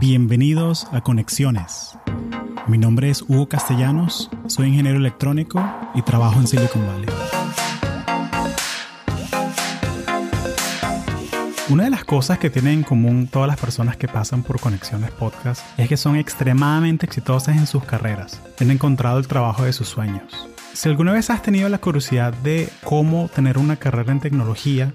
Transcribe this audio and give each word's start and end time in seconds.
Bienvenidos 0.00 0.86
a 0.92 1.02
Conexiones. 1.02 1.94
Mi 2.66 2.78
nombre 2.78 3.10
es 3.10 3.20
Hugo 3.20 3.50
Castellanos, 3.50 4.30
soy 4.46 4.68
ingeniero 4.68 4.96
electrónico 4.96 5.62
y 5.94 6.00
trabajo 6.00 6.40
en 6.40 6.46
Silicon 6.46 6.86
Valley. 6.86 7.10
Una 11.68 11.84
de 11.84 11.90
las 11.90 12.04
cosas 12.04 12.38
que 12.38 12.48
tienen 12.48 12.78
en 12.78 12.82
común 12.82 13.28
todas 13.30 13.46
las 13.46 13.60
personas 13.60 13.98
que 13.98 14.08
pasan 14.08 14.42
por 14.42 14.58
Conexiones 14.58 15.10
Podcast 15.10 15.62
es 15.78 15.86
que 15.86 15.98
son 15.98 16.16
extremadamente 16.16 17.04
exitosas 17.04 17.58
en 17.58 17.66
sus 17.66 17.84
carreras. 17.84 18.40
Han 18.58 18.70
encontrado 18.70 19.18
el 19.18 19.28
trabajo 19.28 19.64
de 19.64 19.74
sus 19.74 19.88
sueños. 19.88 20.48
Si 20.72 20.88
alguna 20.88 21.12
vez 21.12 21.28
has 21.28 21.42
tenido 21.42 21.68
la 21.68 21.78
curiosidad 21.78 22.32
de 22.32 22.70
cómo 22.84 23.28
tener 23.28 23.58
una 23.58 23.76
carrera 23.76 24.12
en 24.12 24.20
tecnología, 24.20 24.94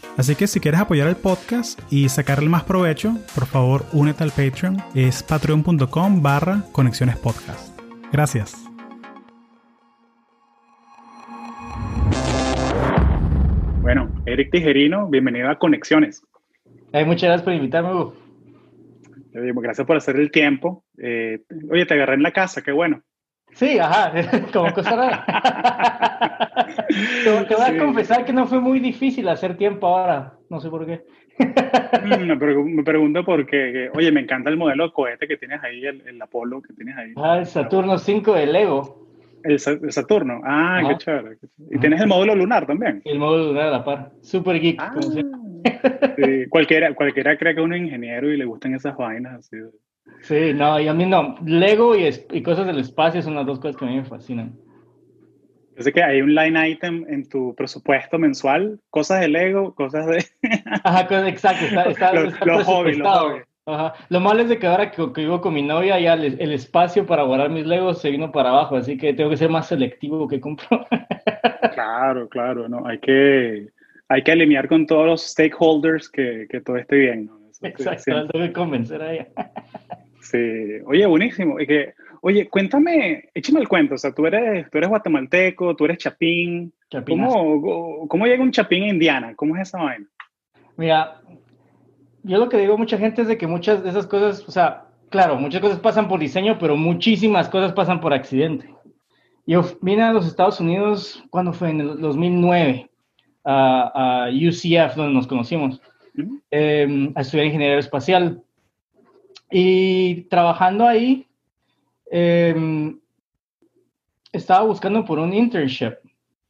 Así 0.21 0.35
que 0.35 0.45
si 0.45 0.59
quieres 0.59 0.79
apoyar 0.79 1.07
el 1.07 1.15
podcast 1.15 1.81
y 1.91 2.07
sacarle 2.07 2.47
más 2.47 2.63
provecho, 2.63 3.17
por 3.33 3.47
favor 3.47 3.85
únete 3.91 4.23
al 4.23 4.29
Patreon. 4.29 4.77
Es 4.93 5.23
patreon.com 5.23 6.21
barra 6.21 6.63
conexiones 6.71 7.17
podcast. 7.17 7.75
Gracias. 8.11 8.55
Bueno, 13.81 14.11
Eric 14.27 14.51
Tijerino, 14.51 15.09
bienvenido 15.09 15.49
a 15.49 15.57
Conexiones. 15.57 16.21
muchas 16.93 17.23
gracias 17.23 17.41
por 17.41 17.53
invitarme, 17.53 17.91
Hugo. 17.91 18.13
Gracias 19.33 19.87
por 19.87 19.97
hacer 19.97 20.17
el 20.17 20.29
tiempo. 20.29 20.85
Eh, 20.99 21.41
oye, 21.71 21.87
te 21.87 21.95
agarré 21.95 22.13
en 22.13 22.21
la 22.21 22.31
casa, 22.31 22.61
qué 22.61 22.71
bueno. 22.71 23.01
Sí, 23.53 23.77
ajá, 23.79 24.11
como 24.53 24.73
cosa 24.73 24.95
rara. 24.95 25.25
te, 27.23 27.55
voy 27.55 27.65
a 27.65 27.77
confesar 27.77 28.25
que 28.25 28.33
no 28.33 28.47
fue 28.47 28.59
muy 28.59 28.79
difícil 28.79 29.27
hacer 29.29 29.57
tiempo 29.57 29.87
ahora, 29.87 30.33
no 30.49 30.59
sé 30.59 30.69
por 30.69 30.85
qué. 30.85 31.03
Mm, 32.03 32.27
me, 32.27 32.83
pregunto 32.83 33.25
por 33.25 33.45
qué, 33.45 33.89
oye, 33.93 34.11
me 34.11 34.21
encanta 34.21 34.49
el 34.49 34.57
modelo 34.57 34.87
de 34.87 34.93
cohete 34.93 35.27
que 35.27 35.37
tienes 35.37 35.63
ahí, 35.63 35.85
el, 35.85 36.21
Apolo 36.21 36.61
que 36.61 36.73
tienes 36.73 36.95
ahí. 36.97 37.13
Ah, 37.15 37.39
el 37.39 37.45
Saturno 37.45 37.97
5 37.97 38.33
de 38.33 38.45
Lego. 38.47 39.07
El, 39.43 39.59
Saturno, 39.59 40.41
ah, 40.43 40.81
qué 40.87 40.97
chévere. 40.97 41.37
Y 41.71 41.79
tienes 41.79 41.99
el 42.01 42.07
módulo 42.07 42.35
lunar 42.35 42.67
también. 42.67 43.01
El 43.05 43.17
módulo 43.17 43.47
lunar 43.47 43.67
a 43.67 43.71
la 43.71 43.83
par, 43.83 44.11
super 44.21 44.59
geek. 44.59 44.79
Ah, 44.79 44.93
cualquiera, 46.49 46.93
cualquiera 46.93 47.37
cree 47.37 47.55
que 47.55 47.61
es 47.61 47.65
un 47.65 47.75
ingeniero 47.75 48.31
y 48.31 48.37
le 48.37 48.45
gustan 48.45 48.75
esas 48.75 48.95
vainas 48.95 49.33
así. 49.39 49.57
Sí, 50.21 50.53
no, 50.53 50.79
y 50.79 50.87
a 50.87 50.93
mí 50.93 51.05
no. 51.05 51.35
Lego 51.45 51.95
y, 51.95 52.09
y, 52.31 52.43
cosas 52.43 52.67
del 52.67 52.79
espacio 52.79 53.21
son 53.21 53.35
las 53.35 53.45
dos 53.45 53.59
cosas 53.59 53.77
que 53.77 53.85
a 53.85 53.87
mí 53.87 53.95
me 53.97 54.05
fascinan. 54.05 54.55
Yo 55.75 55.83
sé 55.83 55.93
que 55.93 56.03
hay 56.03 56.21
un 56.21 56.35
line 56.35 56.69
item 56.69 57.05
en 57.09 57.27
tu 57.27 57.55
presupuesto 57.55 58.19
mensual, 58.19 58.79
cosas 58.89 59.21
de 59.21 59.29
Lego, 59.29 59.73
cosas 59.73 60.05
de... 60.05 60.25
Ajá, 60.83 61.07
exacto, 61.27 61.65
está, 61.65 61.83
está, 61.83 62.13
los, 62.13 62.33
Ajá. 63.65 63.93
Lo 64.09 64.19
malo 64.19 64.41
es 64.41 64.49
de 64.49 64.59
que 64.59 64.67
ahora 64.67 64.91
que, 64.91 65.01
vivo 65.15 65.39
con 65.39 65.53
mi 65.53 65.61
novia, 65.61 65.99
ya 65.99 66.13
el, 66.13 66.51
espacio 66.51 67.05
para 67.05 67.23
guardar 67.23 67.49
mis 67.49 67.65
Legos 67.65 68.01
se 68.01 68.09
vino 68.09 68.31
para 68.31 68.49
abajo, 68.49 68.75
así 68.75 68.97
que 68.97 69.13
tengo 69.13 69.29
que 69.29 69.37
ser 69.37 69.49
más 69.49 69.67
selectivo 69.67 70.27
que 70.27 70.39
compro. 70.39 70.85
claro, 71.73 72.27
claro, 72.27 72.67
no, 72.67 72.85
hay 72.85 72.99
que, 72.99 73.69
hay 74.09 74.23
que 74.23 74.31
alinear 74.31 74.67
con 74.67 74.85
todos 74.85 75.05
los 75.05 75.21
stakeholders 75.23 76.09
que, 76.09 76.47
que 76.49 76.61
todo 76.61 76.77
esté 76.77 76.95
bien, 76.97 77.25
¿no? 77.27 77.40
Exacto, 77.61 78.27
tengo 78.31 78.45
que 78.45 78.53
convencer 78.53 79.01
a 79.01 79.13
ella. 79.13 79.27
Sí, 80.21 80.37
oye, 80.85 81.05
buenísimo. 81.07 81.59
Y 81.59 81.65
que, 81.65 81.93
oye, 82.21 82.47
cuéntame, 82.47 83.29
échame 83.33 83.59
el 83.59 83.67
cuento. 83.67 83.95
O 83.95 83.97
sea, 83.97 84.13
tú 84.13 84.25
eres, 84.27 84.69
tú 84.69 84.77
eres 84.77 84.89
guatemalteco, 84.89 85.75
tú 85.75 85.85
eres 85.85 85.97
chapín. 85.97 86.71
¿Cómo, 87.07 88.07
¿Cómo 88.07 88.27
llega 88.27 88.43
un 88.43 88.51
chapín 88.51 88.83
a 88.83 88.89
Indiana? 88.89 89.33
¿Cómo 89.35 89.55
es 89.55 89.63
esa 89.63 89.81
vaina? 89.81 90.05
Mira, 90.77 91.21
yo 92.23 92.37
lo 92.37 92.49
que 92.49 92.57
digo 92.57 92.75
a 92.75 92.77
mucha 92.77 92.97
gente 92.97 93.23
es 93.23 93.27
de 93.27 93.37
que 93.37 93.47
muchas 93.47 93.83
de 93.83 93.89
esas 93.89 94.05
cosas, 94.05 94.47
o 94.47 94.51
sea, 94.51 94.85
claro, 95.09 95.37
muchas 95.37 95.59
cosas 95.59 95.79
pasan 95.79 96.07
por 96.07 96.19
diseño, 96.19 96.57
pero 96.59 96.77
muchísimas 96.77 97.49
cosas 97.49 97.73
pasan 97.73 97.99
por 97.99 98.13
accidente. 98.13 98.69
Yo 99.47 99.63
vine 99.81 100.03
a 100.03 100.13
los 100.13 100.27
Estados 100.27 100.59
Unidos 100.59 101.23
cuando 101.29 101.51
fue 101.51 101.71
en 101.71 101.81
el 101.81 101.99
2009 101.99 102.89
a, 103.43 104.25
a 104.25 104.29
UCF, 104.29 104.95
donde 104.95 105.13
nos 105.13 105.27
conocimos, 105.27 105.81
eh, 106.51 107.11
a 107.15 107.21
estudiar 107.21 107.47
ingeniería 107.47 107.79
espacial. 107.79 108.43
Y 109.49 110.23
trabajando 110.23 110.87
ahí, 110.87 111.27
em, 112.09 112.99
estaba 114.31 114.65
buscando 114.65 115.03
por 115.03 115.19
un 115.19 115.33
internship 115.33 115.95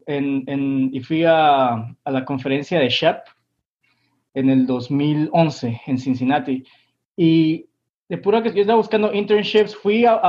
en, 0.06 0.90
y 0.94 1.00
fui 1.02 1.24
a, 1.24 1.74
a, 2.04 2.12
la 2.12 2.26
conferencia 2.26 2.80
de 2.80 2.90
SHEP 2.90 3.18
en 4.34 4.50
el 4.50 4.66
2011 4.66 5.82
en 5.88 5.98
Cincinnati. 5.98 6.64
Y 7.16 7.68
de 8.12 8.18
pura 8.18 8.44
que 8.44 8.52
yo 8.54 8.60
estaba 8.60 8.76
buscando 8.76 9.14
internships, 9.14 9.74
fui 9.74 10.04
a, 10.06 10.20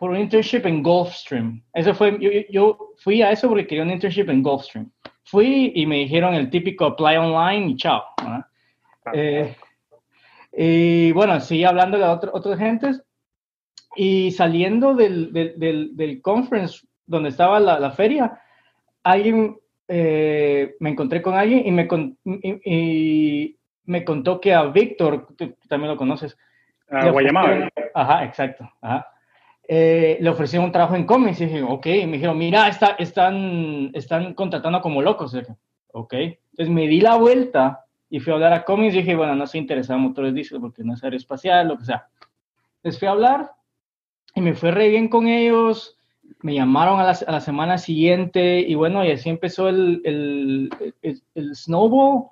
por 0.00 0.12
un 0.12 0.18
internship 0.18 0.64
en 0.64 0.82
Gulfstream. 0.82 1.62
Eso 1.74 1.92
fue, 1.94 2.18
yo, 2.18 2.30
yo, 2.50 2.78
fui 2.96 3.20
a 3.20 3.30
eso 3.30 3.48
porque 3.50 3.66
quería 3.66 3.84
un 3.84 3.90
internship 3.90 4.30
en 4.30 4.42
Gulfstream. 4.42 4.90
Fui 5.24 5.72
y 5.74 5.84
me 5.84 5.96
dijeron 5.96 6.32
el 6.32 6.48
típico 6.48 6.86
apply 6.86 7.18
online 7.18 7.66
y 7.66 7.76
chao. 7.76 8.02
Eh, 9.12 9.56
y 10.52 11.12
bueno, 11.12 11.40
seguí 11.40 11.64
hablando 11.64 11.98
de 11.98 12.04
otras 12.04 12.32
otras 12.34 12.58
gentes 12.58 13.02
y 13.96 14.30
saliendo 14.32 14.94
del, 14.94 15.32
del, 15.32 15.96
del, 15.96 16.22
conference 16.22 16.86
donde 17.06 17.30
estaba 17.30 17.60
la, 17.60 17.78
la 17.78 17.90
feria, 17.90 18.40
alguien, 19.02 19.58
eh, 19.88 20.74
me 20.80 20.90
encontré 20.90 21.20
con 21.20 21.34
alguien 21.34 21.66
y 21.66 21.70
me, 21.70 21.88
y, 22.64 23.58
me 23.84 24.04
contó 24.04 24.40
que 24.40 24.54
a 24.54 24.64
Víctor, 24.64 25.26
tú 25.36 25.54
también 25.68 25.92
lo 25.92 25.98
conoces. 25.98 26.36
A 26.88 27.10
Guayamá. 27.10 27.68
Ajá, 27.94 28.24
exacto. 28.24 28.70
Ajá. 28.80 29.08
Eh, 29.66 30.18
le 30.20 30.30
ofrecieron 30.30 30.66
un 30.66 30.72
trabajo 30.72 30.96
en 30.96 31.06
cómics 31.06 31.40
y 31.40 31.46
dije, 31.46 31.62
ok, 31.62 31.86
me 31.86 32.12
dijeron, 32.12 32.38
mira, 32.38 32.68
está, 32.68 32.96
están, 32.98 33.90
están 33.94 34.34
contratando 34.34 34.80
como 34.80 35.02
locos. 35.02 35.32
Dije, 35.32 35.54
ok, 35.92 36.14
entonces 36.14 36.68
me 36.68 36.86
di 36.86 37.00
la 37.00 37.16
vuelta 37.16 37.81
y 38.12 38.20
fui 38.20 38.30
a 38.30 38.34
hablar 38.34 38.52
a 38.52 38.62
Cummins 38.66 38.94
y 38.94 38.98
dije, 38.98 39.16
bueno, 39.16 39.34
no 39.34 39.46
se 39.46 39.56
interesaba 39.56 39.96
en 39.96 40.04
motores 40.04 40.34
diésel 40.34 40.60
porque 40.60 40.84
no 40.84 40.92
es 40.92 41.02
aeroespacial, 41.02 41.66
lo 41.66 41.78
que 41.78 41.86
sea. 41.86 42.08
Les 42.82 42.98
fui 42.98 43.08
a 43.08 43.12
hablar 43.12 43.52
y 44.34 44.42
me 44.42 44.52
fue 44.52 44.70
re 44.70 44.90
bien 44.90 45.08
con 45.08 45.28
ellos, 45.28 45.96
me 46.42 46.54
llamaron 46.54 47.00
a 47.00 47.04
la, 47.04 47.18
a 47.26 47.32
la 47.32 47.40
semana 47.40 47.78
siguiente 47.78 48.60
y 48.60 48.74
bueno, 48.74 49.02
y 49.02 49.12
así 49.12 49.30
empezó 49.30 49.66
el, 49.70 50.02
el, 50.04 50.70
el, 51.32 51.56
snowball 51.56 52.24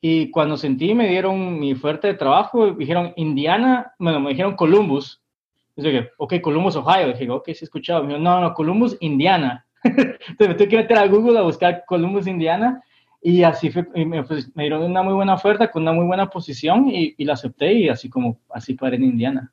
y 0.00 0.30
cuando 0.30 0.56
sentí 0.56 0.94
me 0.94 1.08
dieron 1.08 1.58
mi 1.58 1.74
fuerte 1.74 2.06
de 2.06 2.14
trabajo, 2.14 2.68
me 2.68 2.76
dijeron 2.76 3.12
Indiana, 3.16 3.92
bueno, 3.98 4.20
me 4.20 4.30
dijeron 4.30 4.54
Columbus. 4.54 5.20
Yo 5.74 5.90
dije, 5.90 6.10
ok, 6.16 6.34
Columbus, 6.42 6.76
Ohio. 6.76 7.08
Dije, 7.08 7.28
ok, 7.28 7.46
sí 7.46 7.58
he 7.62 7.64
escuchado. 7.64 8.04
Me 8.04 8.16
no, 8.20 8.40
no, 8.40 8.54
Columbus, 8.54 8.96
Indiana. 9.00 9.66
Entonces 9.82 10.48
me 10.48 10.54
tuve 10.54 10.68
que 10.68 10.76
meter 10.76 10.96
a 10.96 11.08
Google 11.08 11.40
a 11.40 11.42
buscar 11.42 11.82
Columbus, 11.88 12.28
Indiana 12.28 12.80
y 13.26 13.42
así 13.42 13.70
fue, 13.70 13.86
me, 14.04 14.22
pues, 14.22 14.54
me, 14.54 14.64
dieron 14.64 14.82
una 14.82 15.02
muy 15.02 15.14
buena 15.14 15.32
oferta 15.32 15.70
con 15.70 15.80
una 15.80 15.94
muy 15.94 16.04
buena 16.04 16.28
posición 16.28 16.90
y, 16.90 17.14
y 17.16 17.24
la 17.24 17.32
acepté 17.32 17.72
y 17.72 17.88
así 17.88 18.10
como, 18.10 18.38
así 18.50 18.74
para 18.74 18.96
en 18.96 19.04
Indiana. 19.04 19.50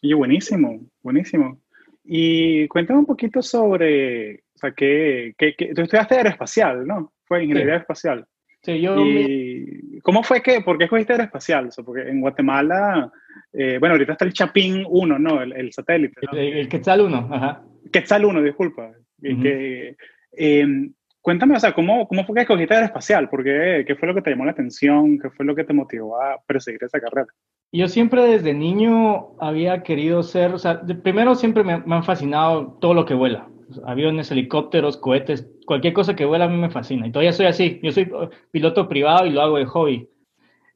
Y 0.00 0.14
buenísimo, 0.14 0.80
buenísimo. 1.02 1.60
Y 2.02 2.66
cuéntame 2.68 3.00
un 3.00 3.04
poquito 3.04 3.42
sobre, 3.42 4.36
o 4.54 4.58
sea, 4.58 4.72
que, 4.72 5.34
que, 5.36 5.52
tú 5.74 5.82
estudiaste 5.82 6.14
aeroespacial, 6.14 6.86
¿no? 6.86 7.12
Fue 7.26 7.44
ingeniería 7.44 7.76
espacial. 7.76 8.26
Sí, 8.62 8.80
yo... 8.80 8.96
Y, 9.04 10.00
¿Cómo 10.02 10.22
fue 10.22 10.40
que, 10.40 10.62
por 10.62 10.78
qué 10.78 10.84
escogiste 10.84 11.12
aeroespacial? 11.12 11.66
O 11.66 11.70
sea, 11.70 11.84
porque 11.84 12.08
en 12.08 12.22
Guatemala, 12.22 13.12
eh, 13.52 13.76
bueno, 13.78 13.96
ahorita 13.96 14.12
está 14.12 14.24
el 14.24 14.32
Chapín 14.32 14.82
1, 14.88 15.18
¿no? 15.18 15.42
El, 15.42 15.70
satélite. 15.74 16.22
¿no? 16.22 16.38
El, 16.38 16.70
Quetzal 16.70 17.02
1, 17.02 17.28
ajá. 17.32 17.62
Quetzal 17.92 18.24
1, 18.24 18.42
disculpa. 18.42 18.92
que, 19.20 19.94
eh, 20.32 20.90
Cuéntame, 21.28 21.56
o 21.56 21.60
sea, 21.60 21.74
¿cómo, 21.74 22.08
cómo 22.08 22.24
fue 22.24 22.36
que 22.36 22.40
escogiste 22.40 22.74
el 22.74 22.84
espacial? 22.84 23.28
¿Por 23.28 23.44
qué, 23.44 23.84
qué, 23.86 23.94
fue 23.96 24.08
lo 24.08 24.14
que 24.14 24.22
te 24.22 24.30
llamó 24.30 24.46
la 24.46 24.52
atención? 24.52 25.18
¿Qué 25.18 25.28
fue 25.28 25.44
lo 25.44 25.54
que 25.54 25.62
te 25.62 25.74
motivó 25.74 26.18
a 26.18 26.40
perseguir 26.46 26.82
esa 26.82 26.98
carrera? 26.98 27.26
Yo 27.70 27.86
siempre 27.86 28.22
desde 28.22 28.54
niño 28.54 29.38
había 29.38 29.82
querido 29.82 30.22
ser, 30.22 30.54
o 30.54 30.58
sea, 30.58 30.80
primero 31.02 31.34
siempre 31.34 31.64
me, 31.64 31.72
han 31.74 32.02
fascinado 32.02 32.78
todo 32.80 32.94
lo 32.94 33.04
que 33.04 33.12
vuela. 33.12 33.46
Aviones, 33.84 34.30
helicópteros, 34.30 34.96
cohetes, 34.96 35.46
cualquier 35.66 35.92
cosa 35.92 36.16
que 36.16 36.24
vuela 36.24 36.46
a 36.46 36.48
mí 36.48 36.56
me 36.56 36.70
fascina. 36.70 37.06
Y 37.06 37.12
todavía 37.12 37.34
soy 37.34 37.44
así. 37.44 37.78
Yo 37.82 37.92
soy 37.92 38.10
piloto 38.50 38.88
privado 38.88 39.26
y 39.26 39.30
lo 39.30 39.42
hago 39.42 39.58
de 39.58 39.66
hobby. 39.66 40.08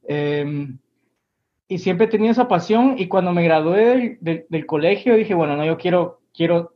Em, 0.06 0.76
y 1.66 1.78
siempre 1.78 2.08
tenido 2.08 2.30
esa 2.30 2.46
pasión 2.46 2.96
y 2.98 3.08
cuando 3.08 3.32
me 3.32 3.42
gradué 3.42 4.18
del, 4.20 4.44
del, 4.50 4.66
colegio 4.66 5.16
dije, 5.16 5.32
bueno, 5.32 5.56
no, 5.56 5.64
yo 5.64 5.78
quiero 5.78 6.20
quiero, 6.34 6.72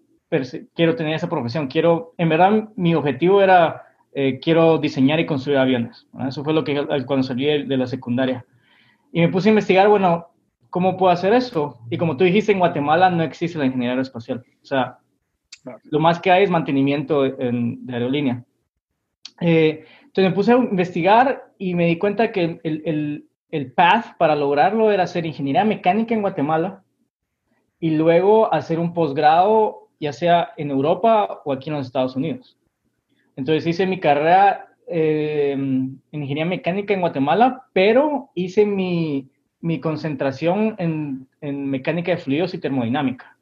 quiero 0.75 0.96
tener 0.96 1.14
esa 1.14 1.28
profesión, 1.28 1.69
quiero, 1.69 2.14
en 2.19 2.28
verdad 2.28 2.69
mi 2.76 2.94
objetivo 2.94 3.43
era, 3.43 3.84
eh, 4.12 4.40
quiero 4.40 4.78
diseñar 4.78 5.20
y 5.20 5.26
construir 5.26 5.58
aviones. 5.58 6.06
Eso 6.26 6.43
fue 6.43 6.52
lo 6.52 6.64
que 6.64 6.87
cuando 7.06 7.23
salí 7.23 7.64
de 7.64 7.76
la 7.76 7.87
secundaria. 7.87 8.44
Y 9.12 9.20
me 9.20 9.28
puse 9.28 9.49
a 9.49 9.52
investigar, 9.52 9.88
bueno, 9.88 10.28
¿cómo 10.70 10.96
puedo 10.96 11.12
hacer 11.12 11.32
eso? 11.32 11.78
Y 11.90 11.96
como 11.96 12.17
tú 12.17 12.25
dijiste, 12.25 12.52
en 12.52 12.58
Guatemala 12.58 13.11
no 13.11 13.23
existe 13.23 13.58
la 13.58 13.67
ingeniería 13.67 13.93
aeroespacial. 13.93 14.44
O 14.62 14.67
sea, 14.67 14.99
lo 15.84 16.00
más 16.00 16.20
que 16.20 16.31
hay 16.31 16.44
es 16.44 16.50
mantenimiento 16.50 17.23
de 17.23 17.93
aerolínea. 17.93 18.44
Eh, 19.40 19.84
entonces 20.05 20.31
me 20.31 20.34
puse 20.34 20.52
a 20.52 20.56
investigar 20.56 21.52
y 21.58 21.75
me 21.75 21.87
di 21.87 21.99
cuenta 21.99 22.32
que 22.32 22.61
el, 22.62 22.82
el, 22.84 23.28
el, 23.50 23.73
path 23.73 24.17
para 24.19 24.34
lograrlo 24.34 24.90
era 24.90 25.02
hacer 25.02 25.26
ingeniería 25.26 25.64
mecánica 25.64 26.14
en 26.14 26.23
Guatemala 26.23 26.82
y 27.78 27.90
luego 27.90 28.52
hacer 28.52 28.78
un 28.78 28.94
posgrado, 28.94 29.85
ya 30.00 30.12
sea 30.12 30.52
en 30.56 30.70
Europa 30.70 31.43
o 31.44 31.52
aquí 31.52 31.70
en 31.70 31.76
los 31.76 31.87
Estados 31.87 32.16
Unidos. 32.16 32.56
Entonces 33.37 33.66
hice 33.66 33.87
mi 33.87 34.00
carrera 34.00 34.69
eh, 34.88 35.52
en 35.52 36.00
ingeniería 36.12 36.44
mecánica 36.44 36.94
en 36.94 37.00
Guatemala, 37.00 37.66
pero 37.72 38.31
hice 38.34 38.64
mi, 38.64 39.28
mi 39.60 39.81
concentración 39.81 40.75
en, 40.78 41.28
en 41.40 41.66
mecánica 41.66 42.12
de 42.12 42.19
fluidos 42.19 42.54
y 42.54 42.58
termodinámica, 42.58 43.37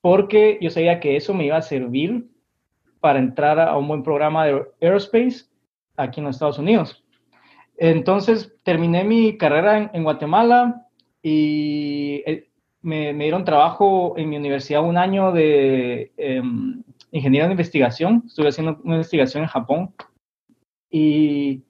porque 0.00 0.58
yo 0.60 0.70
sabía 0.70 1.00
que 1.00 1.16
eso 1.16 1.34
me 1.34 1.46
iba 1.46 1.56
a 1.56 1.62
servir 1.62 2.28
para 3.00 3.18
entrar 3.18 3.58
a 3.58 3.76
un 3.76 3.88
buen 3.88 4.02
programa 4.02 4.46
de 4.46 4.62
aerospace 4.80 5.46
aquí 5.96 6.20
en 6.20 6.26
los 6.26 6.36
Estados 6.36 6.58
Unidos. 6.58 7.02
Entonces 7.76 8.54
terminé 8.62 9.04
mi 9.04 9.38
carrera 9.38 9.90
en, 9.92 10.04
Guatemala 10.04 10.86
y 11.22 12.22
eh, 12.84 13.12
me, 13.12 13.24
dieron 13.24 13.44
trabajo 13.44 14.14
en 14.16 14.28
mi 14.28 14.36
universidad 14.36 14.82
un 14.82 14.96
año 14.96 15.32
de 15.32 16.12
eh, 16.16 16.42
ingeniero 17.10 17.46
de 17.46 17.52
investigación. 17.52 18.22
Estuve 18.26 18.48
haciendo 18.48 18.78
una 18.84 18.96
investigación 18.96 19.42
en 19.42 19.48
Japón. 19.48 19.94
Y 20.90 21.62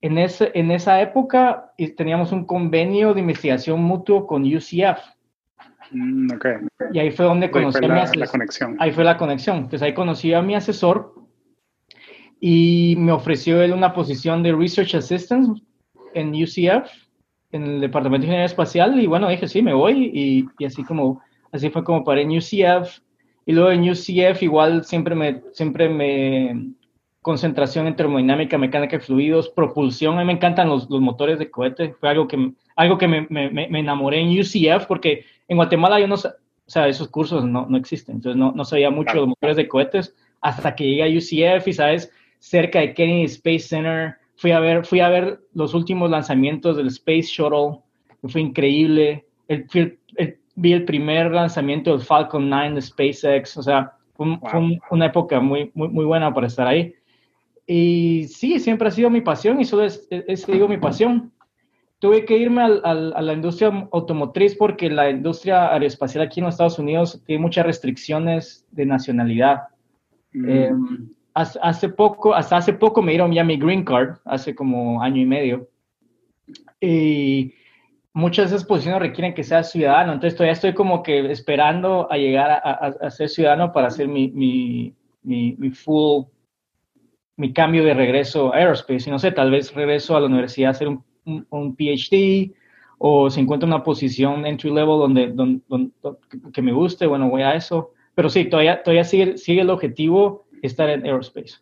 en, 0.00 0.18
ese, 0.18 0.50
en 0.54 0.70
esa 0.70 1.00
época 1.00 1.72
teníamos 1.96 2.32
un 2.32 2.44
convenio 2.44 3.14
de 3.14 3.20
investigación 3.20 3.82
mutuo 3.82 4.26
con 4.26 4.42
UCF. 4.42 5.00
Mm, 5.90 6.28
y 6.92 6.98
ahí 6.98 7.10
fue 7.10 7.26
donde 7.26 7.50
conocí 7.50 7.84
a 7.84 7.88
mi 7.88 8.00
asesor. 8.00 8.16
La 8.16 8.26
conexión. 8.26 8.76
Ahí 8.78 8.92
fue 8.92 9.04
la 9.04 9.16
conexión. 9.16 9.56
Entonces 9.56 9.82
ahí 9.82 9.94
conocí 9.94 10.32
a 10.32 10.42
mi 10.42 10.54
asesor 10.54 11.14
y 12.40 12.96
me 12.98 13.12
ofreció 13.12 13.62
él 13.62 13.72
una 13.72 13.92
posición 13.92 14.42
de 14.42 14.52
Research 14.52 14.94
Assistant 14.94 15.58
en 16.14 16.30
UCF, 16.30 16.90
en 17.56 17.64
el 17.64 17.80
Departamento 17.80 18.22
de 18.22 18.26
Ingeniería 18.26 18.46
Espacial. 18.46 19.00
Y 19.00 19.06
bueno, 19.06 19.28
dije, 19.28 19.48
sí, 19.48 19.62
me 19.62 19.74
voy. 19.74 20.10
Y, 20.12 20.46
y 20.58 20.64
así, 20.64 20.84
como, 20.84 21.20
así 21.52 21.70
fue 21.70 21.84
como 21.84 22.04
paré 22.04 22.22
en 22.22 22.36
UCF. 22.36 23.00
Y 23.46 23.52
luego 23.52 23.70
en 23.70 23.88
UCF 23.88 24.42
igual 24.42 24.84
siempre 24.84 25.14
me, 25.14 25.42
siempre 25.52 25.88
me 25.88 26.72
concentración 27.26 27.88
en 27.88 27.96
termodinámica, 27.96 28.56
mecánica 28.56 28.98
de 28.98 29.02
fluidos, 29.02 29.48
propulsión. 29.48 30.16
A 30.16 30.20
mí 30.20 30.26
me 30.26 30.34
encantan 30.34 30.68
los, 30.68 30.88
los 30.88 31.00
motores 31.00 31.40
de 31.40 31.50
cohete. 31.50 31.92
Fue 31.98 32.08
algo 32.08 32.28
que, 32.28 32.52
algo 32.76 32.98
que 32.98 33.08
me, 33.08 33.26
me, 33.28 33.50
me, 33.50 33.80
enamoré 33.80 34.20
en 34.20 34.38
UCF 34.38 34.86
porque 34.86 35.24
en 35.48 35.56
Guatemala 35.56 35.98
yo 35.98 36.06
no, 36.06 36.14
o 36.14 36.20
sea, 36.66 36.86
esos 36.86 37.08
cursos 37.08 37.44
no, 37.44 37.66
no 37.68 37.76
existen. 37.78 38.16
Entonces 38.16 38.38
no, 38.38 38.52
no 38.52 38.64
sabía 38.64 38.90
mucho 38.90 39.20
de 39.20 39.26
motores 39.26 39.56
de 39.56 39.66
cohetes 39.66 40.14
hasta 40.40 40.76
que 40.76 40.84
llegué 40.84 41.02
a 41.02 41.56
UCF 41.56 41.66
y, 41.66 41.72
¿sabes? 41.72 42.12
Cerca 42.38 42.78
de 42.78 42.94
Kennedy 42.94 43.24
Space 43.24 43.60
Center. 43.60 44.18
Fui 44.36 44.52
a 44.52 44.60
ver, 44.60 44.84
fui 44.84 45.00
a 45.00 45.08
ver 45.08 45.40
los 45.54 45.74
últimos 45.74 46.10
lanzamientos 46.10 46.76
del 46.76 46.88
Space 46.88 47.28
Shuttle. 47.28 47.80
Fue 48.24 48.40
increíble. 48.40 49.26
El, 49.48 49.66
vi 50.56 50.72
el 50.72 50.84
primer 50.84 51.30
lanzamiento 51.30 51.90
del 51.90 52.00
Falcon 52.00 52.48
9 52.48 52.74
de 52.74 52.82
SpaceX. 52.82 53.56
O 53.56 53.62
sea, 53.62 53.92
fue, 54.14 54.38
fue 54.50 54.78
una 54.90 55.06
época 55.06 55.40
muy, 55.40 55.70
muy, 55.74 55.88
muy 55.88 56.04
buena 56.04 56.32
para 56.32 56.46
estar 56.46 56.66
ahí. 56.66 56.94
Y 57.66 58.28
sí, 58.28 58.60
siempre 58.60 58.88
ha 58.88 58.92
sido 58.92 59.10
mi 59.10 59.20
pasión 59.20 59.60
y 59.60 59.64
solo 59.64 59.84
es, 59.84 60.06
es, 60.10 60.46
digo, 60.46 60.68
mi 60.68 60.78
pasión. 60.78 61.32
Tuve 61.98 62.26
que 62.26 62.36
irme 62.36 62.62
al, 62.62 62.82
a 62.84 63.22
la 63.22 63.32
industria 63.32 63.88
automotriz 63.90 64.54
porque 64.54 64.90
la 64.90 65.08
industria 65.08 65.72
aeroespacial 65.72 66.24
aquí 66.24 66.40
en 66.40 66.46
los 66.46 66.54
Estados 66.54 66.78
Unidos 66.78 67.22
tiene 67.24 67.40
muchas 67.40 67.64
restricciones 67.64 68.66
de 68.70 68.84
nacionalidad. 68.84 69.62
Mm. 70.32 70.48
Em, 70.48 71.08
hace, 71.36 71.88
poco, 71.90 72.34
hasta 72.34 72.56
hace 72.56 72.72
poco 72.72 73.02
me 73.02 73.12
dieron 73.12 73.32
ya 73.32 73.44
mi 73.44 73.58
green 73.58 73.84
card, 73.84 74.16
hace 74.24 74.54
como 74.54 75.02
año 75.02 75.20
y 75.20 75.26
medio. 75.26 75.68
Y 76.80 77.52
muchas 78.14 78.50
de 78.50 78.56
esas 78.56 78.66
posiciones 78.66 79.00
requieren 79.00 79.34
que 79.34 79.44
sea 79.44 79.62
ciudadano, 79.62 80.14
entonces 80.14 80.34
todavía 80.34 80.54
estoy 80.54 80.72
como 80.72 81.02
que 81.02 81.30
esperando 81.30 82.10
a 82.10 82.16
llegar 82.16 82.62
a, 82.64 83.10
ser 83.10 83.28
ciudadano 83.28 83.72
para 83.72 83.88
hacer 83.88 84.08
mi, 84.08 84.28
mi, 84.28 84.94
mi, 85.22 85.70
full 85.70 86.24
mi 87.36 87.52
cambio 87.52 87.84
de 87.84 87.92
regreso 87.92 88.54
a 88.54 88.56
aerospace. 88.56 89.10
Y 89.10 89.12
no 89.12 89.18
sé, 89.18 89.30
tal 89.30 89.50
vez 89.50 89.74
regreso 89.74 90.16
a 90.16 90.20
la 90.20 90.26
universidad 90.26 90.68
a 90.68 90.70
hacer 90.70 90.88
un, 90.88 91.04
un, 91.50 91.76
PhD 91.76 92.54
o 92.96 93.28
si 93.28 93.40
encuentro 93.40 93.66
una 93.66 93.82
posición 93.82 94.46
entry 94.46 94.70
level 94.70 94.98
donde, 94.98 95.26
donde, 95.32 95.60
que 96.54 96.62
me 96.62 96.72
guste, 96.72 97.06
bueno, 97.06 97.28
voy 97.28 97.42
a 97.42 97.54
eso. 97.54 97.92
Pero 98.14 98.30
sí, 98.30 98.46
todavía, 98.46 98.82
todavía 98.82 99.04
sigue, 99.04 99.36
sigue 99.36 99.60
el 99.60 99.68
objetivo 99.68 100.45
estar 100.62 100.88
en 100.90 101.04
aerospace. 101.04 101.56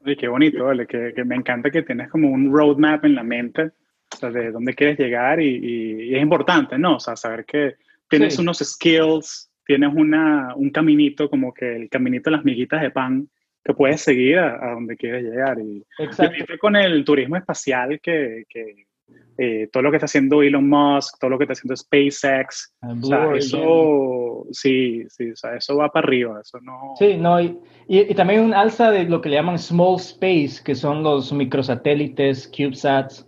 Oye, 0.00 0.16
qué 0.16 0.28
bonito, 0.28 0.64
vale, 0.64 0.86
que, 0.86 1.12
que, 1.14 1.24
me 1.24 1.34
encanta 1.34 1.70
que 1.70 1.82
tienes 1.82 2.10
como 2.10 2.30
un 2.30 2.52
roadmap 2.52 3.04
en 3.04 3.14
la 3.14 3.22
mente, 3.22 3.70
o 4.12 4.16
sea, 4.16 4.30
de 4.30 4.50
dónde 4.50 4.74
quieres 4.74 4.98
llegar 4.98 5.40
y, 5.40 6.08
y, 6.10 6.14
es 6.14 6.22
importante, 6.22 6.78
¿no? 6.78 6.96
O 6.96 7.00
sea, 7.00 7.16
saber 7.16 7.44
que 7.46 7.76
tienes 8.08 8.38
unos 8.38 8.58
skills, 8.58 9.50
tienes 9.64 9.92
una, 9.94 10.54
un 10.56 10.70
caminito, 10.70 11.30
como 11.30 11.54
que 11.54 11.76
el 11.76 11.88
caminito 11.88 12.30
de 12.30 12.36
las 12.36 12.44
miguitas 12.44 12.82
de 12.82 12.90
pan, 12.90 13.28
que 13.64 13.72
puedes 13.72 14.02
seguir 14.02 14.38
a, 14.38 14.72
donde 14.72 14.96
quieres 14.96 15.24
llegar. 15.24 15.58
Y 15.58 15.82
Exacto. 15.98 16.44
con 16.60 16.76
el 16.76 17.02
turismo 17.04 17.36
espacial, 17.36 17.98
que, 18.00 18.44
que 18.48 18.86
eh, 19.36 19.68
todo 19.72 19.82
lo 19.82 19.90
que 19.90 19.96
está 19.96 20.06
haciendo 20.06 20.42
Elon 20.42 20.68
Musk, 20.68 21.18
todo 21.18 21.30
lo 21.30 21.38
que 21.38 21.44
está 21.44 21.54
haciendo 21.54 21.76
SpaceX, 21.76 22.74
o 22.82 23.06
sea, 23.06 23.34
eso, 23.34 24.46
sí, 24.52 25.02
sí, 25.08 25.30
o 25.30 25.36
sea, 25.36 25.56
eso 25.56 25.76
va 25.76 25.88
para 25.88 26.06
arriba, 26.06 26.40
eso 26.40 26.60
no... 26.60 26.94
Sí, 26.98 27.16
no, 27.16 27.40
y, 27.40 27.58
y, 27.88 28.14
también 28.14 28.42
un 28.42 28.54
alza 28.54 28.90
de 28.90 29.04
lo 29.04 29.20
que 29.20 29.28
le 29.28 29.36
llaman 29.36 29.58
small 29.58 29.96
space, 29.96 30.62
que 30.64 30.74
son 30.74 31.02
los 31.02 31.32
microsatélites, 31.32 32.48
CubeSats, 32.48 33.26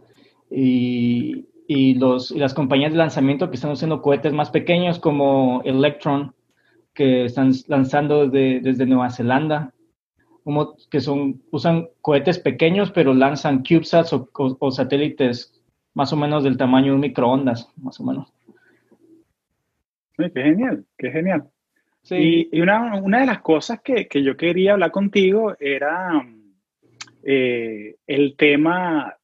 y, 0.50 1.46
y, 1.66 1.94
los, 1.94 2.30
y 2.30 2.38
las 2.38 2.54
compañías 2.54 2.92
de 2.92 2.98
lanzamiento 2.98 3.50
que 3.50 3.56
están 3.56 3.72
haciendo 3.72 4.00
cohetes 4.00 4.32
más 4.32 4.50
pequeños 4.50 4.98
como 4.98 5.62
Electron, 5.64 6.34
que 6.94 7.26
están 7.26 7.52
lanzando 7.68 8.28
desde 8.28 8.86
Nueva 8.86 9.10
Zelanda. 9.10 9.72
Como 10.44 10.76
que 10.90 11.00
son, 11.00 11.42
usan 11.50 11.88
cohetes 12.00 12.38
pequeños, 12.38 12.90
pero 12.92 13.12
lanzan 13.12 13.64
CubeSats 13.64 14.12
o, 14.12 14.70
satélites 14.70 15.55
más 15.96 16.12
o 16.12 16.16
menos 16.16 16.44
del 16.44 16.58
tamaño 16.58 16.88
de 16.88 16.92
un 16.92 17.00
microondas, 17.00 17.72
más 17.78 17.98
o 18.00 18.04
menos. 18.04 18.30
qué 20.18 20.30
genial, 20.30 20.84
qué 20.98 21.10
genial. 21.10 21.48
Sí. 22.02 22.50
Y, 22.52 22.60
una, 22.60 22.96
una, 22.96 23.20
de 23.20 23.26
las 23.26 23.40
cosas 23.40 23.80
que, 23.82 24.06
que, 24.06 24.22
yo 24.22 24.36
quería 24.36 24.74
hablar 24.74 24.90
contigo 24.90 25.56
era 25.58 26.22
eh, 27.24 27.96
el 28.06 28.36
tema, 28.36 29.16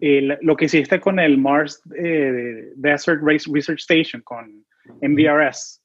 lo 0.00 0.56
que 0.56 0.66
hiciste 0.66 1.00
con 1.00 1.18
el 1.18 1.36
Mars 1.36 1.82
eh, 1.96 2.74
Desert 2.76 3.20
Research 3.22 3.80
Station, 3.80 4.22
con 4.22 4.64
MDRS. 5.02 5.82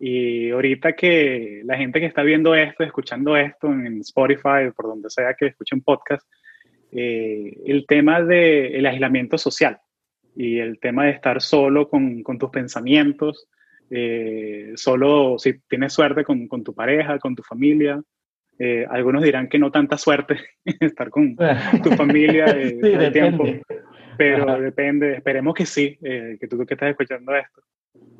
Y 0.00 0.50
ahorita 0.50 0.92
que 0.92 1.62
la 1.64 1.78
gente 1.78 1.98
que 1.98 2.06
está 2.06 2.22
viendo 2.22 2.54
esto, 2.54 2.84
escuchando 2.84 3.38
esto 3.38 3.68
en 3.68 4.00
Spotify 4.00 4.70
por 4.76 4.86
donde 4.86 5.08
sea 5.08 5.32
que 5.32 5.46
escuchen 5.46 5.80
podcast, 5.80 6.28
eh, 6.90 7.58
el 7.66 7.86
tema 7.86 8.22
del 8.22 8.86
aislamiento 8.86 9.36
social 9.36 9.78
y 10.34 10.58
el 10.58 10.78
tema 10.78 11.04
de 11.04 11.10
estar 11.10 11.42
solo 11.42 11.88
con, 11.88 12.22
con 12.22 12.38
tus 12.38 12.50
pensamientos, 12.50 13.48
eh, 13.90 14.72
solo 14.76 15.38
si 15.38 15.60
tienes 15.68 15.92
suerte 15.92 16.24
con, 16.24 16.48
con, 16.48 16.64
tu 16.64 16.74
pareja, 16.74 17.18
con 17.18 17.34
tu 17.34 17.42
familia. 17.42 18.00
Eh, 18.58 18.86
algunos 18.90 19.22
dirán 19.22 19.48
que 19.48 19.58
no 19.58 19.70
tanta 19.70 19.98
suerte 19.98 20.36
estar 20.64 21.10
con 21.10 21.36
tu 21.82 21.90
familia 21.90 22.46
todo 22.46 23.00
el 23.00 23.12
tiempo, 23.12 23.44
pero 24.16 24.60
depende, 24.60 25.14
esperemos 25.14 25.54
que 25.54 25.66
sí, 25.66 25.96
que 26.00 26.48
tú 26.48 26.64
que 26.64 26.74
estás 26.74 26.90
escuchando 26.90 27.34
esto. 27.36 27.62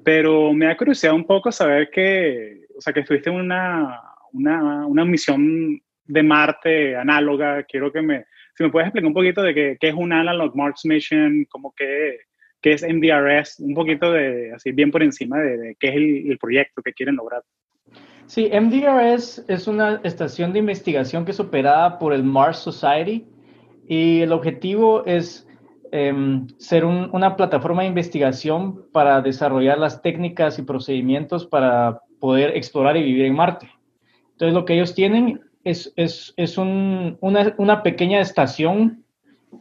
Pero 0.04 0.52
me 0.52 0.66
da 0.66 0.76
curiosidad 0.76 1.14
un 1.14 1.25
poco 1.25 1.50
saber 1.50 1.90
que, 1.90 2.66
o 2.76 2.80
sea, 2.80 2.92
que 2.92 3.00
estuviste 3.00 3.30
en 3.30 3.37
una, 3.37 4.00
una, 4.32 4.87
una 4.87 5.04
misión 5.04 5.80
de 6.04 6.22
Marte 6.22 6.96
análoga. 6.96 7.62
Quiero 7.64 7.92
que 7.92 8.02
me, 8.02 8.25
si 8.58 8.64
me 8.64 8.70
puedes 8.70 8.88
explicar 8.88 9.06
un 9.06 9.14
poquito 9.14 9.40
de 9.40 9.54
qué, 9.54 9.76
qué 9.80 9.88
es 9.90 9.94
un 9.94 10.12
Analog 10.12 10.56
Mars 10.56 10.84
Mission, 10.84 11.46
como 11.48 11.72
que, 11.76 12.18
qué 12.60 12.72
es 12.72 12.82
MDRS, 12.82 13.60
un 13.60 13.72
poquito 13.72 14.10
de, 14.10 14.52
así 14.52 14.72
bien 14.72 14.90
por 14.90 15.04
encima 15.04 15.38
de, 15.38 15.56
de 15.56 15.76
qué 15.78 15.90
es 15.90 15.94
el, 15.94 16.32
el, 16.32 16.38
proyecto 16.38 16.82
que 16.82 16.92
quieren 16.92 17.14
lograr. 17.14 17.44
Sí, 18.26 18.50
MDRS 18.52 19.44
es 19.46 19.68
una 19.68 20.00
estación 20.02 20.52
de 20.52 20.58
investigación 20.58 21.24
que 21.24 21.30
es 21.30 21.38
operada 21.38 22.00
por 22.00 22.12
el 22.12 22.24
Mars 22.24 22.58
Society 22.58 23.28
y 23.86 24.22
el 24.22 24.32
objetivo 24.32 25.06
es 25.06 25.48
em, 25.92 26.48
ser 26.58 26.84
una 26.84 27.36
plataforma 27.36 27.82
de 27.82 27.88
investigación 27.88 28.90
para 28.90 29.20
desarrollar 29.20 29.78
las 29.78 30.02
técnicas 30.02 30.58
y 30.58 30.62
procedimientos 30.62 31.46
para 31.46 32.00
poder 32.18 32.56
explorar 32.56 32.96
y 32.96 33.04
vivir 33.04 33.26
en 33.26 33.36
Marte. 33.36 33.68
Entonces, 34.32 34.52
lo 34.52 34.64
que 34.64 34.74
ellos 34.74 34.96
tienen 34.96 35.48
es, 35.64 35.92
es, 35.96 36.34
es 36.36 36.58
un, 36.58 37.18
una, 37.20 37.54
una, 37.58 37.82
pequeña 37.82 38.20
estación 38.20 39.04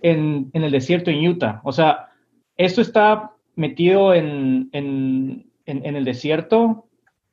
en, 0.01 0.49
en, 0.53 0.63
el 0.63 0.71
desierto 0.71 1.11
en 1.11 1.27
Utah. 1.27 1.61
O 1.63 1.71
sea, 1.71 2.09
esto 2.55 2.81
está 2.81 3.31
metido 3.55 4.13
en, 4.13 4.69
en, 4.71 5.45
en 5.65 5.95
el 5.95 6.05
desierto 6.05 6.87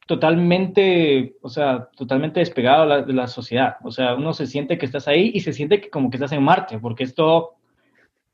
totalmente, 0.07 1.37
o 1.41 1.49
sea, 1.49 1.89
totalmente 1.97 2.41
despegado 2.41 3.05
de 3.05 3.13
la, 3.13 3.27
sociedad. 3.27 3.77
O 3.83 3.91
sea, 3.91 4.15
uno 4.15 4.33
se 4.33 4.47
siente 4.47 4.77
que 4.77 4.87
estás 4.87 5.09
ahí 5.09 5.31
y 5.35 5.41
se 5.41 5.53
siente 5.53 5.81
que 5.81 5.91
como 5.91 6.11
que 6.11 6.17
estás 6.17 6.33
en 6.33 6.43
Marte, 6.43 6.79
porque 6.79 7.05
es 7.05 7.15
todo, 7.15 7.55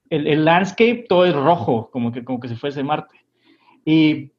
el, 0.08 0.26
el 0.26 0.44
landscape 0.44 1.06
todo 1.08 1.26
es 1.26 1.34
rojo, 1.34 1.90
como 1.92 2.10
que, 2.12 2.24
como 2.24 2.40
que 2.40 2.48
si 2.48 2.56
fuese 2.56 2.82
Marte. 2.82 3.20
Y 3.84 4.32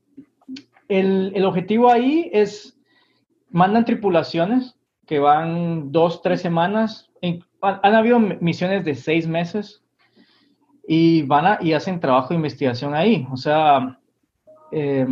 el, 0.89 1.31
el 1.33 1.45
objetivo 1.45 1.89
ahí 1.89 2.29
es, 2.33 2.77
mandan 3.50 3.86
tripulaciones 3.86 4.75
que 5.12 5.20
van 5.20 5.91
dos, 5.91 6.22
tres 6.22 6.39
semanas. 6.39 7.12
han, 7.62 7.96
habido 7.96 8.18
misiones 8.18 8.86
de 8.86 8.96
seis 8.96 9.27
meses 9.27 9.84
y 10.88 11.24
van 11.24 11.46
a, 11.46 11.60
y 11.60 11.74
hacen 11.74 12.00
trabajo 12.00 12.30
de 12.30 12.36
investigación 12.36 12.96
ahí. 12.96 13.27
O 13.30 13.36
sea, 13.36 14.00
eh, 14.72 15.06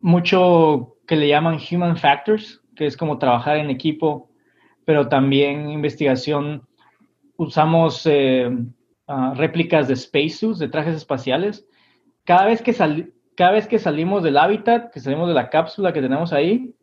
mucho 0.00 0.96
que 1.06 1.16
le 1.16 1.28
llaman 1.28 1.60
human 1.70 1.96
factors, 1.96 2.60
que 2.76 2.84
es 2.84 2.94
como 2.94 3.16
trabajar 3.16 3.56
en 3.56 3.70
equipo, 3.70 4.28
pero 4.84 5.08
también 5.08 5.70
investigación. 5.70 6.68
Usamos 7.38 8.04
eh, 8.04 8.50
ah, 9.06 9.32
réplicas 9.34 9.88
de 9.88 9.96
spacesuits, 9.96 10.58
de 10.58 10.68
trajes 10.68 10.96
espaciales. 10.96 11.66
Cada 12.24 12.44
vez, 12.44 12.60
que 12.60 12.74
cada 13.34 13.52
vez 13.52 13.66
que 13.66 13.78
salimos 13.78 14.22
del 14.22 14.36
hábitat, 14.36 14.92
que 14.92 15.00
salimos 15.00 15.28
de 15.28 15.34
la 15.34 15.48
cápsula 15.48 15.94
que 15.94 16.02
tenemos 16.02 16.34
ahí, 16.34 16.74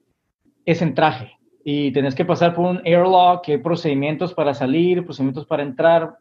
es 0.66 0.82
en 0.82 0.96
traje. 0.96 1.39
Y 1.64 1.92
tenés 1.92 2.16
que 2.16 2.26
pasar 2.26 2.56
por 2.56 2.66
un 2.66 2.82
airlock, 2.86 3.48
hay 3.50 3.58
procedimientos 3.58 4.34
para 4.34 4.54
salir, 4.54 5.04
procedimientos 5.04 5.46
para 5.46 5.64
entrar, 5.64 6.18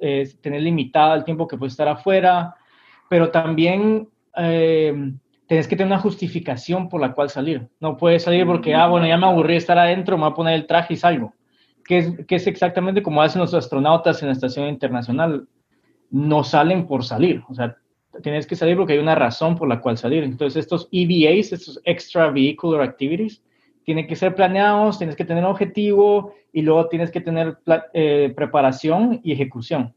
eh, 0.00 0.28
tener 0.40 0.62
limitado 0.62 1.14
el 1.14 1.24
tiempo 1.24 1.46
que 1.46 1.56
puedes 1.56 1.72
estar 1.72 1.88
afuera, 1.88 2.54
pero 3.08 3.30
también 3.30 4.08
eh, 4.36 5.12
tienes 5.46 5.66
que 5.66 5.76
tener 5.76 5.92
una 5.92 6.00
justificación 6.00 6.88
por 6.88 7.00
la 7.00 7.12
cual 7.12 7.30
salir. 7.30 7.68
No 7.80 7.96
puedes 7.96 8.22
salir 8.22 8.46
porque, 8.46 8.74
ah, 8.74 8.86
bueno, 8.86 9.06
ya 9.06 9.16
me 9.16 9.26
aburrí 9.26 9.54
de 9.54 9.58
estar 9.58 9.78
adentro, 9.78 10.16
me 10.16 10.24
voy 10.24 10.32
a 10.32 10.34
poner 10.34 10.54
el 10.54 10.66
traje 10.66 10.94
y 10.94 10.96
salgo. 10.96 11.34
Que 11.84 11.98
es, 11.98 12.26
que 12.26 12.36
es 12.36 12.46
exactamente 12.46 13.02
como 13.02 13.22
hacen 13.22 13.40
los 13.40 13.54
astronautas 13.54 14.20
en 14.22 14.28
la 14.28 14.34
estación 14.34 14.68
internacional. 14.68 15.48
No 16.10 16.44
salen 16.44 16.86
por 16.86 17.02
salir. 17.02 17.42
O 17.48 17.54
sea, 17.54 17.76
tienes 18.22 18.46
que 18.46 18.56
salir 18.56 18.76
porque 18.76 18.92
hay 18.92 18.98
una 18.98 19.14
razón 19.14 19.56
por 19.56 19.68
la 19.68 19.80
cual 19.80 19.96
salir. 19.96 20.22
Entonces, 20.22 20.64
estos 20.64 20.88
EVAs, 20.92 21.52
estos 21.52 21.80
Extra 21.84 22.30
Vehicular 22.30 22.82
Activities, 22.82 23.42
tienen 23.88 24.06
que 24.06 24.16
ser 24.16 24.34
planeados, 24.34 24.98
tienes 24.98 25.16
que 25.16 25.24
tener 25.24 25.46
objetivo 25.46 26.34
y 26.52 26.60
luego 26.60 26.88
tienes 26.88 27.10
que 27.10 27.22
tener 27.22 27.56
eh, 27.94 28.30
preparación 28.36 29.22
y 29.24 29.32
ejecución. 29.32 29.94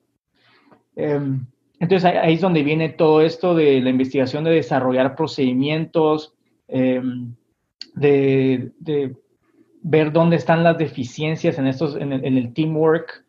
Em, 0.96 1.46
entonces 1.78 2.06
ahí 2.06 2.36
es 2.36 2.40
donde 2.40 2.64
viene 2.64 2.88
todo 2.88 3.22
esto 3.22 3.54
de 3.54 3.82
la 3.82 3.90
investigación 3.90 4.46
de 4.46 4.52
desarrollar 4.52 5.18
procedimientos, 5.18 6.34
em, 6.70 7.36
de, 7.94 8.72
ver 9.82 10.14
dónde 10.14 10.38
están 10.38 10.64
las 10.64 10.78
deficiencias 10.78 11.60
en, 11.60 11.68
estos, 11.68 11.98
en, 11.98 12.14
el, 12.14 12.54
teamwork, 12.54 13.26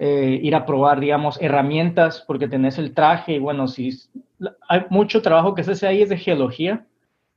eh, 0.00 0.40
ir 0.42 0.56
a 0.56 0.66
probar, 0.66 0.98
digamos, 0.98 1.40
herramientas, 1.40 2.24
porque 2.26 2.48
tenés 2.48 2.78
el 2.78 2.94
traje 2.94 3.34
y 3.34 3.38
bueno, 3.38 3.68
si 3.68 3.96
hay 4.68 4.86
mucho 4.90 5.22
trabajo 5.22 5.54
que 5.54 5.62
se 5.62 5.70
hace 5.70 5.86
ahí 5.86 6.02
es 6.02 6.08
de 6.08 6.16
geología. 6.16 6.84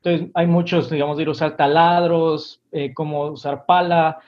Entonces 0.04 0.32
hay 0.34 0.48
muchos, 0.48 0.90
digamos, 0.90 1.16
de 1.16 1.24
ir 1.24 1.30
a 1.30 1.32
usar 1.32 1.56
taladros, 1.56 2.62
eh, 2.74 2.94
cómo 2.94 3.28
usar 3.28 3.66
pala, 3.66 4.20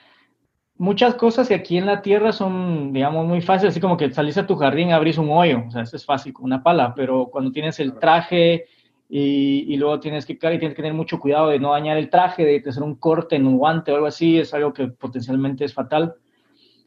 muchas 0.78 1.14
cosas 1.16 1.48
que 1.48 1.54
aquí 1.54 1.76
en 1.76 1.84
la 1.84 2.00
tierra 2.00 2.32
son, 2.32 2.94
digamos, 2.94 3.26
muy 3.26 3.42
fáciles, 3.42 3.72
así 3.72 3.80
como 3.80 3.96
que 3.96 4.10
salís 4.10 4.38
a 4.38 4.46
tu 4.46 4.56
jardín, 4.56 4.92
abrís 4.92 5.18
un 5.18 5.30
hoyo, 5.30 5.64
o 5.68 5.70
sea, 5.70 5.82
eso 5.82 5.96
es 5.96 6.04
fácil 6.06 6.32
con 6.32 6.46
una 6.46 6.62
pala, 6.62 6.94
pero 6.94 7.26
cuando 7.26 7.52
tienes 7.52 7.78
el 7.78 7.98
traje 7.98 8.64
y, 9.08 9.66
y 9.68 9.76
luego 9.76 10.00
tienes 10.00 10.24
que, 10.24 10.32
y 10.32 10.36
tienes 10.36 10.70
que 10.70 10.82
tener 10.82 10.94
mucho 10.94 11.20
cuidado 11.20 11.48
de 11.48 11.58
no 11.58 11.72
dañar 11.72 11.98
el 11.98 12.08
traje, 12.08 12.44
de 12.44 12.62
hacer 12.66 12.82
un 12.82 12.94
corte 12.94 13.36
en 13.36 13.46
un 13.46 13.58
guante 13.58 13.92
o 13.92 13.96
algo 13.96 14.06
así, 14.06 14.38
es 14.38 14.54
algo 14.54 14.72
que 14.72 14.88
potencialmente 14.88 15.64
es 15.66 15.74
fatal. 15.74 16.14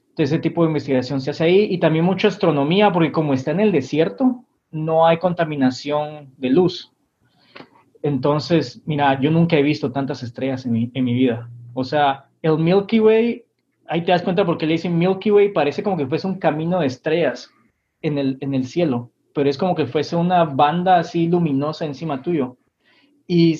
Entonces, 0.09 0.33
ese 0.33 0.39
tipo 0.39 0.63
de 0.63 0.69
investigación 0.69 1.21
se 1.21 1.29
hace 1.29 1.43
ahí 1.43 1.67
y 1.69 1.77
también 1.77 2.05
mucha 2.05 2.27
astronomía, 2.27 2.91
porque 2.91 3.11
como 3.11 3.33
está 3.33 3.51
en 3.51 3.59
el 3.59 3.71
desierto, 3.71 4.43
no 4.71 5.05
hay 5.05 5.17
contaminación 5.17 6.33
de 6.37 6.49
luz. 6.49 6.91
Entonces, 8.01 8.81
mira, 8.85 9.19
yo 9.19 9.31
nunca 9.31 9.57
he 9.57 9.63
visto 9.63 9.91
tantas 9.91 10.23
estrellas 10.23 10.65
en 10.65 10.71
mi, 10.71 10.91
en 10.93 11.03
mi 11.03 11.13
vida. 11.13 11.49
O 11.73 11.83
sea, 11.83 12.29
el 12.41 12.57
Milky 12.57 12.99
Way 12.99 13.45
ahí 13.89 14.03
te 14.03 14.11
das 14.11 14.21
cuenta 14.21 14.45
porque 14.45 14.65
le 14.65 14.73
dicen 14.73 14.97
Milky 14.97 15.31
Way, 15.31 15.49
parece 15.49 15.83
como 15.83 15.97
que 15.97 16.07
fuese 16.07 16.27
un 16.27 16.39
camino 16.39 16.79
de 16.79 16.87
estrellas 16.87 17.51
en 18.01 18.17
el, 18.17 18.37
en 18.39 18.53
el 18.53 18.65
cielo, 18.65 19.11
pero 19.33 19.49
es 19.49 19.57
como 19.57 19.75
que 19.75 19.87
fuese 19.87 20.15
una 20.15 20.45
banda 20.45 20.97
así 20.99 21.27
luminosa 21.27 21.85
encima 21.85 22.21
tuyo. 22.21 22.57
Y 23.27 23.59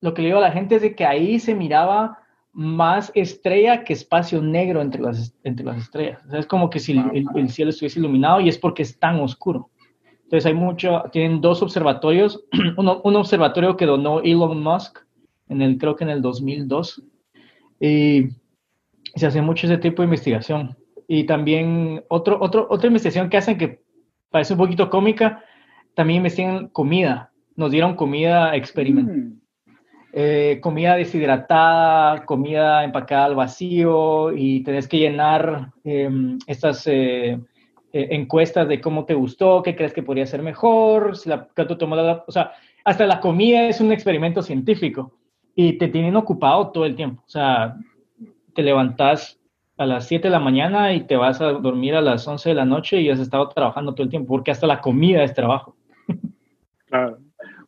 lo 0.00 0.14
que 0.14 0.22
le 0.22 0.28
digo 0.28 0.38
a 0.38 0.42
la 0.42 0.52
gente 0.52 0.76
es 0.76 0.82
de 0.82 0.94
que 0.94 1.04
ahí 1.04 1.38
se 1.40 1.54
miraba 1.54 2.18
más 2.52 3.10
estrella 3.14 3.82
que 3.82 3.92
espacio 3.92 4.40
negro 4.40 4.80
entre 4.80 5.02
las, 5.02 5.34
entre 5.42 5.66
las 5.66 5.78
estrellas. 5.78 6.20
es 6.32 6.46
como 6.46 6.70
que 6.70 6.78
si 6.78 6.92
el, 7.12 7.50
cielo 7.50 7.70
estuviese 7.70 7.98
iluminado 7.98 8.40
y 8.40 8.48
es 8.48 8.58
porque 8.58 8.82
es 8.82 8.98
tan 8.98 9.18
oscuro. 9.18 9.70
Entonces 10.24 10.46
hay 10.46 10.54
mucho, 10.54 11.04
tienen 11.12 11.40
dos 11.40 11.62
observatorios, 11.62 12.44
uno, 12.76 13.00
un 13.04 13.16
observatorio 13.16 13.76
que 13.76 13.86
donó 13.86 14.20
Elon 14.20 14.62
Musk, 14.62 14.98
en 15.48 15.62
el, 15.62 15.78
creo 15.78 15.96
que 15.96 16.04
en 16.04 16.10
el 16.10 16.22
2002, 16.22 17.02
y 17.80 18.28
se 19.14 19.26
hace 19.26 19.42
mucho 19.42 19.66
ese 19.66 19.78
tipo 19.78 20.02
de 20.02 20.06
investigación. 20.06 20.76
Y 21.06 21.24
también 21.24 22.02
otro, 22.08 22.38
otro, 22.40 22.66
otra 22.70 22.86
investigación 22.88 23.28
que 23.28 23.36
hacen 23.36 23.58
que 23.58 23.82
parece 24.30 24.54
un 24.54 24.58
poquito 24.58 24.90
cómica, 24.90 25.44
también 25.94 26.18
investigan 26.18 26.68
comida. 26.68 27.30
Nos 27.56 27.70
dieron 27.70 27.94
comida 27.94 28.56
experimental. 28.56 29.16
Mm. 29.16 29.40
Eh, 30.16 30.60
comida 30.62 30.94
deshidratada, 30.94 32.24
comida 32.24 32.84
empacada 32.84 33.24
al 33.24 33.34
vacío 33.34 34.32
y 34.32 34.62
tenés 34.62 34.86
que 34.86 34.98
llenar 34.98 35.72
em, 35.82 36.38
estas 36.46 36.86
eh, 36.86 37.40
eh, 37.96 38.08
encuestas 38.10 38.66
de 38.66 38.80
cómo 38.80 39.04
te 39.04 39.14
gustó, 39.14 39.62
qué 39.62 39.76
crees 39.76 39.92
que 39.92 40.02
podría 40.02 40.26
ser 40.26 40.42
mejor, 40.42 41.16
si 41.16 41.28
la, 41.28 41.48
o 42.26 42.32
sea, 42.32 42.50
hasta 42.84 43.06
la 43.06 43.20
comida 43.20 43.68
es 43.68 43.80
un 43.80 43.92
experimento 43.92 44.42
científico 44.42 45.12
y 45.54 45.74
te 45.74 45.86
tienen 45.86 46.16
ocupado 46.16 46.72
todo 46.72 46.86
el 46.86 46.96
tiempo. 46.96 47.22
O 47.24 47.30
sea, 47.30 47.76
te 48.52 48.62
levantas 48.64 49.40
a 49.76 49.86
las 49.86 50.08
7 50.08 50.26
de 50.26 50.32
la 50.32 50.40
mañana 50.40 50.92
y 50.92 51.02
te 51.02 51.14
vas 51.14 51.40
a 51.40 51.52
dormir 51.52 51.94
a 51.94 52.00
las 52.00 52.26
11 52.26 52.48
de 52.48 52.54
la 52.56 52.64
noche 52.64 53.00
y 53.00 53.10
has 53.10 53.20
estado 53.20 53.48
trabajando 53.50 53.94
todo 53.94 54.02
el 54.02 54.10
tiempo, 54.10 54.26
porque 54.26 54.50
hasta 54.50 54.66
la 54.66 54.80
comida 54.80 55.22
es 55.22 55.32
trabajo. 55.32 55.76
Claro. 56.86 57.18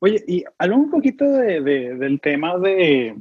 Oye, 0.00 0.24
y 0.26 0.44
habla 0.58 0.74
un 0.74 0.90
poquito 0.90 1.24
de, 1.24 1.60
del 1.60 2.20
tema 2.20 2.58
de, 2.58 3.14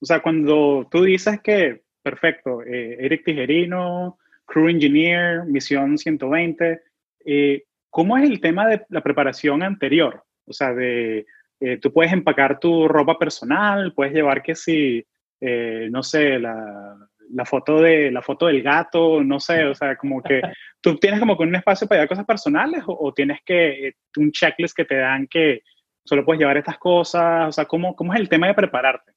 o 0.00 0.06
sea, 0.06 0.20
cuando 0.20 0.86
tú 0.90 1.02
dices 1.02 1.40
que, 1.42 1.82
perfecto, 2.02 2.62
eh, 2.62 2.96
Eric 3.00 3.24
Tijerino, 3.26 4.16
Crew 4.48 4.68
Engineer, 4.68 5.44
Misión 5.44 5.96
120, 5.96 6.80
eh, 7.24 7.62
¿cómo 7.90 8.16
es 8.16 8.28
el 8.28 8.40
tema 8.40 8.66
de 8.66 8.84
la 8.88 9.02
preparación 9.02 9.62
anterior? 9.62 10.24
O 10.46 10.52
sea, 10.52 10.74
de, 10.74 11.26
eh, 11.60 11.76
tú 11.76 11.92
puedes 11.92 12.12
empacar 12.12 12.58
tu 12.58 12.88
ropa 12.88 13.18
personal, 13.18 13.92
puedes 13.94 14.12
llevar 14.12 14.42
que 14.42 14.54
si 14.54 15.06
eh, 15.40 15.88
no 15.90 16.02
sé, 16.02 16.38
la, 16.38 16.96
la, 17.30 17.44
foto 17.44 17.80
de, 17.80 18.10
la 18.10 18.22
foto 18.22 18.46
del 18.46 18.62
gato, 18.62 19.22
no 19.22 19.38
sé, 19.38 19.64
o 19.64 19.74
sea, 19.74 19.96
como 19.96 20.20
que 20.22 20.40
tú 20.80 20.96
tienes 20.96 21.20
como 21.20 21.36
que 21.36 21.44
un 21.44 21.54
espacio 21.54 21.86
para 21.86 21.98
llevar 21.98 22.08
cosas 22.08 22.24
personales 22.24 22.82
o, 22.86 23.12
tienes 23.14 23.40
que, 23.44 23.88
eh, 23.88 23.94
un 24.16 24.32
checklist 24.32 24.76
que 24.76 24.84
te 24.84 24.96
dan 24.96 25.28
que 25.28 25.62
solo 26.04 26.24
puedes 26.24 26.40
llevar 26.40 26.56
estas 26.56 26.78
cosas, 26.78 27.48
o 27.48 27.52
sea, 27.52 27.66
¿cómo, 27.66 27.94
cómo 27.94 28.14
es 28.14 28.20
el 28.20 28.28
tema 28.28 28.48
de 28.48 28.54
prepararte? 28.54 29.12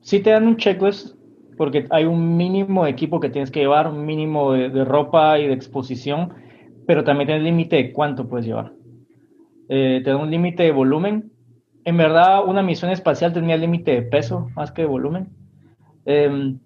Sí 0.00 0.20
te 0.20 0.30
dan 0.30 0.46
un 0.46 0.56
checklist 0.56 1.16
porque 1.58 1.86
hay 1.90 2.04
un 2.04 2.36
mínimo 2.36 2.84
de 2.84 2.90
equipo 2.90 3.20
que 3.20 3.28
tienes 3.28 3.50
que 3.50 3.60
llevar, 3.60 3.88
un 3.88 4.06
mínimo 4.06 4.52
de, 4.52 4.84
ropa 4.84 5.38
y 5.38 5.46
de 5.48 5.52
exposición, 5.52 6.32
pero 6.86 7.04
también 7.04 7.26
tienes 7.26 7.44
límite 7.44 7.76
de 7.76 7.92
cuánto 7.92 8.28
puedes 8.28 8.46
llevar. 8.46 8.72
Eh, 9.68 10.00
te 10.02 10.10
da 10.10 10.16
un 10.16 10.30
límite 10.30 10.62
de 10.62 10.72
volumen. 10.72 11.30
En 11.84 11.96
verdad, 11.96 12.44
una 12.46 12.62
misión 12.62 12.90
espacial 12.90 13.32
tenía 13.32 13.56
límite 13.56 13.90
de 13.90 14.02
peso 14.02 14.48
más 14.54 14.70
que 14.72 14.82
de 14.82 14.88
volumen. 14.88 15.28
Em, 16.06 16.58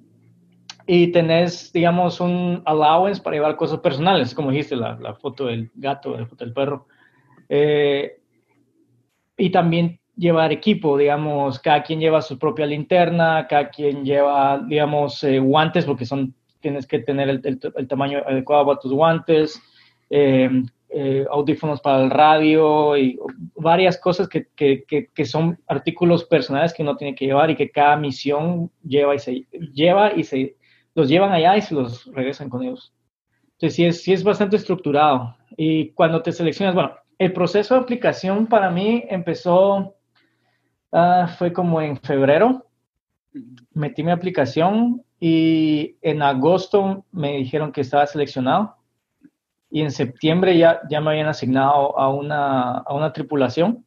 y 0.86 1.08
tenés, 1.08 1.72
digamos, 1.72 2.20
un 2.20 2.62
allowance 2.64 3.20
para 3.20 3.36
llevar 3.36 3.56
cosas 3.56 3.80
personales, 3.80 4.34
como 4.34 4.50
dijiste, 4.50 4.76
la, 4.76 4.96
la 5.00 5.14
foto 5.14 5.46
del 5.46 5.70
gato, 5.74 6.16
la 6.16 6.26
foto 6.26 6.44
del 6.44 6.54
perro. 6.54 6.86
Eh, 7.48 8.20
y 9.36 9.50
también 9.50 9.98
llevar 10.16 10.52
equipo, 10.52 10.96
digamos, 10.96 11.58
cada 11.58 11.82
quien 11.82 12.00
lleva 12.00 12.22
su 12.22 12.38
propia 12.38 12.66
linterna, 12.66 13.46
cada 13.48 13.70
quien 13.70 14.04
lleva, 14.04 14.62
digamos, 14.66 15.22
eh, 15.24 15.38
guantes, 15.38 15.84
porque 15.84 16.04
son, 16.04 16.34
tienes 16.60 16.86
que 16.86 16.98
tener 16.98 17.28
el, 17.28 17.40
el, 17.76 17.88
tamaño 17.88 18.22
adecuado 18.26 18.66
para 18.66 18.78
tus 18.78 18.92
guantes, 18.92 19.60
em, 20.10 20.66
eh, 20.90 21.24
audífonos 21.30 21.80
para 21.80 22.02
el 22.02 22.10
radio 22.10 22.96
y 22.98 23.18
varias 23.56 23.98
cosas 23.98 24.28
que, 24.28 24.48
que, 24.54 24.84
que, 24.86 25.24
son 25.24 25.58
artículos 25.66 26.24
personales 26.24 26.74
que 26.74 26.82
uno 26.82 26.96
tiene 26.96 27.14
que 27.14 27.24
llevar 27.24 27.50
y 27.50 27.56
que 27.56 27.70
cada 27.70 27.96
misión 27.96 28.70
lleva 28.84 29.14
y 29.14 29.18
se 29.18 29.46
lleva 29.72 30.12
y 30.12 30.24
se 30.24 30.56
los 30.94 31.08
llevan 31.08 31.32
allá 31.32 31.56
y 31.56 31.62
se 31.62 31.74
los 31.74 32.04
regresan 32.12 32.50
con 32.50 32.62
ellos. 32.62 32.92
Entonces 33.52 33.76
sí 33.76 33.84
es, 33.86 34.02
sí 34.02 34.12
es 34.12 34.22
bastante 34.22 34.56
estructurado. 34.56 35.34
Y 35.56 35.90
cuando 35.90 36.20
te 36.22 36.32
seleccionas, 36.32 36.74
bueno, 36.74 36.92
el 37.18 37.32
proceso 37.32 37.74
de 37.74 37.80
aplicación 37.80 38.46
para 38.46 38.70
mí 38.70 39.04
empezó, 39.08 39.94
ah, 40.92 41.34
fue 41.38 41.52
como 41.52 41.80
en 41.80 41.96
febrero, 41.96 42.66
metí 43.72 44.02
mi 44.02 44.10
aplicación 44.10 45.02
y 45.18 45.96
en 46.02 46.22
agosto 46.22 47.04
me 47.12 47.38
dijeron 47.38 47.72
que 47.72 47.80
estaba 47.80 48.06
seleccionado. 48.06 48.76
Y 49.70 49.80
en 49.80 49.90
septiembre 49.90 50.58
ya, 50.58 50.80
ya 50.90 51.00
me 51.00 51.12
habían 51.12 51.28
asignado 51.28 51.98
a 51.98 52.12
una, 52.12 52.78
a 52.78 52.94
una 52.94 53.12
tripulación. 53.12 53.84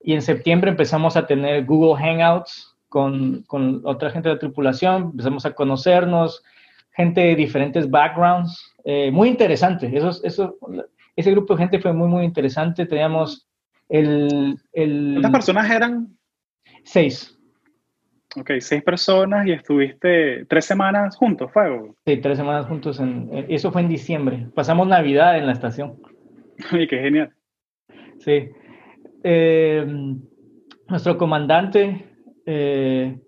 Y 0.00 0.14
en 0.14 0.22
septiembre 0.22 0.70
empezamos 0.70 1.16
a 1.16 1.26
tener 1.26 1.66
Google 1.66 2.02
Hangouts 2.02 2.76
con, 2.88 3.42
con, 3.46 3.82
otra 3.84 4.10
gente 4.10 4.28
de 4.28 4.36
la 4.36 4.40
tripulación, 4.40 5.10
empezamos 5.10 5.44
a 5.44 5.52
conocernos, 5.52 6.42
gente 6.92 7.20
de 7.20 7.36
diferentes 7.36 7.90
backgrounds, 7.90 8.74
eh, 8.84 9.10
muy 9.10 9.28
interesante, 9.28 9.90
eso, 9.94 10.10
eso, 10.24 10.56
ese 11.14 11.30
grupo 11.30 11.54
de 11.54 11.58
gente 11.58 11.80
fue 11.80 11.92
muy, 11.92 12.08
muy 12.08 12.24
interesante, 12.24 12.86
teníamos 12.86 13.46
el... 13.88 14.56
el 14.72 15.18
¿Cuántas 15.20 15.32
personas 15.32 15.70
eran? 15.70 16.17
Seis. 16.90 17.38
Ok, 18.34 18.52
seis 18.60 18.82
personas 18.82 19.46
y 19.46 19.52
estuviste 19.52 20.46
tres 20.46 20.64
semanas 20.64 21.16
juntos, 21.16 21.50
¿fue? 21.52 21.92
Sí, 22.06 22.16
tres 22.16 22.38
semanas 22.38 22.64
juntos. 22.66 22.98
En, 22.98 23.28
eso 23.50 23.70
fue 23.70 23.82
en 23.82 23.90
diciembre. 23.90 24.46
Pasamos 24.54 24.88
Navidad 24.88 25.36
en 25.36 25.46
la 25.46 25.52
estación. 25.52 26.00
Y 26.72 26.86
qué 26.86 26.98
genial. 26.98 27.34
Sí. 28.20 28.48
Eh, 29.22 29.86
nuestro 30.88 31.18
comandante, 31.18 32.06
eh, 32.46 33.18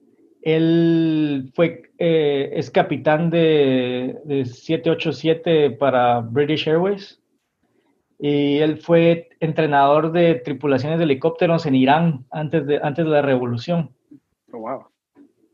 él 0.41 1.53
fue, 1.55 1.83
eh, 1.99 2.51
es 2.55 2.71
capitán 2.71 3.29
de, 3.29 4.17
de 4.25 4.47
787 4.47 5.73
para 5.73 6.21
British 6.21 6.67
Airways. 6.67 7.20
Y 8.21 8.59
él 8.59 8.79
fue 8.79 9.31
entrenador 9.41 10.13
de 10.13 10.35
tripulaciones 10.35 10.99
de 10.99 11.05
helicópteros 11.05 11.65
en 11.67 11.75
Irán 11.75 12.27
antes 12.31 12.67
de, 12.67 12.79
antes 12.83 13.05
de 13.05 13.11
la 13.11 13.23
revolución. 13.23 13.91
Oh, 14.53 14.59
wow. 14.59 14.85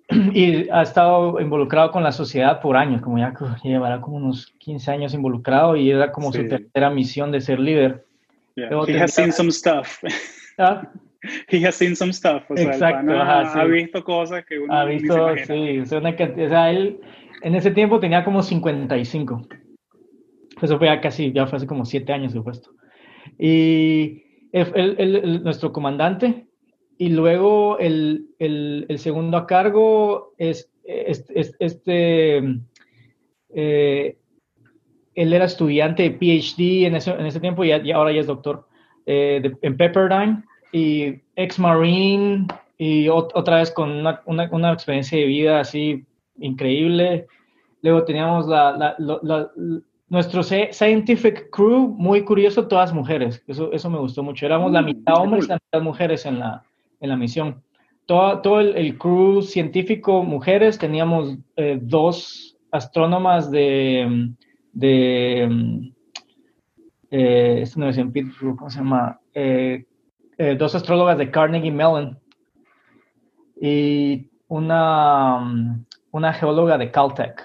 Y 0.33 0.69
ha 0.71 0.83
estado 0.83 1.41
involucrado 1.41 1.91
con 1.91 2.03
la 2.03 2.13
sociedad 2.13 2.61
por 2.61 2.77
años, 2.77 3.03
como 3.03 3.19
ya 3.19 3.35
llevará 3.63 4.01
como 4.01 4.17
unos 4.17 4.53
15 4.59 4.91
años 4.91 5.15
involucrado 5.15 5.77
y 5.77 5.91
era 5.91 6.13
como 6.13 6.33
su 6.33 6.47
tercera 6.47 6.91
misión 6.91 7.31
de 7.31 7.41
ser 7.41 7.61
líder. 7.61 8.05
Yeah. 8.55 8.71
He 8.87 9.01
has 9.01 9.13
seen 9.13 9.33
some 9.33 9.51
stuff. 9.51 10.03
¿Ah? 10.59 10.83
He 11.49 11.67
has 11.67 11.75
seen 11.75 11.95
some 11.95 12.13
stuff. 12.13 12.45
Exacto. 12.51 13.13
ha, 13.13 13.65
visto 13.65 14.03
cosas 14.05 14.45
que 14.45 14.59
uno 14.59 14.73
ha 14.73 14.85
visto, 14.85 15.37
sí. 15.47 15.81
O 15.81 15.87
sea, 15.87 16.71
él 16.71 17.01
en 17.43 17.55
ese 17.55 17.71
tiempo 17.71 18.01
tenía 18.01 18.25
como 18.25 18.43
55. 18.43 19.43
Eso 20.61 20.79
fue 20.79 20.89
ya 20.89 21.01
casi, 21.01 21.33
ya 21.33 21.47
fue 21.47 21.59
hace 21.59 21.67
como 21.67 21.85
7 21.85 22.13
años 22.13 22.33
supuesto. 22.33 22.71
Y 23.39 24.23
el, 24.53 25.43
nuestro 25.43 25.73
comandante 25.73 26.47
y 26.99 27.11
luego 27.11 27.79
el, 27.79 28.29
el, 28.39 28.87
el 28.89 28.99
segundo 28.99 29.37
a 29.37 29.47
cargo 29.47 30.33
es, 30.39 30.71
este, 31.59 32.39
eh, 33.55 34.17
él 35.15 35.33
era 35.33 35.45
estudiante 35.45 36.05
de 36.05 36.11
PhD 36.11 36.87
en 36.87 36.97
ese, 36.97 37.11
en 37.11 37.27
ese 37.27 37.41
tiempo 37.41 37.65
y, 37.65 37.73
ahora 37.91 38.13
ya 38.13 38.21
es 38.21 38.27
doctor 38.27 38.67
eh, 39.07 39.53
en 39.63 39.77
Pepperdine 39.77 40.43
y 40.73 41.21
ex 41.37 41.59
Marine 41.59 42.47
y 42.79 43.09
otra 43.09 43.59
vez 43.59 43.71
con 43.71 43.91
una, 43.91 44.23
una, 44.27 44.49
una, 44.53 44.73
experiencia 44.73 45.19
de 45.19 45.25
vida 45.25 45.61
así 45.61 46.05
increíble. 46.39 47.27
Luego 47.81 48.05
teníamos 48.05 48.47
la, 48.47 48.95
la, 48.99 49.51
nuestro 50.09 50.43
scientific 50.43 51.51
crew, 51.51 51.89
muy 51.89 52.25
curioso, 52.25 52.69
todas 52.69 52.93
mujeres. 52.93 53.43
Eso, 53.47 53.73
eso 53.73 53.91
me 53.91 53.99
gustó 53.99 54.23
mucho. 54.23 54.47
Éramos 54.47 54.73
la 54.73 54.83
mm, 54.83 54.85
mitad 54.85 55.17
hombres 55.21 55.47
y 55.47 55.49
la 55.49 55.55
mitad 55.57 55.83
mujeres 55.83 56.27
en 56.27 56.39
la, 56.39 56.63
en 57.01 57.09
la 57.09 57.17
misión. 57.17 57.63
Todo, 58.07 58.41
todo 58.41 58.61
el, 58.61 58.99
crew 58.99 59.43
científico, 59.43 60.23
mujeres, 60.23 60.79
teníamos 60.79 61.37
eh, 61.57 61.79
dos 61.83 62.57
astrónomas 62.71 63.51
de, 63.51 64.31
de 64.73 65.93
eh, 67.11 67.65
no 67.77 67.89
es 67.89 67.99
en 67.99 68.13
Pittsburgh, 68.13 68.57
¿cómo 68.57 68.71
se 68.71 68.79
llama? 68.79 69.21
Eh, 69.33 69.85
eh, 70.39 70.57
dos 70.59 70.75
astrólogas 70.75 71.19
de 71.19 71.31
Carnegie 71.31 71.71
Mellon 71.71 72.19
y 73.61 74.29
una, 74.49 75.73
una 76.11 76.33
geóloga 76.33 76.77
de 76.79 76.91
Caltech. 76.91 77.43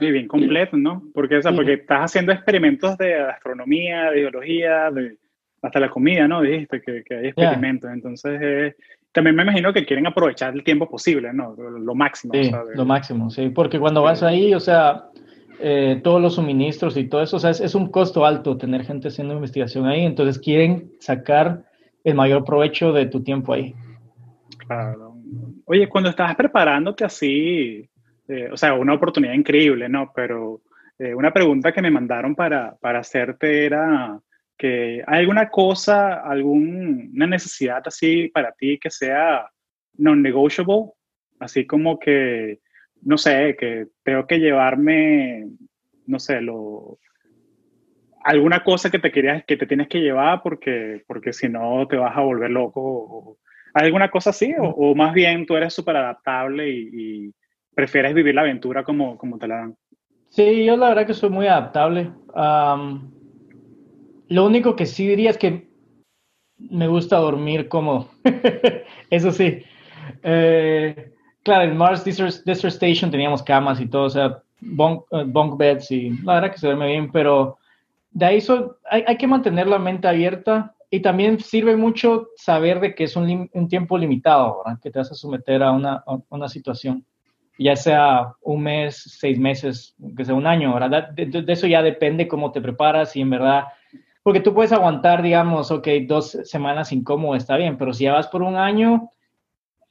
Muy 0.00 0.12
bien 0.12 0.28
completo, 0.28 0.76
¿no? 0.76 1.02
Porque, 1.12 1.38
o 1.38 1.54
porque 1.54 1.74
estás 1.74 2.02
haciendo 2.02 2.32
experimentos 2.32 2.96
de 2.98 3.14
astronomía, 3.14 4.10
de 4.10 4.20
biología, 4.20 4.90
de, 4.90 5.16
hasta 5.62 5.80
la 5.80 5.90
comida, 5.90 6.28
¿no? 6.28 6.42
Dijiste 6.42 6.80
que, 6.80 7.02
que 7.04 7.14
hay 7.16 7.26
experimentos. 7.28 7.90
Entonces, 7.90 8.40
eh, 8.40 8.76
también 9.12 9.34
me 9.36 9.42
imagino 9.42 9.72
que 9.72 9.84
quieren 9.84 10.06
aprovechar 10.06 10.54
el 10.54 10.62
tiempo 10.62 10.88
posible, 10.88 11.32
¿no? 11.32 11.54
Lo 11.54 11.94
máximo. 11.94 12.34
Sí, 12.34 12.50
lo 12.74 12.84
máximo, 12.84 13.30
sí. 13.30 13.48
Porque 13.48 13.78
cuando 13.78 14.02
vas 14.02 14.22
ahí, 14.22 14.54
o 14.54 14.60
sea, 14.60 15.06
eh, 15.60 16.00
todos 16.04 16.22
los 16.22 16.36
suministros 16.36 16.96
y 16.96 17.08
todo 17.08 17.22
eso, 17.22 17.36
o 17.36 17.40
sea, 17.40 17.50
es, 17.50 17.74
un 17.74 17.90
costo 17.90 18.24
alto 18.24 18.56
tener 18.56 18.84
gente 18.84 19.08
haciendo 19.08 19.34
investigación 19.34 19.86
ahí. 19.86 20.04
Entonces, 20.04 20.38
quieren 20.38 20.92
sacar 21.00 21.64
el 22.04 22.14
mayor 22.14 22.44
provecho 22.44 22.92
de 22.92 23.06
tu 23.06 23.22
tiempo 23.22 23.54
ahí. 23.54 23.74
Claro. 24.66 25.16
Oye, 25.64 25.88
cuando 25.88 26.10
estabas 26.10 26.36
preparándote 26.36 27.04
así, 27.04 27.88
eh, 28.28 28.48
o 28.52 28.56
sea, 28.56 28.74
una 28.74 28.94
oportunidad 28.94 29.34
increíble, 29.34 29.88
¿no? 29.88 30.12
Pero 30.14 30.62
una 31.14 31.32
pregunta 31.32 31.70
que 31.70 31.80
me 31.80 31.92
mandaron 31.92 32.34
para, 32.34 32.76
para 32.80 32.98
hacerte 32.98 33.66
era 33.66 34.18
que 34.56 35.04
hay 35.06 35.20
alguna 35.20 35.48
cosa, 35.48 36.14
alguna 36.14 37.28
necesidad 37.28 37.80
así 37.86 38.28
para 38.34 38.50
ti 38.50 38.80
que 38.80 38.90
sea 38.90 39.48
non-negotiable, 39.96 40.90
así 41.38 41.66
como 41.66 42.00
que, 42.00 42.58
no 43.02 43.16
sé, 43.16 43.56
que 43.58 43.86
tengo 44.02 44.26
que 44.26 44.40
llevarme, 44.40 45.46
no 46.06 46.18
sé, 46.18 46.40
lo, 46.40 46.98
alguna 48.24 48.64
cosa 48.64 48.90
que 48.90 48.98
te 48.98 49.12
querías, 49.12 49.44
que 49.44 49.56
te 49.56 49.66
tienes 49.66 49.88
que 49.88 50.00
llevar 50.00 50.42
porque, 50.42 51.02
porque 51.06 51.32
si 51.32 51.48
no 51.48 51.86
te 51.88 51.96
vas 51.96 52.16
a 52.16 52.20
volver 52.20 52.50
loco. 52.50 53.38
¿Hay 53.74 53.86
alguna 53.86 54.10
cosa 54.10 54.30
así? 54.30 54.54
O, 54.58 54.94
más 54.94 55.12
bien 55.14 55.46
tú 55.46 55.56
eres 55.56 55.74
súper 55.74 55.96
adaptable 55.96 56.68
y, 56.68 57.32
prefieres 57.78 58.12
vivir 58.12 58.34
la 58.34 58.40
aventura 58.40 58.82
como, 58.82 59.16
como 59.16 59.38
te 59.38 59.46
la 59.46 59.58
dan? 59.58 59.76
Sí, 60.30 60.64
yo 60.64 60.76
la 60.76 60.88
verdad 60.88 61.06
que 61.06 61.14
soy 61.14 61.30
muy 61.30 61.46
adaptable. 61.46 62.10
Lo 64.26 64.44
único 64.44 64.74
que 64.74 64.84
sí 64.84 65.06
diría 65.06 65.30
es 65.30 65.38
que 65.38 65.68
me 66.58 66.88
gusta 66.88 67.18
dormir 67.18 67.68
como, 67.68 68.08
Eso 69.10 69.30
sí. 69.30 69.62
Eh, 70.24 71.12
claro, 71.44 71.70
en 71.70 71.76
Mars 71.76 72.04
Desert, 72.04 72.48
Station 72.48 73.12
teníamos 73.12 73.44
camas 73.44 73.80
y 73.80 73.86
todo, 73.86 74.06
o 74.06 74.10
sea, 74.10 74.42
bunk, 74.60 75.04
eh, 75.12 75.22
bunk, 75.24 75.56
beds 75.56 75.92
y 75.92 76.10
la 76.24 76.34
verdad 76.34 76.50
que 76.50 76.58
se 76.58 76.66
duerme 76.66 76.88
bien, 76.88 77.12
pero 77.12 77.58
de 78.10 78.26
ahí 78.26 78.42
hay, 78.90 79.04
hay, 79.06 79.16
que 79.16 79.28
mantener 79.28 79.68
la 79.68 79.78
mente 79.78 80.08
abierta 80.08 80.74
y 80.90 80.98
también 80.98 81.38
sirve 81.38 81.76
mucho 81.76 82.30
saber 82.34 82.80
de 82.80 82.96
que 82.96 83.04
es 83.04 83.14
un, 83.14 83.48
un 83.52 83.68
tiempo 83.68 83.96
limitado, 83.96 84.62
¿verdad? 84.64 84.80
que 84.82 84.90
te 84.90 84.98
vas 84.98 85.12
a 85.12 85.14
someter 85.14 85.62
a 85.62 85.70
una, 85.70 86.02
a 86.04 86.18
una 86.30 86.48
situación 86.48 87.04
ya 87.58 87.76
sea 87.76 88.34
un 88.42 88.62
mes, 88.62 89.02
seis 89.18 89.38
meses, 89.38 89.94
que 90.16 90.24
sea 90.24 90.34
un 90.34 90.46
año, 90.46 90.72
¿verdad? 90.72 91.10
De, 91.10 91.44
eso 91.48 91.66
ya 91.66 91.82
depende 91.82 92.28
cómo 92.28 92.52
te 92.52 92.60
preparas 92.60 93.16
y 93.16 93.20
en 93.20 93.30
verdad 93.30 93.64
porque 94.28 94.40
tú 94.40 94.52
puedes 94.52 94.72
aguantar, 94.72 95.22
digamos, 95.22 95.70
ok, 95.70 95.88
dos 96.06 96.32
semanas 96.44 96.92
incómodo, 96.92 97.34
está 97.34 97.56
bien, 97.56 97.78
pero 97.78 97.94
si 97.94 98.04
ya 98.04 98.12
vas 98.12 98.28
por 98.28 98.42
un 98.42 98.56
año, 98.56 99.08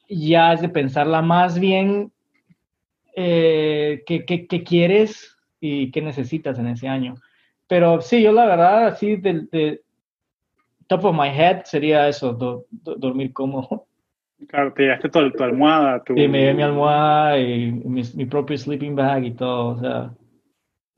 ya 0.07 0.53
es 0.53 0.61
de 0.61 0.69
pensarla 0.69 1.23
más 1.23 1.59
bien 1.59 2.11
eh, 3.15 4.03
qué, 4.05 4.63
quieres 4.63 5.35
y 5.59 5.89
qué 5.89 6.03
necesitas 6.03 6.59
en 6.59 6.67
ese 6.67 6.87
año. 6.87 7.15
Pero 7.65 7.99
sí, 7.99 8.21
yo 8.21 8.31
la 8.31 8.45
verdad, 8.45 8.85
así 8.85 9.15
de, 9.15 9.81
top 10.85 11.05
of 11.05 11.15
my 11.15 11.29
head 11.29 11.63
sería 11.63 12.07
eso, 12.07 12.31
dormir 12.71 13.33
cómodo. 13.33 13.86
Claro, 14.47 14.73
te 14.73 14.83
llevaste 14.83 15.09
tu, 15.09 15.31
tu 15.31 15.43
almohada. 15.43 16.03
Tu... 16.03 16.13
Sí, 16.15 16.27
me 16.27 16.39
llevé 16.39 16.53
mi 16.53 16.63
almohada 16.63 17.39
y 17.39 17.71
mi, 17.71 18.01
mi 18.15 18.25
propio 18.25 18.57
sleeping 18.57 18.95
bag 18.95 19.25
y 19.25 19.31
todo, 19.31 19.67
o 19.69 19.79
sea 19.79 20.11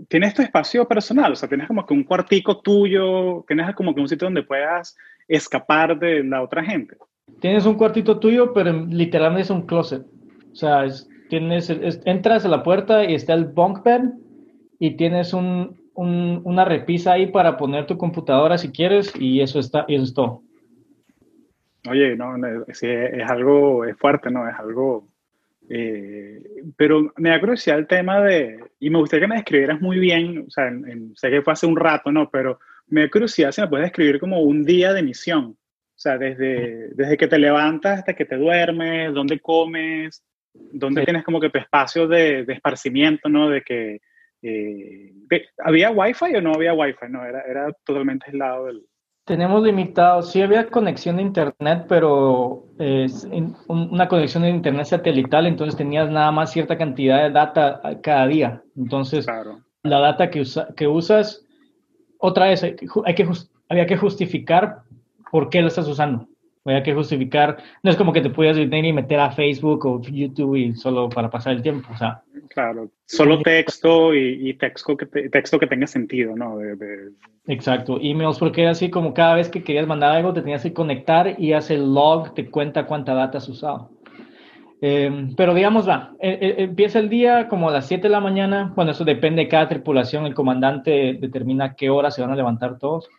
tienes 0.08 0.34
tu 0.34 0.42
espacio 0.42 0.88
personal, 0.88 1.34
o 1.34 1.36
sea, 1.36 1.50
tienes 1.50 1.68
como 1.68 1.86
que 1.86 1.94
un 1.94 2.04
cuartico 2.04 2.60
tuyo, 2.60 3.44
tienes 3.48 3.76
como 3.76 3.94
que 3.94 4.02
un 4.02 4.08
sitio 4.08 4.28
donde 4.28 4.44
puedas 4.44 4.96
escapar 5.28 6.00
de 6.00 6.24
la 6.24 6.42
otra 6.42 6.64
gente. 6.64 6.96
Tienes 7.42 7.66
un 7.66 7.76
cuartito 7.76 8.20
tuyo, 8.20 8.54
pero 8.54 8.72
literalmente 8.86 9.44
es 9.44 9.50
un 9.50 9.64
closet. 9.64 10.06
O 10.52 10.56
sea, 10.56 10.86
tienes, 11.30 11.70
entras 12.06 12.46
a 12.46 12.50
la 12.50 12.64
puerta 12.64 13.04
y 13.04 13.14
está 13.14 13.34
el 13.34 13.46
bunk 13.46 13.84
bed 13.84 14.02
y 14.80 14.92
tienes 14.92 15.34
un, 15.34 15.78
una 15.94 16.66
repisa 16.66 17.14
ahí 17.14 17.28
para 17.28 17.58
poner 17.58 17.86
tu 17.86 17.98
computadora 17.98 18.58
si 18.58 18.72
quieres 18.72 19.14
y 19.20 19.42
eso, 19.42 19.60
está, 19.60 19.86
y 19.88 19.96
eso 19.96 20.04
es 20.06 20.14
todo. 20.14 20.42
Oye, 21.88 22.16
no, 22.16 22.36
es, 22.68 22.84
es 22.84 23.30
algo, 23.30 23.86
es 23.86 23.98
fuerte, 23.98 24.30
¿no? 24.30 24.48
Es 24.48 24.56
algo... 24.56 25.08
Eh, 25.72 26.42
pero 26.76 27.14
me 27.18 27.30
da 27.30 27.40
curiosidad 27.40 27.78
el 27.78 27.86
tema 27.86 28.22
de, 28.22 28.60
y 28.80 28.90
me 28.90 28.98
gustaría 28.98 29.26
que 29.26 29.30
me 29.30 29.36
describieras 29.36 29.80
muy 29.80 30.00
bien, 30.00 30.46
o 30.48 30.50
sea, 30.50 30.72
sé 31.14 31.30
que 31.30 31.44
fue 31.44 31.54
hace 31.54 31.68
un 31.68 31.76
rato, 31.76 32.12
¿no? 32.12 32.28
Pero 32.32 32.60
me 32.88 33.02
da 33.02 33.10
curiosidad 33.10 33.52
si 33.52 33.62
me 33.62 33.68
puedes 33.68 33.86
describir 33.86 34.20
como 34.20 34.42
un 34.42 34.66
día 34.66 34.94
de 34.94 35.04
misión, 35.04 35.44
o 35.46 36.02
sea, 36.02 36.18
desde, 36.18 36.90
desde 36.96 37.18
que 37.18 37.28
te 37.28 37.38
levantas 37.38 38.00
hasta 38.00 38.16
que 38.16 38.26
te 38.26 38.38
duermes, 38.38 39.14
dónde 39.14 39.40
comes, 39.40 40.24
dónde 40.54 41.04
tienes 41.06 41.24
como 41.24 41.40
que 41.40 41.52
tu 41.52 41.60
espacio 41.60 42.08
de, 42.08 42.46
de 42.46 42.54
esparcimiento, 42.54 43.30
¿no? 43.30 43.50
De 43.50 43.62
que, 43.62 44.02
eh, 44.42 45.14
¿había 45.64 45.92
wifi 45.92 46.36
o 46.36 46.42
no 46.42 46.54
había 46.54 46.74
wifi? 46.74 47.06
No, 47.10 47.24
era, 47.24 47.42
era 47.42 47.72
totalmente 47.84 48.26
aislado 48.28 48.66
del, 48.66 48.82
tenemos 49.30 49.62
limitado, 49.62 50.24
sí 50.24 50.42
había 50.42 50.72
conexión 50.72 51.18
de 51.18 51.22
internet, 51.22 51.86
pero 51.88 52.66
es 52.80 53.28
una 53.68 54.08
conexión 54.08 54.42
de 54.42 54.50
internet 54.50 54.88
satelital, 54.88 55.46
entonces 55.46 55.78
tenías 55.78 56.10
nada 56.10 56.32
más 56.32 56.52
cierta 56.52 56.80
cantidad 56.80 57.22
de 57.22 57.30
data 57.30 57.80
cada 58.02 58.26
día. 58.26 58.64
Entonces, 58.76 59.28
la 59.84 60.00
data 60.00 60.32
que, 60.32 60.44
que 60.76 60.88
usas, 60.88 61.46
otra 62.18 62.48
vez, 62.48 62.64
hay 62.64 62.74
que, 62.74 63.30
había 63.70 63.86
que 63.86 63.98
justificar 63.98 64.82
por 65.32 65.52
qué 65.52 65.62
lo 65.62 65.68
estás 65.68 65.88
usando. 65.88 66.28
Había 66.66 66.84
que 66.84 66.94
justificar, 66.94 67.58
no 67.84 67.90
es 67.90 67.96
como 67.96 68.12
que 68.12 68.22
te 68.22 68.30
puedas 68.30 68.58
venir 68.58 68.86
y 68.86 68.94
meter 68.94 69.20
a 69.20 69.32
Facebook 69.32 69.86
o 69.86 70.02
YouTube 70.02 70.56
y 70.56 70.76
solo 70.76 71.10
para 71.10 71.30
pasar 71.30 71.54
el 71.54 71.62
tiempo, 71.62 71.90
o 71.94 71.98
sea. 71.98 72.22
Claro, 72.50 72.90
solo 73.06 73.42
texto 73.42 74.14
y, 74.14 74.54
texto, 74.56 74.98
que 74.98 75.06
texto 75.06 75.58
que 75.58 75.68
tenga 75.68 75.88
sentido, 75.88 76.36
¿no? 76.36 76.58
Exacto, 77.48 77.98
emails, 78.02 78.38
porque 78.38 78.68
así 78.68 78.90
como 78.90 79.14
cada 79.14 79.36
vez 79.36 79.50
que 79.50 79.64
querías 79.64 79.88
mandar 79.88 80.12
algo 80.12 80.34
te 80.34 80.42
tenías 80.42 80.64
que 80.64 80.74
conectar 80.74 81.40
y 81.40 81.54
hace 81.54 81.76
el 81.76 81.94
log, 81.94 82.34
te 82.34 82.50
cuenta 82.50 82.86
cuánta 82.86 83.14
data 83.14 83.38
has 83.38 83.48
usado. 83.48 83.92
Em, 84.82 85.36
pero 85.36 85.54
digamos, 85.54 85.88
va, 85.88 86.14
e, 86.22 86.30
e, 86.30 86.64
empieza 86.64 87.00
el 87.00 87.10
día 87.10 87.50
como 87.50 87.70
a 87.70 87.74
las 87.74 87.88
7 87.88 88.04
de 88.04 88.10
la 88.10 88.22
mañana, 88.22 88.72
bueno, 88.76 88.92
eso 88.92 89.04
depende 89.04 89.44
de 89.44 89.50
cada 89.50 89.68
tripulación, 89.68 90.26
el 90.26 90.34
comandante 90.34 91.18
determina 91.20 91.76
qué 91.76 91.90
hora 91.90 92.12
se 92.12 92.22
van 92.22 92.32
a 92.32 92.36
levantar 92.36 92.78
todos. 92.78 93.10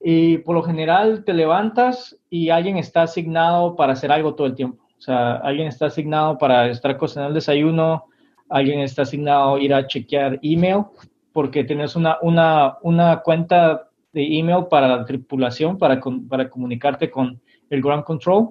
Y 0.00 0.38
por 0.38 0.56
lo 0.56 0.62
general 0.62 1.24
te 1.24 1.34
levantas 1.34 2.18
y 2.30 2.48
alguien 2.50 2.78
está 2.78 3.02
asignado 3.02 3.76
para 3.76 3.92
hacer 3.92 4.12
algo 4.12 4.34
todo 4.34 4.46
el 4.46 4.54
tiempo. 4.54 4.82
O 4.96 5.00
sea, 5.00 5.32
alguien 5.36 5.66
está 5.66 5.86
asignado 5.86 6.38
para 6.38 6.68
estar 6.68 6.96
cocinando 6.96 7.28
el 7.28 7.34
desayuno, 7.34 8.04
alguien 8.48 8.80
está 8.80 9.02
asignado 9.02 9.56
a 9.56 9.60
ir 9.60 9.74
a 9.74 9.86
chequear 9.86 10.38
email, 10.42 10.84
porque 11.32 11.64
tienes 11.64 11.96
una, 11.96 12.18
una, 12.22 12.78
una 12.82 13.20
cuenta 13.20 13.88
de 14.12 14.38
email 14.38 14.66
para 14.70 14.88
la 14.88 15.04
tripulación, 15.04 15.78
para, 15.78 16.00
para 16.28 16.48
comunicarte 16.48 17.10
con 17.10 17.40
el 17.68 17.80
ground 17.82 18.04
control. 18.04 18.50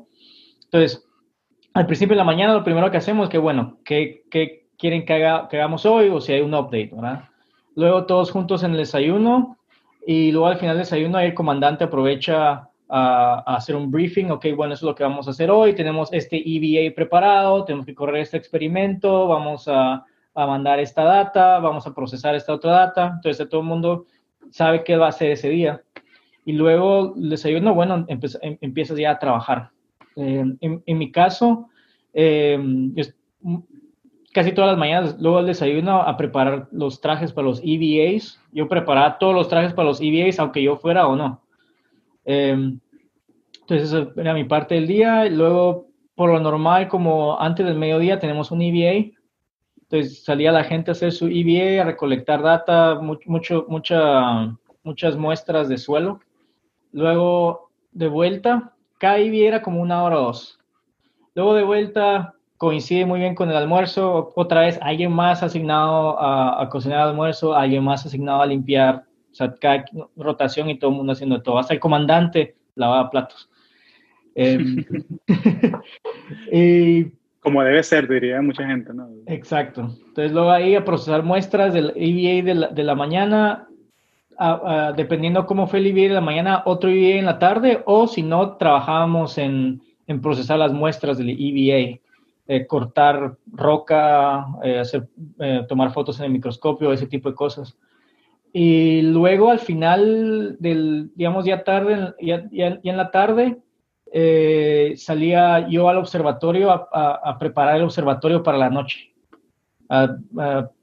Entonces, 0.65 1.05
al 1.73 1.85
principio 1.85 2.13
de 2.13 2.19
la 2.19 2.23
mañana 2.23 2.53
lo 2.53 2.63
primero 2.63 2.89
que 2.91 2.97
hacemos 2.97 3.25
es 3.25 3.29
que, 3.29 3.37
bueno, 3.37 3.77
¿qué, 3.85 4.23
qué 4.29 4.67
quieren 4.77 5.05
que, 5.05 5.13
haga, 5.13 5.47
que 5.47 5.57
hagamos 5.57 5.85
hoy 5.85 6.09
o 6.09 6.19
si 6.19 6.33
hay 6.33 6.41
un 6.41 6.53
update, 6.53 6.91
¿verdad? 6.93 7.25
Luego 7.75 8.05
todos 8.05 8.31
juntos 8.31 8.63
en 8.63 8.71
el 8.71 8.77
desayuno, 8.77 9.57
y 10.07 10.31
luego 10.31 10.47
al 10.47 10.57
final 10.57 10.75
del 10.75 10.85
desayuno 10.85 11.19
el 11.19 11.33
comandante 11.33 11.83
aprovecha 11.83 12.68
a, 12.89 13.55
hacer 13.55 13.75
un 13.75 13.91
briefing, 13.91 14.31
ok, 14.31 14.47
bueno, 14.55 14.73
eso 14.73 14.85
es 14.85 14.89
lo 14.89 14.95
que 14.95 15.03
vamos 15.03 15.27
a 15.27 15.31
hacer 15.31 15.51
hoy, 15.51 15.73
tenemos 15.73 16.11
este 16.11 16.41
EVA 16.43 16.93
preparado, 16.95 17.63
tenemos 17.63 17.85
que 17.85 17.95
correr 17.95 18.21
este 18.21 18.37
experimento, 18.37 19.27
vamos 19.27 19.67
a, 19.67 20.05
a 20.33 20.47
mandar 20.47 20.79
esta 20.79 21.03
data, 21.03 21.59
vamos 21.59 21.85
a 21.85 21.93
procesar 21.93 22.35
esta 22.35 22.53
otra 22.53 22.71
data, 22.71 23.11
entonces 23.15 23.47
todo 23.47 23.61
el 23.61 23.67
mundo 23.67 24.05
sabe 24.49 24.83
qué 24.83 24.97
va 24.97 25.07
a 25.07 25.09
hacer 25.09 25.31
ese 25.31 25.49
día. 25.49 25.83
Y 26.45 26.53
luego 26.53 27.13
el 27.15 27.29
desayuno, 27.29 27.73
bueno, 27.73 28.05
em, 28.07 28.57
empiezas 28.61 28.97
ya 28.97 29.11
a 29.11 29.19
trabajar. 29.19 29.69
Eh, 30.15 30.43
en, 30.61 30.97
mi 30.97 31.11
caso, 31.11 31.69
eh, 32.13 32.57
casi 34.33 34.51
todas 34.51 34.71
las 34.71 34.79
mañanas, 34.79 35.15
luego 35.19 35.39
el 35.39 35.45
desayuno, 35.45 36.01
a 36.01 36.17
preparar 36.17 36.67
los 36.71 37.01
trajes 37.01 37.31
para 37.31 37.47
los 37.47 37.61
EVAs. 37.63 38.39
Yo 38.51 38.67
preparaba 38.67 39.17
todos 39.19 39.35
los 39.35 39.47
trajes 39.47 39.73
para 39.73 39.87
los 39.87 40.01
EVAs, 40.01 40.39
aunque 40.39 40.63
yo 40.63 40.77
fuera 40.77 41.07
o 41.07 41.15
no. 41.15 41.41
Em, 42.25 42.79
entonces, 43.61 43.93
esa 43.93 44.11
era 44.15 44.33
mi 44.33 44.43
parte 44.43 44.75
del 44.75 44.87
día. 44.87 45.25
Luego, 45.25 45.87
por 46.15 46.31
lo 46.31 46.39
normal, 46.39 46.87
como 46.87 47.39
antes 47.39 47.65
del 47.65 47.77
mediodía, 47.77 48.19
tenemos 48.19 48.51
un 48.51 48.61
EVA. 48.61 49.11
Entonces, 49.81 50.23
salía 50.23 50.51
la 50.51 50.63
gente 50.63 50.91
a 50.91 50.93
hacer 50.93 51.11
su 51.11 51.27
EVA, 51.27 51.81
a 51.81 51.85
recolectar 51.85 52.41
data, 52.41 52.99
mucho, 52.99 53.65
mucha, 53.67 54.55
muchas 54.83 55.17
muestras 55.17 55.69
de 55.69 55.77
suelo. 55.77 56.19
Luego, 56.91 57.71
de 57.91 58.07
vuelta, 58.07 58.73
cada 58.97 59.19
EVA 59.19 59.47
era 59.47 59.61
como 59.61 59.81
una 59.81 60.03
hora 60.03 60.19
o 60.19 60.23
dos. 60.25 60.59
Luego, 61.35 61.53
de 61.53 61.63
vuelta, 61.63 62.35
coincide 62.59 63.05
muy 63.05 63.21
bien 63.21 63.35
con 63.35 63.49
el 63.49 63.55
almuerzo. 63.55 64.33
Otra 64.35 64.61
vez, 64.61 64.77
alguien 64.81 65.13
más 65.13 65.41
asignado 65.41 66.17
a, 66.19 66.67
cocinar 66.69 66.99
el 66.99 67.09
almuerzo, 67.09 67.55
alguien 67.55 67.83
más 67.83 68.05
asignado 68.05 68.41
a 68.41 68.45
limpiar. 68.45 69.05
O 69.31 69.35
sea, 69.35 69.53
cada 69.59 69.85
rotación 70.15 70.69
y 70.69 70.77
todo 70.77 70.91
el 70.91 70.97
mundo 70.97 71.13
haciendo 71.13 71.41
todo. 71.41 71.59
Hasta 71.59 71.73
el 71.73 71.79
comandante 71.79 72.55
lavaba 72.75 73.09
platos. 73.09 73.49
Y, 76.51 77.05
Como 77.39 77.63
debe 77.63 77.81
ser, 77.83 78.07
diría 78.07 78.41
mucha 78.41 78.65
gente, 78.65 78.93
¿no? 78.93 79.09
Exacto. 79.25 79.95
Entonces, 80.07 80.31
luego 80.31 80.51
ahí 80.51 80.75
a 80.75 80.85
procesar 80.85 81.23
muestras 81.23 81.73
del 81.73 81.91
EVA 81.95 82.45
de 82.45 82.55
la, 82.55 82.67
de 82.67 82.83
la 82.83 82.95
mañana, 82.95 83.67
dependiendo 84.95 85.45
cómo 85.45 85.67
fue 85.67 85.79
el 85.79 85.87
EVA 85.87 86.01
de 86.01 86.13
la 86.13 86.21
mañana, 86.21 86.61
otro 86.65 86.89
EVA 86.89 87.19
en 87.19 87.25
la 87.25 87.39
tarde, 87.39 87.81
o 87.85 88.07
si 88.07 88.21
no, 88.21 88.57
trabajábamos 88.57 89.37
en, 89.37 89.81
en 90.07 90.21
procesar 90.21 90.59
las 90.59 90.71
muestras 90.71 91.17
del 91.17 91.29
EVA. 91.31 91.99
Eh, 92.51 92.65
cortar 92.65 93.37
roca, 93.53 94.47
eh, 94.63 94.79
hacer, 94.79 95.07
eh, 95.37 95.63
tomar 95.69 95.93
fotos 95.93 96.17
en 96.17 96.25
el 96.25 96.31
microscopio, 96.31 96.91
ese 96.91 97.05
tipo 97.05 97.29
de 97.29 97.35
cosas. 97.35 97.77
Y 98.51 99.01
luego 99.03 99.51
al 99.51 99.59
final 99.59 100.57
del, 100.59 101.11
digamos, 101.15 101.45
ya 101.45 101.63
tarde, 101.63 102.13
ya, 102.19 102.47
ya, 102.51 102.79
en 102.83 102.97
la 102.97 103.11
tarde, 103.11 103.57
salía 104.95 105.67
yo 105.69 105.87
al 105.87 105.97
observatorio 105.97 106.71
a, 106.71 107.37
preparar 107.39 107.77
el 107.77 107.83
observatorio 107.83 108.41
para 108.41 108.57
la 108.57 108.69
noche, 108.69 109.13
a, 109.89 110.17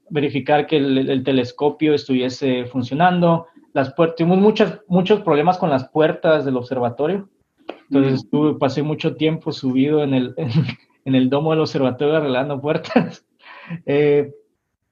verificar 0.08 0.66
que 0.66 0.76
el, 0.76 1.24
telescopio 1.24 1.94
estuviese 1.94 2.66
funcionando. 2.66 3.46
Las 3.72 3.92
puertas, 3.92 4.16
tuvimos 4.16 4.38
muchas, 4.38 4.80
muchos 4.88 5.20
problemas 5.20 5.58
con 5.58 5.70
las 5.70 5.88
puertas 5.88 6.44
del 6.44 6.56
observatorio. 6.56 7.28
Entonces 7.90 8.14
estuve, 8.24 8.58
pasé 8.58 8.82
mucho 8.82 9.16
tiempo 9.16 9.52
subido 9.52 10.02
en 10.02 10.14
el, 10.14 10.34
en 11.04 11.14
el 11.14 11.30
domo 11.30 11.50
del 11.50 11.60
observatorio 11.60 12.16
arreglando 12.16 12.60
puertas, 12.60 13.26
eh, 13.86 14.32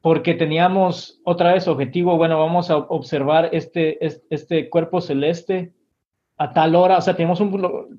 porque 0.04 0.34
teníamos 0.34 1.18
otra 1.24 1.54
vez 1.54 1.66
objetivo, 1.66 2.18
bueno, 2.18 2.38
vamos 2.38 2.70
a 2.70 2.76
observar 2.76 3.48
este, 3.52 3.96
este 4.28 4.68
cuerpo 4.68 5.00
celeste 5.00 5.72
a 6.36 6.52
tal 6.52 6.74
hora, 6.74 6.98
o 6.98 7.00
sea, 7.00 7.16
tenemos 7.16 7.40
un, 7.40 7.96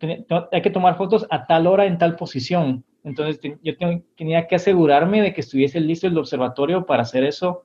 hay 0.51 0.61
que 0.61 0.69
tomar 0.69 0.97
fotos 0.97 1.25
a 1.31 1.47
tal 1.47 1.65
hora 1.65 1.87
en 1.87 1.97
tal 1.97 2.15
posición. 2.15 2.85
Entonces, 3.03 3.39
yo 3.63 3.73
tenía 4.15 4.45
que 4.45 4.53
asegurarme 4.53 5.23
de 5.23 5.33
que 5.33 5.41
estuviese 5.41 5.79
listo 5.79 6.05
el 6.05 6.15
observatorio 6.19 6.85
para 6.85 7.01
hacer 7.01 7.23
eso 7.23 7.63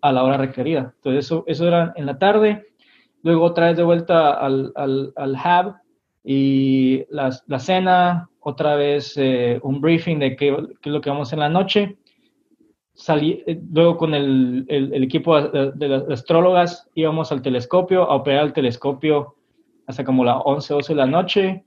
a 0.00 0.10
la 0.10 0.24
hora 0.24 0.38
requerida. 0.38 0.94
Entonces, 0.96 1.26
eso, 1.26 1.44
eso 1.46 1.68
era 1.68 1.92
en 1.94 2.06
la 2.06 2.18
tarde. 2.18 2.68
Luego, 3.22 3.44
otra 3.44 3.66
vez 3.66 3.76
de 3.76 3.82
vuelta 3.82 4.32
al, 4.32 4.72
al, 4.74 5.12
al 5.16 5.32
hub 5.32 5.74
y 6.24 7.04
la, 7.10 7.28
la 7.46 7.58
cena, 7.58 8.30
otra 8.40 8.74
vez 8.74 9.18
eh, 9.18 9.60
un 9.62 9.82
briefing 9.82 10.18
de 10.18 10.34
qué, 10.34 10.48
es 10.48 10.90
lo 10.90 11.02
que 11.02 11.10
vamos 11.10 11.30
en 11.34 11.40
la 11.40 11.50
noche. 11.50 11.98
Salí, 13.02 13.42
eh, 13.48 13.60
luego 13.72 13.96
con 13.96 14.14
el, 14.14 14.64
el, 14.68 15.02
equipo 15.02 15.40
de, 15.42 15.88
las 15.88 16.08
astrólogas 16.08 16.88
íbamos 16.94 17.32
al 17.32 17.42
telescopio, 17.42 18.04
a 18.04 18.14
operar 18.14 18.44
el 18.44 18.52
telescopio 18.52 19.34
hasta 19.88 20.04
como 20.04 20.24
las 20.24 20.36
11, 20.44 20.74
12 20.74 20.92
de 20.92 20.96
la 20.96 21.06
noche. 21.06 21.64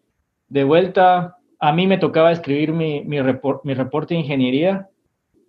De 0.48 0.64
vuelta, 0.64 1.36
a 1.60 1.74
mí 1.74 1.88
me 1.88 1.98
tocaba 1.98 2.32
escribir 2.32 2.72
mi, 2.72 3.04
mi, 3.04 3.18
mi 3.64 3.74
reporte 3.74 4.14
de 4.14 4.22
ingeniería. 4.22 4.88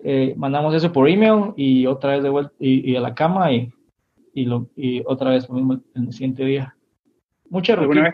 Eh, 0.02 0.34
mandamos 0.36 0.74
eso 0.74 0.92
por 0.92 1.08
email 1.08 1.52
y 1.54 1.86
otra 1.86 2.14
vez 2.14 2.24
de 2.24 2.30
vuelta 2.30 2.52
y, 2.58 2.96
a 2.96 3.00
la 3.00 3.14
cama 3.14 3.52
y, 3.52 3.72
y, 4.34 4.44
lo, 4.44 4.66
y 4.74 5.04
otra 5.06 5.30
vez 5.30 5.48
lo 5.48 5.54
mismo 5.54 5.80
el 5.94 6.12
siguiente 6.12 6.44
día. 6.44 6.74
Mucha 7.48 7.76
rutina. 7.76 8.12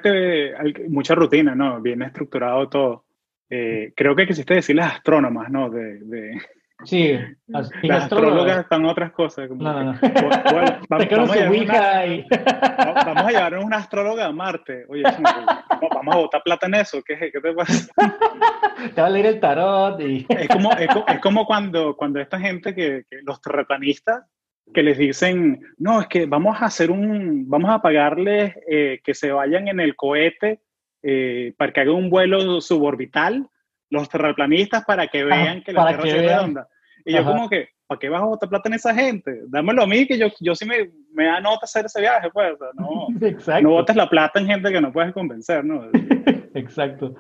mucha 0.91 1.15
rutina, 1.15 1.55
¿no? 1.55 1.81
Bien 1.81 2.03
estructurado 2.03 2.69
todo. 2.69 3.05
Eh, 3.49 3.95
creo 3.97 4.15
que 4.15 4.27
quisiste 4.27 4.53
decir 4.53 4.77
las 4.77 4.97
astrónomas, 4.97 5.51
¿no? 5.51 5.71
De, 5.71 6.01
de... 6.01 6.39
Sí, 6.85 7.19
las, 7.47 7.71
astrólogas 7.91 8.61
están 8.61 8.85
otras 8.85 9.13
cosas. 9.13 9.49
Como 9.49 9.63
no, 9.63 9.73
no, 9.73 9.93
no. 9.93 9.99
vamos, 10.01 10.79
vamos, 10.89 11.37
a 11.37 11.51
una, 11.51 12.07
y... 12.07 12.27
vamos, 12.79 13.25
a 13.25 13.31
llevar 13.31 13.59
una 13.59 13.77
astróloga 13.79 14.27
a 14.27 14.33
Marte. 14.33 14.85
Oye, 14.89 15.03
vamos 15.03 16.15
a 16.15 16.19
botar 16.19 16.43
plata 16.43 16.67
en 16.67 16.75
eso. 16.75 17.03
¿Qué, 17.05 17.17
qué 17.19 17.41
te 17.41 17.53
pasa? 17.53 17.93
te 18.95 19.01
va 19.01 19.07
a 19.07 19.11
leer 19.11 19.27
el 19.27 19.41
tarot. 19.41 20.01
Y... 20.01 20.27
es, 20.29 20.49
como, 20.49 20.73
es, 20.73 20.89
es 21.09 21.21
como 21.21 21.47
cuando, 21.47 21.97
cuando 21.97 22.21
esta 22.21 22.39
gente 22.39 22.75
que, 22.75 23.05
que 23.09 23.19
los 23.23 23.41
terraplanistas 23.41 24.25
que 24.73 24.83
les 24.83 24.99
dicen, 24.99 25.61
no, 25.79 26.01
es 26.01 26.07
que 26.09 26.27
vamos 26.27 26.61
a 26.61 26.67
hacer 26.67 26.91
un, 26.91 27.49
vamos 27.49 27.71
a 27.71 27.83
pagarles 27.83 28.55
eh, 28.69 29.01
que 29.05 29.15
se 29.15 29.31
vayan 29.33 29.69
en 29.69 29.81
el 29.81 29.97
cohete 29.97 30.61
eh, 31.03 31.53
para 31.57 31.73
que 31.73 31.81
hagan 31.81 31.95
un 31.95 32.11
vuelo 32.11 32.61
suborbital, 32.61 33.49
los 33.93 34.09
terraplanistas 34.09 34.85
para 34.85 35.07
que 35.07 35.23
vean 35.23 35.63
que 35.63 35.73
la 35.73 35.87
Tierra 35.99 36.23
es 36.23 36.31
redonda. 36.31 36.69
Y 37.05 37.13
yo 37.13 37.25
como 37.25 37.49
que, 37.49 37.69
¿para 37.87 37.99
qué 37.99 38.09
vas 38.09 38.23
a 38.23 38.27
botar 38.27 38.49
plata 38.49 38.69
en 38.69 38.75
esa 38.75 38.95
gente? 38.95 39.43
Dámelo 39.49 39.83
a 39.83 39.87
mí, 39.87 40.07
que 40.07 40.17
yo, 40.17 40.29
yo 40.41 40.55
sí 40.55 40.65
me, 40.65 40.91
me 41.13 41.27
da 41.27 41.41
nota 41.41 41.65
hacer 41.65 41.85
ese 41.87 42.01
viaje, 42.01 42.31
pues. 42.33 42.55
no, 42.75 43.09
no 43.63 43.71
botes 43.71 43.97
la 43.97 44.09
plata 44.09 44.41
en 44.41 44.47
gente 44.47 44.73
que 44.73 44.81
no 44.81 44.93
puedes 44.93 45.13
convencer, 45.13 45.63
¿no? 45.65 45.85
Exacto. 46.55 47.15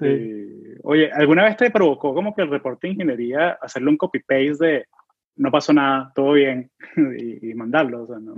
Sí. 0.00 0.48
oye, 0.82 1.10
¿alguna 1.12 1.44
vez 1.44 1.56
te 1.56 1.70
provocó 1.70 2.12
como 2.12 2.34
que 2.34 2.42
el 2.42 2.50
reporte 2.50 2.88
de 2.88 2.94
ingeniería 2.94 3.56
hacerle 3.62 3.90
un 3.90 3.96
copy-paste 3.96 4.66
de 4.66 4.86
no 5.36 5.50
pasó 5.50 5.72
nada, 5.72 6.12
todo 6.14 6.32
bien, 6.32 6.70
y, 7.40 7.54
mandarlo? 7.54 8.02
O 8.02 8.06
sea, 8.06 8.18
¿no? 8.18 8.34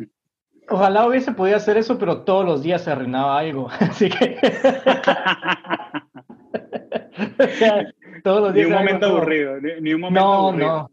Ojalá 0.69 1.07
hubiese 1.07 1.33
podido 1.33 1.57
hacer 1.57 1.77
eso, 1.77 1.99
pero 1.99 2.23
todos 2.23 2.45
los 2.47 2.63
días 2.63 2.85
se 2.85 2.91
arruinaba 2.91 3.39
algo. 3.39 3.69
Así 3.81 4.09
que. 4.09 4.39
todos 8.25 8.43
los 8.43 8.55
días. 8.55 8.69
Ni 8.69 8.75
un 8.75 8.79
momento 8.79 9.07
aburrido, 9.07 9.61
ni, 9.61 9.95
un 9.95 10.01
momento 10.01 10.27
no, 10.27 10.33
aburrido. 10.35 10.69
No, 10.69 10.91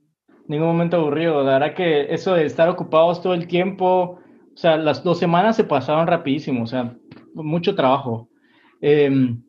ningún 0.47 0.67
momento 0.67 0.97
aburrido. 0.97 1.43
La 1.43 1.53
verdad 1.53 1.73
que 1.73 2.13
eso 2.13 2.35
de 2.35 2.45
estar 2.45 2.69
ocupados 2.69 3.21
todo 3.21 3.33
el 3.33 3.47
tiempo, 3.47 4.19
o 4.53 4.57
sea, 4.57 4.77
las 4.77 5.03
dos 5.03 5.17
semanas 5.17 5.55
se 5.55 5.63
pasaron 5.63 6.07
rapidísimo, 6.07 6.63
o 6.63 6.67
sea, 6.67 6.95
mucho 7.33 7.73
trabajo. 7.73 8.29
Em, 8.81 9.41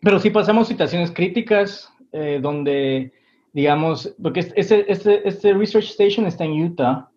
pero 0.00 0.18
sí 0.18 0.30
pasamos 0.30 0.68
situaciones 0.68 1.10
críticas 1.10 1.92
eh, 2.12 2.38
donde, 2.40 3.12
digamos, 3.52 4.14
porque 4.22 4.40
este, 4.40 4.90
este, 4.90 5.26
este 5.28 5.54
Research 5.54 5.86
Station 5.86 6.26
está 6.26 6.44
en 6.44 6.62
Utah 6.62 7.08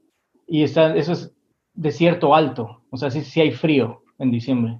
y 0.47 0.63
está, 0.63 0.95
eso 0.95 1.13
es 1.13 1.33
desierto 1.73 2.33
alto, 2.33 2.81
o 2.89 2.97
sea, 2.97 3.11
sí, 3.11 3.21
sí 3.21 3.41
hay 3.41 3.51
frío 3.51 4.01
en 4.17 4.31
diciembre. 4.31 4.79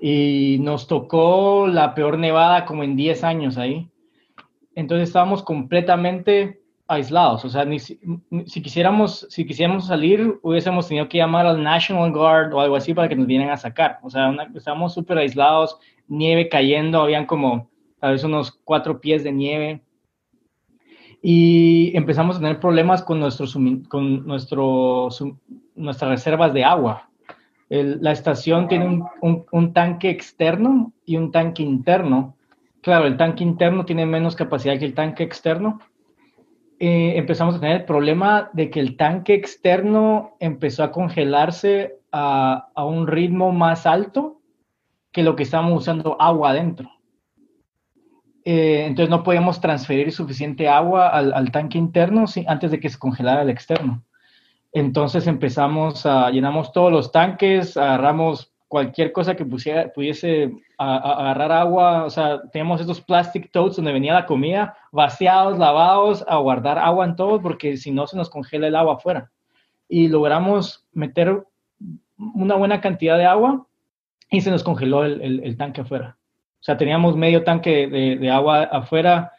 Y 0.00 0.58
nos 0.60 0.86
tocó 0.86 1.66
la 1.66 1.94
peor 1.94 2.18
nevada 2.18 2.64
como 2.64 2.84
en 2.84 2.96
10 2.96 3.24
años 3.24 3.58
ahí. 3.58 3.90
Entonces 4.74 5.08
estábamos 5.08 5.42
completamente 5.42 6.60
aislados, 6.88 7.44
o 7.44 7.48
sea, 7.48 7.64
ni, 7.64 7.80
si, 7.80 7.98
quisiéramos, 8.62 9.26
si 9.28 9.44
quisiéramos 9.44 9.86
salir, 9.86 10.38
hubiésemos 10.42 10.86
tenido 10.86 11.08
que 11.08 11.18
llamar 11.18 11.46
al 11.46 11.62
National 11.62 12.12
Guard 12.12 12.52
o 12.54 12.60
algo 12.60 12.76
así 12.76 12.94
para 12.94 13.08
que 13.08 13.16
nos 13.16 13.26
vinieran 13.26 13.52
a 13.52 13.56
sacar. 13.56 13.98
O 14.02 14.10
sea, 14.10 14.34
estábamos 14.54 14.94
súper 14.94 15.18
aislados, 15.18 15.78
nieve 16.06 16.48
cayendo, 16.48 17.02
habían 17.02 17.26
como 17.26 17.68
a 18.00 18.10
veces 18.10 18.24
unos 18.24 18.52
cuatro 18.64 19.00
pies 19.00 19.24
de 19.24 19.32
nieve. 19.32 19.82
Y 21.22 21.96
empezamos 21.96 22.36
a 22.36 22.40
tener 22.40 22.60
problemas 22.60 23.02
con, 23.02 23.18
nuestro, 23.18 23.46
con 23.88 24.26
nuestro, 24.26 25.08
nuestras 25.74 26.10
reservas 26.10 26.52
de 26.54 26.64
agua. 26.64 27.10
La 27.68 28.12
estación 28.12 28.68
tiene 28.68 29.02
un, 29.20 29.72
tanque 29.72 30.10
externo 30.10 30.92
y 31.04 31.16
un 31.16 31.32
tanque 31.32 31.62
interno. 31.62 32.36
Claro, 32.80 33.06
el 33.06 33.16
tanque 33.16 33.42
interno 33.42 33.84
tiene 33.84 34.06
menos 34.06 34.36
capacidad 34.36 34.78
que 34.78 34.84
el 34.84 34.94
tanque 34.94 35.24
externo, 35.24 35.80
eh, 36.78 37.14
empezamos 37.16 37.56
a 37.56 37.60
tener 37.60 37.80
el 37.80 37.84
problema 37.84 38.50
de 38.52 38.70
que 38.70 38.80
el 38.80 38.96
tanque 38.96 39.34
externo 39.34 40.36
empezó 40.38 40.84
a 40.84 40.92
congelarse 40.92 41.98
a, 42.12 42.68
un 42.76 43.06
ritmo 43.06 43.52
más 43.52 43.86
alto 43.86 44.40
que 45.10 45.22
lo 45.22 45.34
que 45.34 45.42
estábamos 45.42 45.82
usando 45.82 46.16
agua 46.20 46.50
adentro. 46.50 46.90
Eh, 48.44 48.84
entonces 48.86 49.10
no 49.10 49.24
podíamos 49.24 49.60
transferir 49.60 50.12
suficiente 50.12 50.68
agua 50.68 51.08
al 51.08 51.50
tanque 51.50 51.78
interno 51.78 52.26
antes 52.46 52.70
de 52.70 52.78
que 52.78 52.88
se 52.88 52.98
congelara 52.98 53.42
el 53.42 53.50
externo. 53.50 54.04
Entonces 54.72 55.26
empezamos 55.26 56.04
a, 56.06 56.30
llenamos 56.30 56.72
todos 56.72 56.92
los 56.92 57.12
tanques, 57.12 57.76
agarramos 57.76 58.52
cualquier 58.68 59.12
cosa 59.12 59.36
que 59.36 59.44
pudiese 59.44 60.52
agarrar 60.76 61.52
agua, 61.52 62.04
o 62.04 62.10
sea, 62.10 62.42
tenemos 62.52 62.80
estos 62.80 63.00
plastic 63.00 63.50
totes 63.50 63.76
donde 63.76 63.92
venía 63.92 64.12
la 64.12 64.26
comida, 64.26 64.76
vaciados, 64.92 65.58
lavados, 65.58 66.24
a 66.28 66.36
guardar 66.36 66.78
agua 66.78 67.04
en 67.04 67.16
todo, 67.16 67.40
porque 67.40 67.76
si 67.76 67.90
no 67.92 68.06
se 68.06 68.16
nos 68.16 68.28
congela 68.28 68.66
el 68.66 68.76
agua 68.76 68.94
afuera. 68.94 69.30
Y 69.88 70.08
logramos 70.08 70.84
meter 70.92 71.44
una 72.18 72.56
buena 72.56 72.80
cantidad 72.80 73.16
de 73.16 73.26
agua 73.26 73.66
y 74.30 74.40
se 74.40 74.50
nos 74.50 74.64
congeló 74.64 75.04
el, 75.04 75.56
tanque 75.56 75.82
afuera. 75.82 76.16
O 76.60 76.62
sea, 76.66 76.76
teníamos 76.76 77.16
medio 77.16 77.44
tanque 77.44 77.86
de, 77.86 78.16
de, 78.16 78.30
agua 78.30 78.64
afuera, 78.64 79.32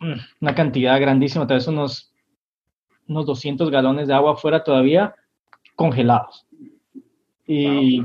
mm, 0.00 0.14
una 0.40 0.54
cantidad 0.54 0.98
grandísima, 0.98 1.46
tal 1.46 1.58
vez 1.58 1.68
unos, 1.68 2.12
unos 3.08 3.26
200 3.26 3.70
galones 3.70 4.08
de 4.08 4.14
agua 4.14 4.32
afuera 4.32 4.64
todavía 4.64 5.14
congelados. 5.74 6.46
Y, 7.46 8.00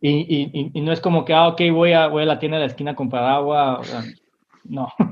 y, 0.00 0.70
y, 0.72 0.80
no 0.82 0.92
es 0.92 1.00
como 1.00 1.24
que, 1.24 1.32
ah, 1.34 1.48
ok, 1.48 1.62
voy 1.72 1.92
a, 1.92 2.06
voy 2.08 2.22
a 2.22 2.26
la 2.26 2.38
tienda 2.38 2.58
de 2.58 2.64
la 2.64 2.68
esquina 2.68 2.92
a 2.92 2.96
comprar 2.96 3.24
agua. 3.24 3.80
no. 4.64 4.92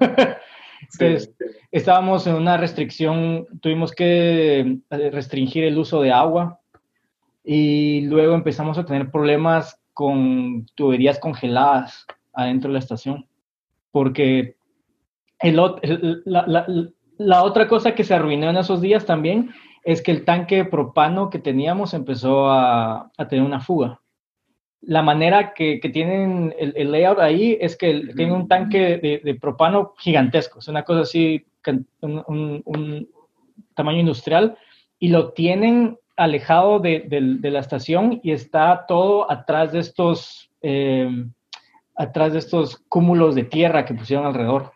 Entonces, 0.93 1.33
estábamos 1.71 2.27
en 2.27 2.35
una 2.35 2.57
restricción, 2.57 3.47
tuvimos 3.61 3.93
que 3.93 4.81
eh, 4.91 5.11
restringir 5.11 5.65
el 5.65 5.79
uso 5.79 6.03
de 6.03 6.13
agua 6.13 6.61
y 7.45 8.03
luego 8.03 8.35
empezamos 8.35 8.79
a 8.79 8.85
tener 8.85 9.11
problemas 9.11 9.81
con 9.95 10.67
tuberías 10.75 11.19
congeladas 11.19 12.07
adentro 12.33 12.69
de 12.69 12.75
la 12.75 12.79
estación. 12.81 13.27
Porque 13.91 14.57
el, 15.41 15.57
la, 16.25 16.47
la, 16.47 16.67
la, 17.27 17.45
otra 17.45 17.69
cosa 17.69 17.95
que 17.95 18.05
se 18.05 18.15
arruinó 18.15 18.51
en 18.51 18.57
esos 18.57 18.81
días 18.81 19.07
también 19.07 19.51
es 19.85 20.03
que 20.03 20.13
el 20.13 20.25
tanque 20.25 20.65
propano 20.65 21.31
que 21.31 21.39
teníamos 21.39 21.95
empezó 21.95 22.49
a, 22.51 23.11
a 23.17 23.29
tener 23.29 23.45
una 23.45 23.61
fuga. 23.61 24.03
La 24.83 25.03
manera 25.03 25.55
que, 25.55 25.79
tienen 25.93 26.53
el, 26.59 26.91
layout 26.91 27.21
ahí 27.21 27.57
es 27.61 27.77
que 27.77 28.03
tienen 28.17 28.35
un 28.35 28.49
tanque 28.49 29.21
de, 29.23 29.35
propano 29.37 29.95
gigantesco, 29.97 30.59
es 30.59 30.67
una 30.67 30.83
cosa 30.83 31.03
así, 31.03 31.47
un, 32.01 33.09
tamaño 33.75 34.01
industrial, 34.01 34.59
y 34.99 35.09
lo 35.09 35.33
tienen 35.33 35.99
alejado 36.17 36.81
de, 36.81 37.07
la 37.43 37.61
estación 37.61 38.19
y 38.25 38.33
está 38.33 38.85
todo 38.89 39.31
atrás 39.31 39.73
de 39.73 39.79
estos, 39.79 40.51
eh, 40.63 41.27
atrás 41.95 42.33
de 42.33 42.41
estos 42.41 42.79
cúmulos 42.89 43.37
de 43.37 43.45
tierra 43.45 43.85
que 43.85 43.95
pusieron 43.95 44.27
alrededor. 44.27 44.73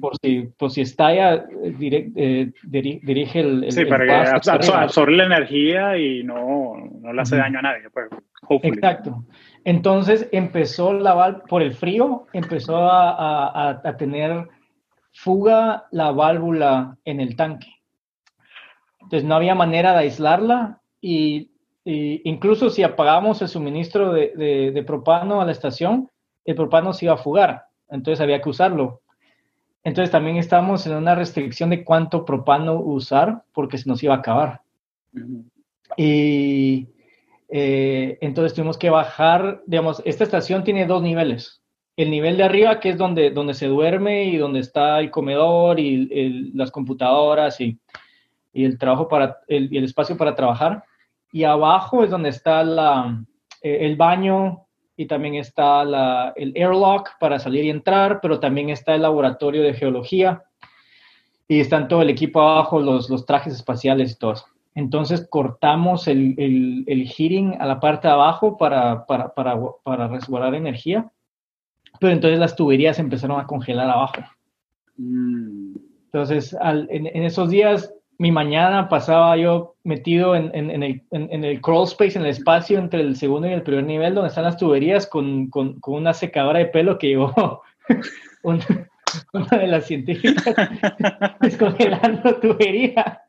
Por 0.00 0.12
si, 0.22 0.42
por 0.56 0.70
si 0.70 0.82
estalla, 0.82 1.44
eh, 1.64 2.52
dirige 2.62 3.40
el, 3.40 3.72
Sí, 3.72 3.84
para 3.84 4.06
que 4.06 4.72
absorbe 4.72 5.16
la 5.16 5.24
energía 5.24 5.98
y 5.98 6.22
no, 6.22 6.74
no 7.00 7.12
le 7.12 7.20
hace 7.20 7.36
daño 7.36 7.58
a 7.58 7.62
nadie. 7.62 7.90
Pues. 7.90 8.08
Exacto. 8.62 9.24
Entonces 9.64 10.28
empezó 10.32 10.92
la 10.92 11.14
válvula, 11.14 11.44
por 11.44 11.62
el 11.62 11.72
frío, 11.72 12.26
empezó 12.32 12.76
a, 12.78 13.80
tener 13.98 14.48
fuga 15.12 15.86
la 15.90 16.10
válvula 16.10 16.96
en 17.04 17.20
el 17.20 17.36
tanque. 17.36 17.68
Entonces 19.00 19.28
no 19.28 19.34
había 19.34 19.54
manera 19.54 19.92
de 19.92 19.98
aislarla 19.98 20.80
y, 21.00 21.50
incluso 21.84 22.70
si 22.70 22.82
apagábamos 22.82 23.42
el 23.42 23.48
suministro 23.48 24.12
de, 24.12 24.84
propano 24.86 25.40
a 25.40 25.44
la 25.44 25.52
estación, 25.52 26.10
el 26.44 26.54
propano 26.56 26.92
se 26.92 27.06
iba 27.06 27.14
a 27.14 27.18
fugar. 27.18 27.64
Entonces 27.88 28.20
había 28.20 28.40
que 28.40 28.48
usarlo. 28.48 29.01
Entonces 29.84 30.10
también 30.10 30.36
estábamos 30.36 30.86
en 30.86 30.94
una 30.94 31.14
restricción 31.14 31.70
de 31.70 31.84
cuánto 31.84 32.24
propano 32.24 32.80
usar 32.80 33.42
porque 33.52 33.78
se 33.78 33.88
nos 33.88 34.02
iba 34.02 34.14
a 34.14 34.18
acabar. 34.18 34.60
Y 35.96 36.88
eh, 37.48 38.18
entonces 38.20 38.54
tuvimos 38.54 38.78
que 38.78 38.90
bajar, 38.90 39.62
digamos, 39.66 40.00
esta 40.04 40.24
estación 40.24 40.64
tiene 40.64 40.86
dos 40.86 41.02
niveles. 41.02 41.60
El 41.96 42.10
nivel 42.10 42.36
de 42.36 42.44
arriba, 42.44 42.80
que 42.80 42.90
es 42.90 42.96
donde, 42.96 43.30
donde 43.30 43.54
se 43.54 43.66
duerme 43.66 44.24
y 44.24 44.36
donde 44.36 44.60
está 44.60 45.00
el 45.00 45.10
comedor 45.10 45.78
y 45.78 46.52
las 46.54 46.70
computadoras 46.70 47.60
y, 47.60 47.78
y, 48.52 48.64
el, 48.64 48.78
trabajo 48.78 49.08
para, 49.08 49.40
el, 49.48 49.68
el, 49.76 49.84
espacio 49.84 50.16
para 50.16 50.34
trabajar. 50.34 50.84
Y 51.32 51.44
abajo 51.44 52.02
es 52.02 52.10
donde 52.10 52.30
está 52.30 52.62
la, 52.62 53.22
eh, 53.60 53.78
el 53.82 53.96
baño 53.96 54.61
y 54.96 55.06
también 55.06 55.34
está 55.34 55.84
la, 55.84 56.32
el 56.36 56.52
airlock 56.56 57.10
para 57.18 57.38
salir 57.38 57.64
y 57.64 57.70
entrar, 57.70 58.20
pero 58.20 58.40
también 58.40 58.70
está 58.70 58.94
el 58.94 59.02
laboratorio 59.02 59.62
de 59.62 59.74
geología 59.74 60.42
y 61.48 61.60
están 61.60 61.88
todo 61.88 62.02
el 62.02 62.10
equipo 62.10 62.40
abajo, 62.40 62.80
los, 62.80 63.10
los 63.10 63.26
trajes 63.26 63.54
espaciales 63.54 64.12
y 64.12 64.18
todo 64.18 64.32
eso. 64.32 64.46
Entonces 64.74 65.26
cortamos 65.28 66.08
el, 66.08 66.34
el, 66.86 67.06
heating 67.06 67.56
a 67.60 67.66
la 67.66 67.78
parte 67.78 68.08
de 68.08 68.14
abajo 68.14 68.56
para, 68.56 69.04
para, 69.04 69.34
para, 69.34 69.58
para, 69.82 70.08
resguardar 70.08 70.54
energía, 70.54 71.10
pero 72.00 72.12
entonces 72.12 72.38
las 72.38 72.56
tuberías 72.56 72.98
empezaron 72.98 73.38
a 73.38 73.46
congelar 73.46 73.90
abajo. 73.90 74.22
Mm. 74.96 75.74
Entonces, 76.06 76.56
en, 76.62 77.06
esos 77.24 77.50
días, 77.50 77.92
mi 78.22 78.30
mañana 78.30 78.88
pasaba 78.88 79.36
yo 79.36 79.74
metido 79.82 80.36
en, 80.36 80.52
en, 80.54 80.70
el, 80.80 81.02
en, 81.10 81.44
el, 81.44 81.60
crawl 81.60 81.88
space, 81.88 82.16
en 82.16 82.24
el 82.24 82.30
espacio 82.30 82.78
entre 82.78 83.00
el 83.00 83.16
segundo 83.16 83.48
y 83.48 83.52
el 83.52 83.64
primer 83.64 83.82
nivel, 83.82 84.14
donde 84.14 84.28
están 84.28 84.44
las 84.44 84.56
tuberías, 84.56 85.08
con, 85.08 85.50
con, 85.50 85.80
con 85.80 85.94
una 85.94 86.14
secadora 86.14 86.60
de 86.60 86.66
pelo 86.66 86.98
que 86.98 87.08
llevó 87.08 87.62
una 88.44 89.58
de 89.58 89.66
las 89.66 89.86
científicas 89.86 90.54
descongelando 91.40 92.36
tubería. 92.36 93.22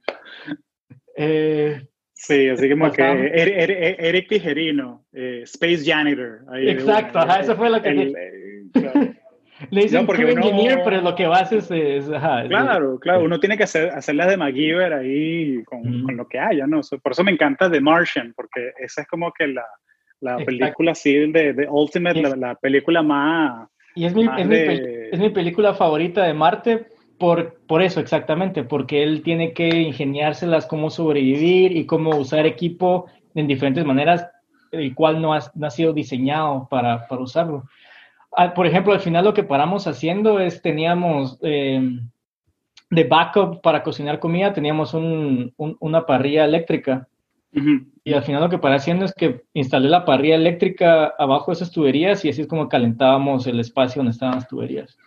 Eh, 1.18 1.82
Sí, 2.16 2.48
así 2.48 2.70
como 2.70 2.90
que 2.92 3.04
Eric, 3.04 4.30
Tijerino, 4.30 5.04
eh, 5.12 5.42
Space 5.44 5.84
Janitor. 5.84 6.46
Exacto, 6.56 7.20
ajá, 7.20 7.42
eso 7.42 7.56
fue 7.58 7.70
lo 7.70 7.82
que... 7.82 7.90
Eh, 7.90 9.14
Le 9.70 9.84
dicen 9.84 10.06
no, 10.06 10.14
engineer, 10.14 10.82
pero 10.84 11.02
lo 11.02 11.16
que 11.16 11.28
vas 11.28 11.52
es... 11.52 11.70
es 11.72 12.06
claro, 12.06 13.00
claro, 13.00 13.24
uno 13.24 13.40
tiene 13.40 13.58
que 13.58 13.64
hacer, 13.64 13.90
hacerlas 13.92 14.28
de 14.30 14.38
MacGyver 14.38 14.94
ahí 14.94 15.64
con, 15.64 16.04
con, 16.04 16.18
lo 16.18 16.28
que 16.28 16.40
haya, 16.40 16.66
¿no? 16.68 16.82
Por 17.02 17.12
eso 17.12 17.24
me 17.24 17.32
encanta 17.32 17.70
The 17.70 17.80
Martian, 17.80 18.34
porque 18.36 18.72
esa 18.80 19.02
es 19.02 19.08
como 19.08 19.32
que 19.32 19.48
la, 19.48 19.66
la 20.22 20.38
película 20.38 20.92
así 20.94 21.14
de, 21.14 21.54
de 21.54 21.68
Ultimate, 21.70 22.36
la, 22.36 22.56
película 22.56 23.04
más... 23.04 23.70
Y 23.96 24.06
es 24.06 24.16
mi, 24.16 24.26
es, 24.38 24.48
mi, 24.48 24.56
es 24.56 25.20
mi 25.20 25.30
película 25.30 25.76
favorita 25.76 26.24
de 26.24 26.34
Marte 26.34 26.88
por, 27.20 27.60
por, 27.68 27.84
eso 27.84 28.00
exactamente, 28.00 28.64
porque 28.64 29.04
él 29.04 29.22
tiene 29.22 29.54
que 29.54 29.68
ingeniárselas 29.68 30.66
cómo 30.66 30.90
sobrevivir 30.90 31.78
y 31.78 31.86
cómo 31.86 32.10
usar 32.18 32.46
equipo 32.46 33.06
en 33.36 33.48
diferentes 33.48 33.86
maneras, 33.86 34.28
el 34.72 34.96
cual 34.96 35.22
no 35.22 35.34
ha, 35.34 35.40
no 35.54 35.68
ha 35.68 35.70
sido 35.70 35.94
diseñado 35.94 36.68
para, 36.70 37.08
para 37.08 37.22
usarlo. 37.22 37.66
Ah, 38.36 38.54
por 38.54 38.66
ejemplo, 38.66 38.94
al 38.94 39.00
final 39.00 39.26
lo 39.26 39.34
que 39.34 39.44
paramos 39.44 39.88
haciendo 39.88 40.40
es 40.40 40.62
teníamos 40.62 41.38
eh, 41.42 42.00
de 42.90 43.04
backup 43.04 43.62
para 43.62 43.84
cocinar 43.84 44.20
comida, 44.20 44.54
teníamos 44.54 44.94
un, 44.94 45.54
una 45.58 46.06
parrilla 46.06 46.46
eléctrica. 46.46 47.08
Y 48.04 48.14
al 48.14 48.24
final 48.24 48.42
lo 48.42 48.50
que 48.50 48.58
paré 48.58 48.76
haciendo 48.76 49.06
es 49.06 49.14
que 49.14 49.44
instalé 49.54 49.88
la 49.88 50.06
parrilla 50.06 50.36
eléctrica 50.36 51.14
abajo 51.20 51.52
de 51.52 51.58
esas 51.58 51.72
tuberías 51.72 52.26
y 52.26 52.30
así 52.30 52.42
es 52.42 52.48
como 52.48 52.68
calentábamos 52.68 53.46
el 53.46 53.60
espacio 53.60 54.00
donde 54.00 54.12
estaban 54.12 54.36
las 54.36 54.48
tuberías. 54.48 54.98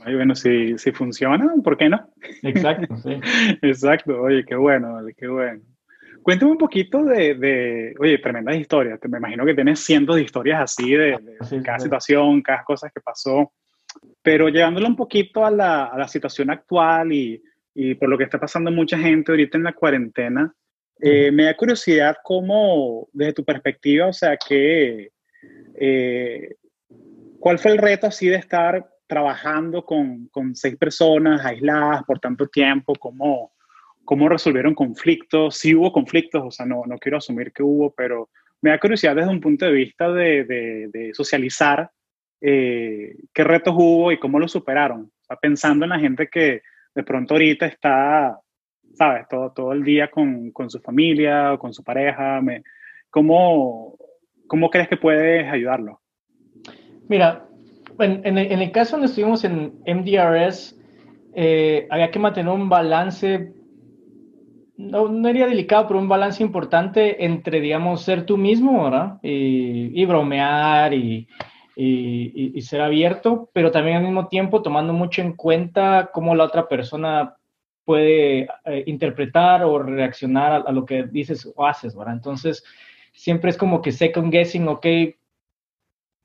Ay, 0.00 0.14
bueno, 0.14 0.34
si, 0.34 0.78
si 0.78 0.92
funciona, 0.92 1.52
¿por 1.62 1.76
qué 1.76 1.90
no? 1.90 2.08
Exacto, 2.42 2.96
sí. 2.96 3.20
Exacto, 3.62 4.20
oye, 4.20 4.44
qué 4.46 4.56
bueno, 4.56 4.98
qué 5.16 5.28
bueno. 5.28 5.60
Cuéntame 6.28 6.52
un 6.52 6.58
poquito 6.58 7.02
de, 7.04 7.36
de, 7.36 7.94
oye, 7.98 8.18
tremendas 8.18 8.54
historias. 8.54 9.00
Me 9.08 9.16
imagino 9.16 9.46
que 9.46 9.54
tienes 9.54 9.80
cientos 9.80 10.16
de 10.16 10.24
historias 10.24 10.60
así 10.60 10.92
de, 10.92 11.18
cada 11.64 11.78
situación, 11.78 12.42
cada 12.42 12.64
cosa 12.64 12.90
que 12.90 13.00
pasó. 13.00 13.50
Pero 14.20 14.50
llevándolo 14.50 14.88
un 14.88 14.94
poquito 14.94 15.46
a 15.46 15.50
la, 15.50 15.86
a 15.86 15.96
la 15.96 16.06
situación 16.06 16.50
actual 16.50 17.14
y, 17.14 17.42
y, 17.74 17.94
por 17.94 18.10
lo 18.10 18.18
que 18.18 18.24
está 18.24 18.38
pasando 18.38 18.70
mucha 18.70 18.98
gente 18.98 19.32
ahorita 19.32 19.56
en 19.56 19.64
la 19.64 19.72
cuarentena, 19.72 20.54
eh, 21.00 21.30
me 21.32 21.44
da 21.44 21.56
curiosidad 21.56 22.18
cómo, 22.22 23.08
desde 23.14 23.32
tu 23.32 23.44
perspectiva, 23.46 24.08
o 24.08 24.12
sea, 24.12 24.36
que, 24.36 25.12
eh, 25.76 26.56
¿cuál 27.40 27.58
fue 27.58 27.70
el 27.70 27.78
reto 27.78 28.06
así 28.06 28.28
de 28.28 28.36
estar 28.36 28.86
trabajando 29.06 29.82
con, 29.82 30.26
con 30.26 30.54
seis 30.54 30.76
personas 30.76 31.42
aisladas 31.42 32.02
por 32.02 32.18
tanto 32.18 32.48
tiempo? 32.48 32.92
¿Cómo, 33.00 33.54
cómo 34.08 34.26
resolvieron 34.26 34.74
conflictos, 34.74 35.58
si 35.58 35.74
hubo 35.74 35.92
conflictos, 35.92 36.42
o 36.42 36.50
sea, 36.50 36.64
no, 36.64 36.84
no 36.86 36.96
quiero 36.96 37.18
asumir 37.18 37.52
que 37.52 37.62
hubo, 37.62 37.92
pero 37.94 38.30
me 38.62 38.70
da 38.70 38.80
curiosidad 38.80 39.14
desde 39.14 39.28
un 39.28 39.38
punto 39.42 39.66
de 39.66 39.72
vista 39.72 40.10
de, 40.10 40.44
de, 40.46 41.10
socializar 41.12 41.90
eh, 42.40 43.14
qué 43.34 43.44
retos 43.44 43.74
hubo 43.76 44.10
y 44.10 44.18
cómo 44.18 44.40
los 44.40 44.50
superaron. 44.50 45.02
O 45.02 45.24
sea, 45.26 45.36
pensando 45.36 45.84
en 45.84 45.90
la 45.90 45.98
gente 45.98 46.26
que 46.28 46.62
de 46.94 47.02
pronto 47.02 47.34
ahorita 47.34 47.66
está, 47.66 48.40
sabes, 48.94 49.28
todo, 49.28 49.52
todo 49.52 49.72
el 49.74 49.84
día 49.84 50.10
con, 50.10 50.52
con 50.52 50.70
su 50.70 50.80
familia 50.80 51.52
o 51.52 51.58
con 51.58 51.74
su 51.74 51.84
pareja, 51.84 52.40
me, 52.40 52.62
¿cómo, 53.10 53.98
¿cómo 54.46 54.70
crees 54.70 54.88
que 54.88 54.96
puedes 54.96 55.52
ayudarlo? 55.52 56.00
Mira, 57.10 57.46
en, 57.98 58.26
en, 58.26 58.38
el, 58.38 58.52
en 58.52 58.62
el 58.62 58.72
caso 58.72 58.92
donde 58.92 59.08
estuvimos 59.08 59.44
en 59.44 59.82
MDRS, 59.86 60.80
eh, 61.34 61.86
había 61.90 62.10
que 62.10 62.18
mantener 62.18 62.50
un 62.50 62.70
balance 62.70 63.52
no, 64.78 65.08
no 65.08 65.28
sería 65.28 65.46
delicado, 65.46 65.88
pero 65.88 65.98
un 65.98 66.08
balance 66.08 66.42
importante 66.42 67.24
entre, 67.24 67.60
digamos, 67.60 68.02
ser 68.02 68.24
tú 68.24 68.36
mismo, 68.36 68.84
¿verdad? 68.84 69.18
Y, 69.22 70.04
bromear 70.06 70.94
y, 70.94 71.28
y, 71.74 72.62
ser 72.62 72.80
abierto, 72.80 73.50
pero 73.52 73.72
también 73.72 73.96
al 73.96 74.04
mismo 74.04 74.28
tiempo 74.28 74.62
tomando 74.62 74.92
mucho 74.92 75.20
en 75.20 75.32
cuenta 75.32 76.10
cómo 76.12 76.34
la 76.36 76.44
otra 76.44 76.68
persona 76.68 77.34
puede 77.84 78.48
eh, 78.66 78.84
interpretar 78.86 79.64
o 79.64 79.80
reaccionar 79.80 80.62
a, 80.64 80.72
lo 80.72 80.84
que 80.84 81.02
dices 81.02 81.50
o 81.56 81.66
haces, 81.66 81.96
¿verdad? 81.96 82.14
Entonces, 82.14 82.62
siempre 83.12 83.50
es 83.50 83.56
como 83.56 83.82
que 83.82 83.90
second 83.90 84.30
guessing, 84.30 84.68
ok, 84.68 84.86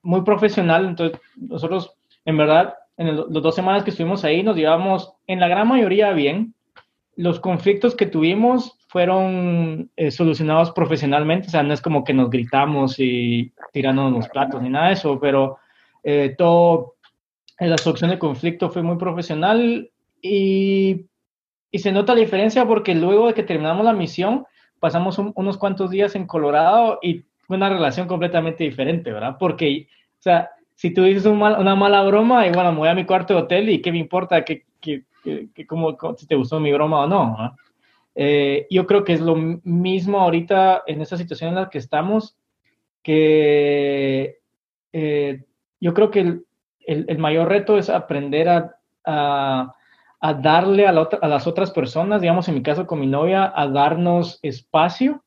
muy 0.04 0.22
profesional, 0.22 0.86
entonces 0.86 1.20
nosotros, 1.38 1.96
en 2.26 2.38
verdad, 2.38 2.76
en 2.98 3.16
las 3.16 3.32
dos 3.32 3.56
semanas 3.56 3.84
que 3.84 3.90
estuvimos 3.90 4.24
ahí, 4.24 4.44
nos 4.44 4.56
llevamos 4.56 5.14
en 5.26 5.40
la 5.40 5.48
gran 5.48 5.68
mayoría 5.68 6.12
bien, 6.12 6.54
los 7.16 7.40
conflictos 7.40 7.96
que 7.96 8.06
tuvimos 8.06 8.78
fueron 8.88 9.90
eh, 9.96 10.12
solucionados 10.12 10.72
profesionalmente, 10.72 11.48
o 11.48 11.52
sea, 11.52 11.64
no 11.64 11.74
es 11.74 11.82
como 11.82 12.04
que 12.04 12.14
nos 12.14 12.30
gritamos 12.30 13.00
y 13.00 13.52
tirando 13.72 14.10
los 14.10 14.28
platos 14.30 14.62
ni 14.62 14.70
nada 14.70 14.88
de 14.88 14.94
eso, 14.94 15.20
pero 15.20 15.58
eh, 16.04 16.36
todo, 16.38 16.96
eh, 17.60 17.68
la 17.68 17.78
solución 17.78 18.12
de 18.12 18.20
conflicto 18.20 18.70
fue 18.70 18.84
muy 18.84 18.98
profesional 18.98 19.90
y, 20.22 21.06
y, 21.72 21.80
se 21.80 21.92
nota 21.92 22.14
la 22.14 22.22
diferencia 22.22 22.66
porque 22.68 22.96
luego 22.96 23.28
de 23.28 23.34
que 23.34 23.44
terminamos 23.44 23.86
la 23.86 23.94
misión, 23.94 24.46
pasamos 24.80 25.18
unos 25.18 25.58
cuantos 25.58 25.90
días 25.90 26.16
en 26.16 26.28
Colorado 26.28 27.00
y 27.02 27.24
fue 27.48 27.58
una 27.58 27.70
relación 27.70 28.08
completamente 28.08 28.64
diferente, 28.64 29.12
¿verdad? 29.12 29.38
Porque, 29.40 29.88
o 30.20 30.22
sea, 30.22 30.50
si 30.76 30.92
tú 30.94 31.04
dices 31.04 31.26
una 31.26 31.76
mala 31.76 32.04
broma, 32.04 32.48
y 32.48 32.52
bueno, 32.52 32.72
me 32.72 32.80
voy 32.80 32.90
a 32.90 32.96
mi 32.96 33.06
cuarto 33.06 33.34
de 33.34 33.42
hotel 33.42 33.70
y 33.70 33.82
qué 33.82 33.92
me 33.92 34.00
importa 34.00 34.44
que 34.44 34.66
que, 35.24 35.66
como, 35.66 35.98
si 36.18 36.28
te 36.28 36.36
gustó 36.36 36.60
mi 36.60 36.72
broma 36.72 37.02
o 37.04 37.08
no. 37.08 37.56
Eh, 38.16 38.68
yo 38.70 38.86
creo 38.86 39.04
que 39.04 39.14
es 39.14 39.22
lo 39.22 39.36
mismo 39.36 40.20
ahorita 40.20 40.84
en 40.86 41.02
esta 41.02 41.18
situación 41.18 41.50
en 41.50 41.56
la 41.56 41.70
que 41.70 41.80
estamos, 41.80 42.38
que 43.02 44.40
eh, 44.92 45.44
yo 45.80 45.94
creo 45.94 46.12
que 46.12 46.20
el, 46.20 46.46
el, 46.86 47.18
mayor 47.18 47.50
reto 47.50 47.78
es 47.78 47.90
aprender 47.90 48.50
a, 48.50 48.76
a, 49.06 49.74
a 50.20 50.34
darle 50.34 50.86
a, 50.86 50.92
a, 50.92 51.28
las 51.28 51.48
otras 51.48 51.72
personas, 51.72 52.22
digamos 52.22 52.48
en 52.48 52.56
mi 52.56 52.62
caso 52.62 52.86
con 52.86 53.00
mi 53.00 53.08
novia, 53.08 53.52
a 53.56 53.68
darnos 53.68 54.40
espacio 54.44 55.24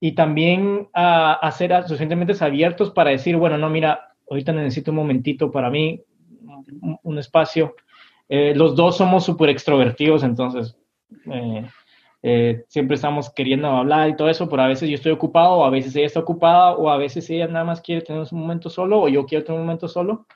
y 0.00 0.12
también 0.12 0.88
a 0.94 1.50
ser 1.52 1.82
suficientemente 1.82 2.34
abiertos 2.42 2.90
para 2.90 3.10
decir, 3.10 3.36
bueno, 3.36 3.58
no, 3.58 3.68
mira, 3.68 4.14
ahorita 4.28 4.52
necesito 4.52 4.90
un 4.90 4.96
momentito 4.96 5.50
para 5.50 5.70
mí, 5.70 6.02
un, 6.80 6.98
un 7.02 7.18
espacio 7.18 7.74
eh, 8.32 8.54
los 8.54 8.76
dos 8.76 8.96
somos 8.96 9.24
súper 9.24 9.48
extrovertidos, 9.48 10.22
entonces 10.22 10.78
eh, 11.32 11.66
eh, 12.22 12.64
siempre 12.68 12.94
estamos 12.94 13.28
queriendo 13.30 13.66
hablar 13.66 14.08
y 14.08 14.14
todo 14.14 14.30
eso, 14.30 14.48
pero 14.48 14.62
a 14.62 14.68
veces 14.68 14.88
yo 14.88 14.94
estoy 14.94 15.10
ocupado, 15.10 15.54
o 15.54 15.64
a 15.64 15.70
veces 15.70 15.96
ella 15.96 16.06
está 16.06 16.20
ocupada, 16.20 16.76
o 16.76 16.88
a 16.90 16.96
veces 16.96 17.28
ella 17.28 17.48
nada 17.48 17.64
más 17.64 17.80
quiere 17.80 18.02
tener 18.02 18.22
un 18.30 18.38
momento 18.38 18.70
solo, 18.70 19.00
o 19.00 19.08
yo 19.08 19.26
quiero 19.26 19.42
tener 19.44 19.60
un 19.60 19.66
momento 19.66 19.88
solo. 19.88 20.26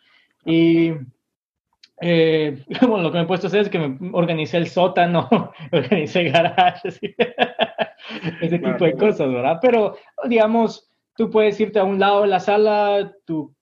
Y 0.45 0.91
bueno, 2.01 2.99
lo 2.99 3.13
que 3.13 3.19
me 3.19 3.23
he 3.23 3.27
puesto 3.29 3.47
a 3.47 3.49
hacer 3.49 3.61
es 3.61 3.69
que 3.69 3.79
me 3.79 4.11
organicé 4.13 4.57
el 4.57 4.67
sótano, 4.67 5.29
organicé 5.71 6.25
garajes, 6.25 6.99
ese 8.41 8.59
tipo 8.59 8.85
de 8.85 8.95
cosas, 8.95 9.33
¿verdad? 9.33 9.61
Pero, 9.63 9.95
digamos, 10.25 10.91
tú 11.17 11.31
puedes 11.31 11.61
irte 11.61 11.79
a 11.79 11.85
un 11.85 12.01
lado 12.01 12.23
de 12.23 12.27
la 12.27 12.41
sala, 12.41 13.13
tú 13.25 13.55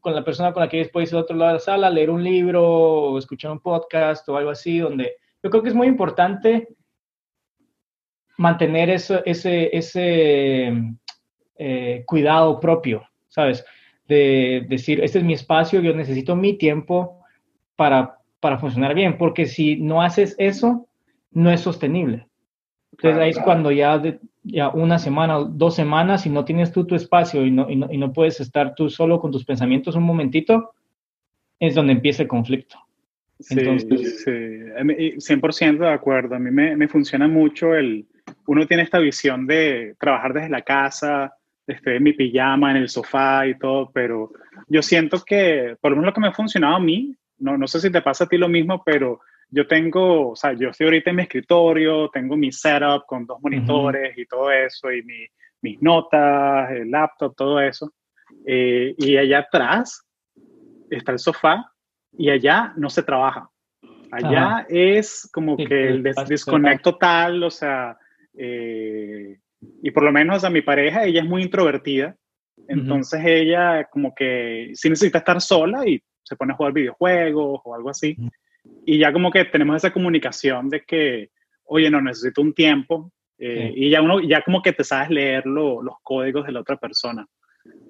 con 0.00 0.14
la 0.14 0.24
persona 0.24 0.52
con 0.52 0.62
la 0.62 0.68
que 0.68 0.78
después 0.78 1.10
ir 1.10 1.16
al 1.16 1.22
otro 1.22 1.36
lado 1.36 1.52
de 1.52 1.54
la 1.54 1.60
sala, 1.60 1.90
leer 1.90 2.10
un 2.10 2.22
libro 2.22 2.64
o 2.64 3.18
escuchar 3.18 3.50
un 3.50 3.60
podcast 3.60 4.28
o 4.28 4.36
algo 4.36 4.50
así, 4.50 4.78
donde 4.78 5.16
yo 5.42 5.50
creo 5.50 5.62
que 5.62 5.70
es 5.70 5.74
muy 5.74 5.86
importante 5.86 6.68
mantener 8.36 8.90
eso, 8.90 9.24
ese, 9.24 9.76
ese 9.76 10.72
eh, 11.56 12.04
cuidado 12.06 12.60
propio, 12.60 13.04
¿sabes? 13.28 13.64
De 14.06 14.64
decir, 14.68 15.02
este 15.02 15.18
es 15.18 15.24
mi 15.24 15.34
espacio, 15.34 15.80
yo 15.80 15.94
necesito 15.94 16.36
mi 16.36 16.56
tiempo 16.56 17.22
para, 17.76 18.18
para 18.40 18.58
funcionar 18.58 18.94
bien, 18.94 19.18
porque 19.18 19.46
si 19.46 19.76
no 19.76 20.02
haces 20.02 20.34
eso, 20.38 20.86
no 21.30 21.50
es 21.50 21.60
sostenible. 21.60 22.27
Entonces 22.92 23.20
ahí 23.20 23.30
es 23.30 23.38
cuando 23.38 23.70
ya, 23.70 24.02
ya 24.42 24.68
una 24.70 24.98
semana, 24.98 25.38
dos 25.38 25.74
semanas, 25.74 26.22
si 26.22 26.30
no 26.30 26.44
tienes 26.44 26.72
tú 26.72 26.84
tu 26.84 26.94
espacio 26.94 27.44
y 27.44 27.50
no, 27.50 27.70
y 27.70 27.76
no, 27.76 27.92
y 27.92 27.98
no 27.98 28.12
puedes 28.12 28.40
estar 28.40 28.74
tú 28.74 28.90
solo 28.90 29.20
con 29.20 29.30
tus 29.30 29.44
pensamientos 29.44 29.94
un 29.94 30.04
momentito, 30.04 30.72
es 31.60 31.74
donde 31.74 31.92
empieza 31.92 32.22
el 32.22 32.28
conflicto. 32.28 32.78
Sí, 33.40 33.54
Entonces, 33.56 34.24
sí, 34.24 34.30
100% 34.30 35.78
de 35.78 35.92
acuerdo. 35.92 36.34
A 36.34 36.38
mí 36.40 36.50
me, 36.50 36.76
me, 36.76 36.88
funciona 36.88 37.28
mucho 37.28 37.74
el, 37.74 38.06
uno 38.46 38.66
tiene 38.66 38.82
esta 38.82 38.98
visión 38.98 39.46
de 39.46 39.94
trabajar 40.00 40.32
desde 40.32 40.48
la 40.48 40.62
casa, 40.62 41.32
estoy 41.64 41.96
en 41.96 42.02
mi 42.02 42.14
pijama, 42.14 42.72
en 42.72 42.78
el 42.78 42.88
sofá 42.88 43.46
y 43.46 43.56
todo, 43.56 43.90
pero 43.92 44.32
yo 44.66 44.82
siento 44.82 45.22
que, 45.24 45.76
por 45.80 45.92
lo 45.92 45.96
menos 45.96 46.08
lo 46.08 46.14
que 46.14 46.20
me 46.20 46.28
ha 46.28 46.32
funcionado 46.32 46.76
a 46.76 46.80
mí, 46.80 47.14
no, 47.38 47.56
no 47.56 47.68
sé 47.68 47.80
si 47.80 47.90
te 47.90 48.02
pasa 48.02 48.24
a 48.24 48.28
ti 48.28 48.36
lo 48.36 48.48
mismo, 48.48 48.82
pero 48.84 49.20
yo 49.50 49.66
tengo, 49.66 50.30
o 50.30 50.36
sea, 50.36 50.52
yo 50.52 50.70
estoy 50.70 50.86
ahorita 50.86 51.10
en 51.10 51.16
mi 51.16 51.22
escritorio, 51.22 52.08
tengo 52.10 52.36
mi 52.36 52.52
setup 52.52 53.06
con 53.06 53.26
dos 53.26 53.38
monitores 53.40 54.16
y 54.16 54.26
todo 54.26 54.50
eso, 54.50 54.92
y 54.92 55.02
mi, 55.02 55.26
mis 55.62 55.80
notas, 55.82 56.70
el 56.70 56.90
laptop, 56.90 57.34
todo 57.36 57.60
eso. 57.60 57.92
Eh, 58.46 58.94
y 58.98 59.16
allá 59.16 59.38
atrás 59.40 60.06
está 60.90 61.12
el 61.12 61.18
sofá 61.18 61.72
y 62.16 62.30
allá 62.30 62.72
no 62.76 62.90
se 62.90 63.02
trabaja. 63.02 63.48
Allá 64.10 64.66
es 64.68 65.28
como 65.32 65.56
que 65.56 65.88
el 65.88 66.02
desconecto 66.02 66.92
total, 66.92 67.42
o 67.42 67.50
sea, 67.50 67.98
Eh, 68.40 69.36
y 69.82 69.90
por 69.90 70.04
lo 70.04 70.12
menos 70.12 70.44
a 70.44 70.50
mi 70.50 70.62
pareja, 70.62 71.04
ella 71.04 71.22
es 71.22 71.28
muy 71.28 71.42
introvertida. 71.42 72.16
Entonces 72.68 73.20
ella 73.24 73.84
como 73.90 74.14
que 74.14 74.70
sí 74.74 74.88
necesita 74.88 75.18
estar 75.18 75.40
sola 75.40 75.86
y 75.86 76.00
se 76.22 76.36
pone 76.36 76.52
a 76.52 76.56
jugar 76.56 76.72
videojuegos 76.72 77.60
o 77.64 77.74
algo 77.74 77.90
así. 77.90 78.16
Y 78.90 78.96
ya 78.96 79.12
como 79.12 79.30
que 79.30 79.44
tenemos 79.44 79.76
esa 79.76 79.92
comunicación 79.92 80.70
de 80.70 80.80
que, 80.80 81.28
oye, 81.64 81.90
no, 81.90 82.00
necesito 82.00 82.40
un 82.40 82.54
tiempo. 82.54 83.12
Eh, 83.36 83.70
y 83.76 83.90
ya 83.90 84.00
uno, 84.00 84.18
ya 84.20 84.40
como 84.40 84.62
que 84.62 84.72
te 84.72 84.82
sabes 84.82 85.10
leer 85.10 85.44
los 85.44 85.94
códigos 86.02 86.46
de 86.46 86.52
la 86.52 86.60
otra 86.60 86.78
persona. 86.78 87.26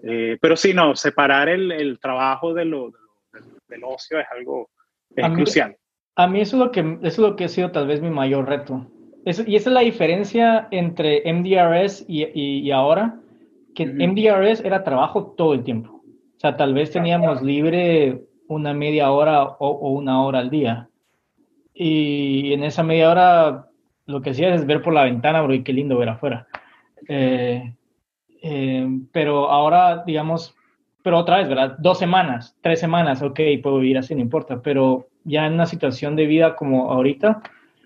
Eh, 0.02 0.38
pero 0.40 0.56
sí, 0.56 0.74
no, 0.74 0.96
separar 0.96 1.50
el, 1.50 1.70
el 1.70 2.00
trabajo 2.00 2.52
de 2.52 2.64
lo, 2.64 2.90
del 3.68 3.84
ocio 3.84 4.18
es 4.18 4.26
algo 4.36 4.70
es 5.14 5.30
crucial. 5.30 5.76
A 6.16 6.26
mí 6.26 6.40
eso 6.40 6.56
es, 6.56 6.64
lo 6.64 6.72
que, 6.72 6.80
eso 6.80 6.98
es 7.02 7.18
lo 7.18 7.36
que 7.36 7.44
ha 7.44 7.48
sido 7.48 7.70
tal 7.70 7.86
vez 7.86 8.02
mi 8.02 8.10
mayor 8.10 8.48
reto. 8.48 8.84
y 9.24 9.54
esa 9.54 9.70
es 9.70 9.74
la 9.74 9.82
diferencia 9.82 10.66
entre 10.72 11.22
MDRS 11.32 12.06
y, 12.08 12.26
y, 12.34 12.72
ahora, 12.72 13.20
que 13.76 13.86
MDRS 13.86 14.64
era 14.64 14.82
trabajo 14.82 15.32
todo 15.38 15.54
el 15.54 15.62
tiempo. 15.62 16.02
O 16.02 16.40
sea, 16.40 16.56
tal 16.56 16.74
vez 16.74 16.90
teníamos 16.90 17.40
libre 17.40 18.20
una 18.48 18.74
media 18.74 19.10
hora 19.10 19.44
o, 19.44 19.90
una 19.90 20.22
hora 20.22 20.40
al 20.40 20.50
día. 20.50 20.88
Y 21.74 22.52
en 22.52 22.64
esa 22.64 22.82
media 22.82 23.10
hora 23.10 23.68
lo 24.06 24.20
que 24.22 24.30
hacías 24.30 24.60
es 24.60 24.66
ver 24.66 24.82
por 24.82 24.94
la 24.94 25.04
ventana, 25.04 25.46
y 25.54 25.62
qué 25.62 25.72
lindo 25.72 25.98
ver 25.98 26.08
afuera. 26.08 26.48
Eh, 27.08 27.74
eh, 28.42 28.86
pero 29.12 29.50
ahora, 29.50 30.02
digamos, 30.04 30.56
pero 31.02 31.18
otra 31.18 31.38
vez, 31.38 31.48
¿verdad? 31.48 31.76
Dos 31.78 31.98
semanas, 31.98 32.56
tres 32.60 32.80
semanas, 32.80 33.22
ok, 33.22 33.40
puedo 33.62 33.78
vivir 33.78 33.98
así, 33.98 34.14
no 34.14 34.20
importa, 34.20 34.60
pero 34.62 35.08
ya 35.24 35.46
en 35.46 35.54
una 35.54 35.66
situación 35.66 36.16
de 36.16 36.26
vida 36.26 36.56
como 36.56 36.90
ahorita, 36.90 37.42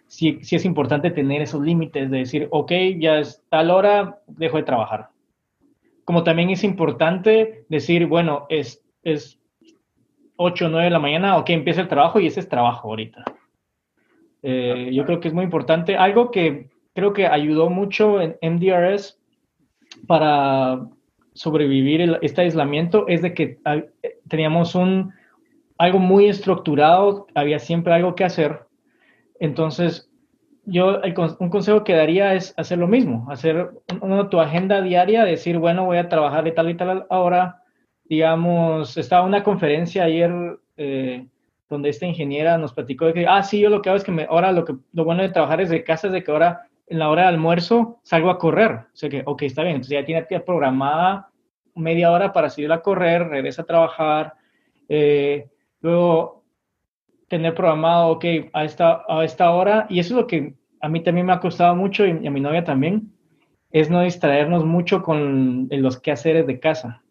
sí, 0.06 0.38
sí 0.42 0.56
es 0.56 0.64
importante 0.64 1.10
tener 1.10 1.42
esos 1.42 1.60
límites 1.62 2.10
de 2.10 2.18
decir, 2.18 2.48
ok, 2.50 2.72
ya 2.98 3.18
es 3.18 3.42
tal 3.48 3.70
hora, 3.70 4.20
dejo 4.26 4.56
de 4.56 4.62
trabajar. 4.62 5.08
Como 6.04 6.24
también 6.24 6.50
es 6.50 6.64
importante 6.64 7.64
decir, 7.68 8.06
bueno, 8.06 8.46
es, 8.48 8.84
es 9.02 9.41
8 10.43 10.66
o 10.66 10.68
9 10.68 10.84
de 10.84 10.90
la 10.90 10.99
mañana, 10.99 11.36
ok, 11.36 11.51
empieza 11.51 11.80
el 11.80 11.88
trabajo 11.88 12.20
y 12.20 12.26
ese 12.26 12.40
es 12.40 12.49
trabajo 12.49 12.88
ahorita. 12.88 13.24
Eh, 14.43 14.90
yo 14.93 15.05
creo 15.05 15.20
que 15.20 15.28
es 15.28 15.34
muy 15.34 15.45
importante. 15.45 15.97
Algo 15.97 16.30
que 16.30 16.70
creo 16.95 17.12
que 17.12 17.26
ayudó 17.26 17.70
mucho 17.70 18.20
en 18.20 18.36
MDRS 18.43 19.18
para 20.07 20.80
sobrevivir 21.34 22.18
este 22.22 22.43
aislamiento 22.43 23.07
es 23.09 23.22
de 23.22 23.34
que 23.34 23.59
teníamos 24.28 24.74
un, 24.74 25.12
algo 25.78 25.99
muy 25.99 26.28
estructurado, 26.28 27.26
había 27.34 27.59
siempre 27.59 27.95
algo 27.95 28.14
que 28.14 28.24
hacer. 28.24 28.66
Entonces, 29.40 30.11
yo 30.64 31.01
un 31.40 31.51
consejo 31.51 31.82
que 31.82 31.95
daría 31.95 32.34
es 32.34 32.55
hacer 32.57 32.78
lo 32.78 32.86
mismo, 32.86 33.26
hacer 33.30 33.70
una, 34.01 34.28
tu 34.28 34.38
agenda 34.38 34.80
diaria, 34.80 35.24
decir, 35.24 35.59
bueno, 35.59 35.84
voy 35.84 35.99
a 35.99 36.09
trabajar 36.09 36.45
de 36.45 36.53
tal 36.53 36.70
y 36.70 36.76
tal 36.76 37.07
hora. 37.09 37.61
Digamos, 38.12 38.98
estaba 38.98 39.24
una 39.24 39.42
conferencia 39.42 40.04
ayer 40.04 40.30
eh, 40.76 41.26
donde 41.70 41.88
esta 41.88 42.04
ingeniera 42.04 42.58
nos 42.58 42.74
platicó 42.74 43.06
de 43.06 43.14
que, 43.14 43.26
ah, 43.26 43.42
sí, 43.42 43.58
yo 43.58 43.70
lo 43.70 43.80
que 43.80 43.88
hago 43.88 43.96
es 43.96 44.04
que 44.04 44.12
me, 44.12 44.24
ahora 44.24 44.52
lo, 44.52 44.66
que, 44.66 44.74
lo 44.92 45.06
bueno 45.06 45.22
de 45.22 45.30
trabajar 45.30 45.60
desde 45.60 45.82
casa 45.82 46.08
es 46.08 46.12
de 46.12 46.22
que 46.22 46.30
ahora 46.30 46.68
en 46.88 46.98
la 46.98 47.08
hora 47.08 47.22
de 47.22 47.28
almuerzo 47.28 48.00
salgo 48.02 48.28
a 48.28 48.38
correr. 48.38 48.72
O 48.72 48.84
sea 48.92 49.08
que, 49.08 49.22
ok, 49.24 49.44
está 49.44 49.62
bien, 49.62 49.76
entonces 49.76 49.98
ya 49.98 50.04
tiene 50.04 50.26
programada 50.40 51.30
media 51.74 52.12
hora 52.12 52.34
para 52.34 52.50
salir 52.50 52.70
a 52.70 52.82
correr, 52.82 53.28
regresa 53.28 53.62
a 53.62 53.64
trabajar, 53.64 54.34
eh, 54.90 55.48
luego 55.80 56.44
tener 57.28 57.54
programado, 57.54 58.08
ok, 58.08 58.26
a 58.52 58.64
esta, 58.64 59.04
a 59.08 59.24
esta 59.24 59.52
hora, 59.52 59.86
y 59.88 60.00
eso 60.00 60.12
es 60.12 60.20
lo 60.20 60.26
que 60.26 60.54
a 60.82 60.88
mí 60.90 61.02
también 61.02 61.24
me 61.24 61.32
ha 61.32 61.40
costado 61.40 61.74
mucho 61.74 62.04
y, 62.06 62.26
a 62.26 62.30
mi 62.30 62.42
novia 62.42 62.62
también, 62.62 63.10
es 63.70 63.88
no 63.88 64.02
distraernos 64.02 64.66
mucho 64.66 65.02
con 65.02 65.66
los 65.70 65.98
quehaceres 65.98 66.46
de 66.46 66.60
casa, 66.60 67.02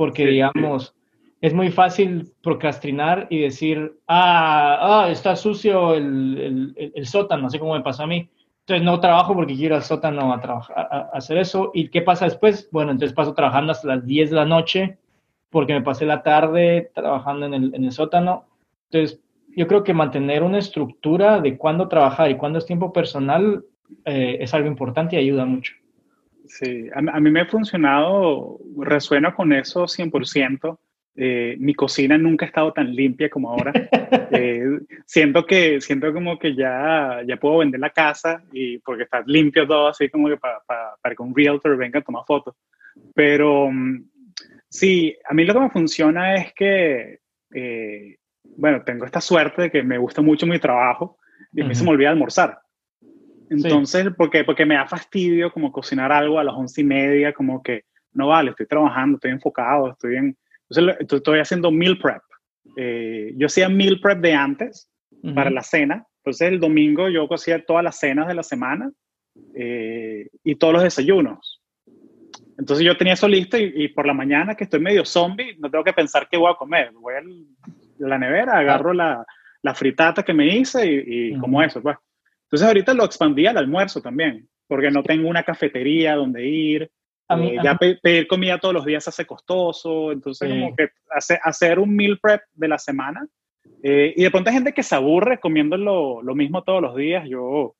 porque 0.00 0.24
digamos, 0.24 0.94
es 1.42 1.52
muy 1.52 1.70
fácil 1.70 2.32
procrastinar 2.42 3.26
y 3.28 3.40
decir, 3.40 3.98
ah, 4.08 5.02
ah 5.04 5.10
está 5.10 5.36
sucio 5.36 5.92
el, 5.94 6.74
el, 6.74 6.92
el 6.94 7.06
sótano, 7.06 7.48
así 7.48 7.58
como 7.58 7.74
me 7.74 7.82
pasó 7.82 8.04
a 8.04 8.06
mí 8.06 8.26
entonces 8.60 8.84
no 8.84 9.00
trabajo 9.00 9.34
porque 9.34 9.56
quiero 9.56 9.74
al 9.74 9.82
sótano 9.82 10.32
a, 10.32 10.40
trabajar, 10.40 10.88
a, 10.90 11.10
hacer 11.12 11.38
eso. 11.38 11.72
¿Y 11.74 11.88
qué 11.88 12.02
pasa 12.02 12.26
después? 12.26 12.68
Bueno, 12.70 12.92
entonces 12.92 13.14
paso 13.16 13.34
trabajando 13.34 13.72
hasta 13.72 13.88
las 13.88 14.06
10 14.06 14.30
de 14.30 14.36
la 14.36 14.44
noche 14.44 14.98
porque 15.50 15.72
me 15.72 15.82
pasé 15.82 16.06
la 16.06 16.22
tarde 16.22 16.92
trabajando 16.94 17.46
en 17.46 17.54
el, 17.54 17.74
en 17.74 17.84
el 17.84 17.90
sótano. 17.90 18.46
Entonces, 18.88 19.20
yo 19.56 19.66
creo 19.66 19.82
que 19.82 19.92
mantener 19.92 20.44
una 20.44 20.58
estructura 20.58 21.40
de 21.40 21.58
cuándo 21.58 21.88
trabajar 21.88 22.30
y 22.30 22.36
cuándo 22.36 22.60
es 22.60 22.66
tiempo 22.66 22.92
personal 22.92 23.64
eh, 24.04 24.38
es 24.40 24.54
algo 24.54 24.68
importante 24.68 25.16
y 25.16 25.18
ayuda 25.18 25.44
mucho. 25.44 25.74
Sí, 26.50 26.88
a, 26.92 26.98
a, 26.98 27.20
mí 27.20 27.30
me 27.30 27.42
ha 27.42 27.46
funcionado, 27.46 28.58
resueno 28.76 29.34
con 29.34 29.52
eso 29.52 29.84
100%. 29.84 30.78
Eh, 31.16 31.56
mi 31.58 31.74
cocina 31.74 32.16
nunca 32.16 32.44
ha 32.44 32.48
estado 32.48 32.72
tan 32.72 32.94
limpia 32.94 33.28
como 33.30 33.50
ahora. 33.50 33.72
Eh, 34.32 34.80
siento 35.06 35.44
que 35.44 35.80
siento 35.80 36.12
como 36.12 36.38
que 36.38 36.54
ya, 36.54 37.20
ya 37.26 37.36
puedo 37.36 37.58
vender 37.58 37.80
la 37.80 37.90
casa 37.90 38.42
y 38.52 38.78
porque 38.78 39.04
está 39.04 39.22
limpio 39.26 39.66
todo, 39.66 39.88
así 39.88 40.08
como 40.08 40.28
que 40.28 40.36
para, 40.36 40.60
para, 40.66 41.14
que 41.14 41.22
un 41.22 41.34
realtor 41.34 41.76
venga 41.76 41.98
a 41.98 42.02
tomar 42.02 42.22
fotos. 42.26 42.54
Pero 43.14 43.70
mm, 43.70 44.04
sí, 44.68 45.16
a 45.28 45.34
mí 45.34 45.44
lo 45.44 45.54
que 45.54 45.60
me 45.60 45.70
funciona 45.70 46.36
es 46.36 46.52
que, 46.54 47.18
eh, 47.54 48.16
bueno, 48.56 48.82
tengo 48.82 49.04
esta 49.04 49.20
suerte 49.20 49.62
de 49.62 49.70
que 49.70 49.82
me 49.82 49.98
gusta 49.98 50.22
mucho 50.22 50.46
mi 50.46 50.58
trabajo 50.60 51.18
y 51.52 51.62
a 51.62 51.64
mí 51.64 51.74
se 51.74 51.84
me 51.84 51.90
olvida 51.90 52.10
almorzar. 52.10 52.60
Entonces, 53.50 54.06
¿por 54.16 54.30
qué? 54.30 54.44
Porque 54.44 54.64
me 54.64 54.76
da 54.76 54.86
fastidio 54.86 55.52
como 55.52 55.70
cocinar 55.70 56.12
algo 56.12 56.38
a 56.38 56.44
las 56.44 56.54
once 56.54 56.80
y 56.80 56.84
media, 56.84 57.32
como 57.32 57.62
que 57.62 57.84
no 58.12 58.28
vale, 58.28 58.50
estoy 58.50 58.66
trabajando, 58.66 59.16
estoy 59.16 59.32
enfocado, 59.32 59.90
estoy 59.90 60.16
en 60.16 60.36
entonces 60.70 60.96
estoy 61.00 61.40
haciendo 61.40 61.70
meal 61.70 61.98
prep. 61.98 62.22
Eh, 62.76 63.32
yo 63.36 63.46
hacía 63.46 63.68
meal 63.68 63.98
prep 64.00 64.20
de 64.20 64.34
antes 64.34 64.88
para 65.34 65.50
la 65.50 65.62
cena. 65.62 66.06
Entonces 66.18 66.48
el 66.48 66.60
domingo 66.60 67.08
yo 67.08 67.26
hacía 67.32 67.64
todas 67.64 67.82
las 67.82 67.98
cenas 67.98 68.28
de 68.28 68.34
la 68.34 68.42
semana 68.42 68.90
eh, 69.54 70.28
y 70.44 70.54
todos 70.54 70.74
los 70.74 70.82
desayunos. 70.82 71.60
Entonces 72.58 72.84
yo 72.86 72.96
tenía 72.96 73.14
eso 73.14 73.26
listo 73.26 73.56
y, 73.58 73.88
por 73.88 74.06
la 74.06 74.12
mañana 74.12 74.54
que 74.54 74.64
estoy 74.64 74.80
medio 74.80 75.04
zombie, 75.04 75.56
no 75.58 75.70
tengo 75.70 75.82
que 75.82 75.94
pensar 75.94 76.28
qué 76.30 76.36
voy 76.36 76.52
a 76.52 76.56
comer. 76.56 76.92
Voy 76.92 77.14
a 77.14 78.06
la 78.06 78.18
nevera, 78.18 78.58
agarro 78.58 78.92
la, 78.92 79.24
la 79.62 79.74
fritata 79.74 80.22
que 80.22 80.34
me 80.34 80.46
hice 80.56 80.86
y, 80.86 81.38
como 81.38 81.62
eso. 81.62 81.82
Pues. 81.82 81.96
Entonces 82.50 82.66
ahorita 82.66 82.94
lo 82.94 83.04
expandí 83.04 83.46
al 83.46 83.58
almuerzo 83.58 84.02
también, 84.02 84.48
porque 84.66 84.90
no 84.90 85.04
tengo 85.04 85.28
una 85.28 85.44
cafetería 85.44 86.16
donde 86.16 86.48
ir. 86.48 86.90
Eh, 87.38 87.58
ya 87.62 87.78
pedir 87.78 88.26
comida 88.26 88.58
todos 88.58 88.74
los 88.74 88.84
días 88.84 89.06
hace 89.06 89.24
costoso, 89.24 90.10
entonces 90.10 90.50
como 90.50 90.74
que 90.74 90.88
hace, 91.10 91.38
hacer 91.44 91.78
un 91.78 91.94
meal 91.94 92.18
prep 92.20 92.40
de 92.54 92.66
la 92.66 92.76
semana. 92.76 93.24
Eh, 93.84 94.12
y 94.16 94.24
de 94.24 94.30
pronto 94.32 94.50
hay 94.50 94.54
gente 94.54 94.74
que 94.74 94.82
se 94.82 94.96
aburre 94.96 95.38
comiendo 95.38 95.76
lo, 95.76 96.22
lo, 96.22 96.34
mismo 96.34 96.64
todos 96.64 96.82
los 96.82 96.96
días. 96.96 97.24
Yo, 97.28 97.76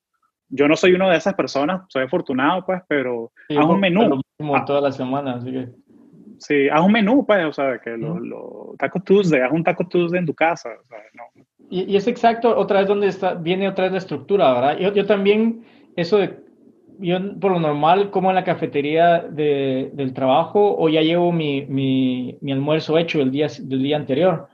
yo 0.48 0.68
no 0.68 0.76
soy 0.76 0.92
una 0.92 1.10
de 1.10 1.16
esas 1.16 1.34
personas, 1.34 1.82
soy 1.88 2.04
afortunado, 2.04 2.64
pues, 2.64 2.80
pero 2.86 3.32
haz 3.48 3.66
un 3.66 3.80
menú. 3.80 4.08
Lo 4.08 4.20
mismo 4.38 4.54
ah. 4.54 4.64
toda 4.64 4.80
la 4.80 4.92
semana, 4.92 5.34
así 5.34 5.50
que... 5.50 5.68
Sí, 6.38 6.68
haz 6.68 6.80
un 6.80 6.92
menú, 6.92 7.26
pues, 7.26 7.44
o 7.44 7.52
sea, 7.52 7.80
que 7.80 7.96
los 7.96 8.20
lo, 8.20 8.76
Taco 8.78 9.00
Tuesday, 9.00 9.40
haz 9.40 9.50
un 9.50 9.64
Taco 9.64 9.88
Tuesday 9.88 10.20
en 10.20 10.26
tu 10.26 10.34
casa, 10.34 10.70
o 10.80 10.86
sea, 10.86 10.98
no. 11.14 11.44
Y, 11.70 11.96
es 11.96 12.08
exacto, 12.08 12.56
otra 12.58 12.80
vez 12.80 12.88
donde 12.88 13.14
viene 13.40 13.68
otra 13.68 13.84
vez 13.84 13.92
la 13.92 13.98
estructura, 13.98 14.52
¿verdad? 14.52 14.92
Yo, 14.92 15.06
también, 15.06 15.64
eso 15.96 16.18
de 16.18 16.40
yo 16.98 17.18
por 17.40 17.52
lo 17.52 17.60
normal 17.60 18.10
como 18.10 18.28
en 18.28 18.34
la 18.34 18.44
cafetería 18.44 19.20
de, 19.20 19.90
del 19.94 20.12
trabajo 20.12 20.76
o 20.78 20.88
ya 20.88 21.00
llevo 21.00 21.32
mi, 21.32 21.64
mi, 21.66 22.52
almuerzo 22.52 22.98
hecho 22.98 23.22
el 23.22 23.30
día, 23.30 23.46
del 23.60 23.82
día 23.82 23.96
anterior. 23.96 24.48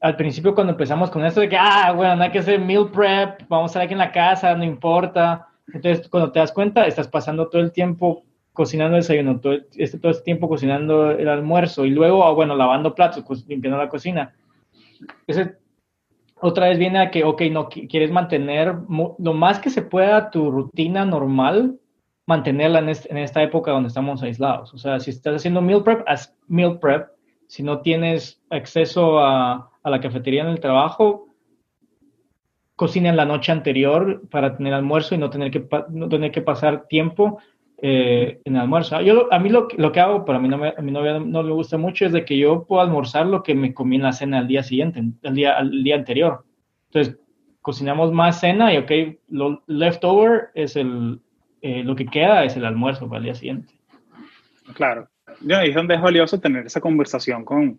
Al 0.00 0.16
principio 0.16 0.54
cuando 0.54 0.72
empezamos 0.72 1.10
con 1.10 1.24
esto 1.24 1.40
de 1.40 1.48
que, 1.48 1.56
ah, 1.58 1.92
bueno, 1.92 2.14
no 2.14 2.22
hay 2.22 2.30
que 2.30 2.38
hacer 2.38 2.60
meal 2.60 2.90
prep, 2.90 3.42
vamos 3.48 3.70
a 3.70 3.72
estar 3.72 3.82
aquí 3.82 3.94
en 3.94 3.98
la 3.98 4.12
casa, 4.12 4.54
no 4.54 4.64
importa. 4.64 5.48
Entonces, 5.72 6.08
cuando 6.08 6.30
te 6.30 6.38
das 6.38 6.52
cuenta, 6.52 6.86
estás 6.86 7.08
pasando 7.08 7.48
todo 7.48 7.60
el 7.60 7.72
tiempo 7.72 8.22
cocinando 8.52 8.96
el 8.96 9.02
desayuno, 9.02 9.40
todo 9.40 9.54
este, 9.76 9.98
todo 9.98 10.12
este 10.12 10.24
tiempo 10.24 10.48
cocinando 10.48 11.10
el 11.10 11.28
almuerzo 11.28 11.84
y 11.84 11.90
luego, 11.90 12.24
ah, 12.24 12.32
bueno, 12.32 12.54
lavando 12.54 12.94
platos, 12.94 13.24
pues, 13.26 13.46
limpiando 13.46 13.78
la 13.78 13.88
cocina. 13.88 14.32
Ese 15.26 15.56
otra 16.40 16.68
vez 16.68 16.78
viene 16.78 16.98
a 16.98 17.10
que, 17.10 17.24
ok, 17.24 17.42
no, 17.50 17.68
quieres 17.68 18.10
mantener 18.10 18.74
lo 18.88 19.34
más 19.34 19.58
que 19.58 19.70
se 19.70 19.82
pueda 19.82 20.30
tu 20.30 20.50
rutina 20.50 21.04
normal, 21.04 21.78
mantenerla 22.26 22.78
en, 22.78 22.88
en, 22.88 23.18
esta 23.18 23.42
época 23.42 23.72
donde 23.72 23.88
estamos 23.88 24.22
aislados. 24.22 24.72
O 24.74 24.78
sea, 24.78 25.00
si 25.00 25.10
estás 25.10 25.36
haciendo 25.36 25.60
meal 25.60 25.82
prep, 25.82 26.02
haz 26.06 26.34
meal 26.46 26.78
prep. 26.78 27.08
Si 27.46 27.62
no 27.62 27.80
tienes 27.80 28.40
acceso 28.50 29.18
a, 29.18 29.70
a 29.82 29.90
la 29.90 30.00
cafetería 30.00 30.42
en 30.42 30.48
el 30.48 30.60
trabajo, 30.60 31.26
cocina 32.76 33.10
en 33.10 33.16
la 33.16 33.26
noche 33.26 33.52
anterior 33.52 34.22
para 34.30 34.56
tener 34.56 34.72
almuerzo 34.72 35.14
y 35.14 35.18
no 35.18 35.28
tener 35.28 35.50
que, 35.50 35.66
no 35.90 36.08
tener 36.08 36.32
que 36.32 36.40
pasar 36.40 36.86
tiempo 36.86 37.38
eh, 37.82 38.40
en 38.44 38.56
el 38.56 38.62
almuerzo. 38.62 39.00
Yo, 39.00 39.32
a 39.32 39.38
mí 39.38 39.48
lo, 39.48 39.68
lo, 39.76 39.92
que 39.92 40.00
hago, 40.00 40.24
pero 40.24 40.38
a 40.38 40.40
mí 40.40 40.48
no 40.48 40.58
me, 40.58 40.74
a 40.76 40.82
mi 40.82 40.92
novia 40.92 41.18
no 41.18 41.42
le 41.42 41.52
gusta 41.52 41.78
mucho, 41.78 42.04
es 42.04 42.12
de 42.12 42.24
que 42.24 42.36
yo 42.36 42.64
puedo 42.66 42.82
almorzar 42.82 43.26
lo 43.26 43.42
que 43.42 43.54
me 43.54 43.72
comí 43.72 43.96
en 43.96 44.02
la 44.02 44.12
cena 44.12 44.38
al 44.38 44.48
día 44.48 44.62
siguiente, 44.62 45.02
el 45.22 45.34
día, 45.34 45.56
al 45.56 45.82
día 45.82 45.96
anterior. 45.96 46.44
Entonces, 46.86 47.18
cocinamos 47.62 48.12
más 48.12 48.40
cena 48.40 48.74
y, 48.74 48.78
ok, 48.78 48.90
lo 49.28 49.62
leftover 49.66 50.48
es 50.54 50.76
el, 50.76 51.20
eh, 51.62 51.82
lo 51.84 51.94
que 51.96 52.06
queda 52.06 52.44
es 52.44 52.56
el 52.56 52.64
almuerzo 52.64 53.08
para 53.08 53.18
el 53.18 53.24
día 53.24 53.34
siguiente. 53.34 53.72
Claro. 54.74 55.08
es 55.26 55.74
donde 55.74 55.94
es 55.94 56.00
valioso 56.00 56.40
tener 56.40 56.66
esa 56.66 56.80
conversación 56.80 57.44
con, 57.44 57.78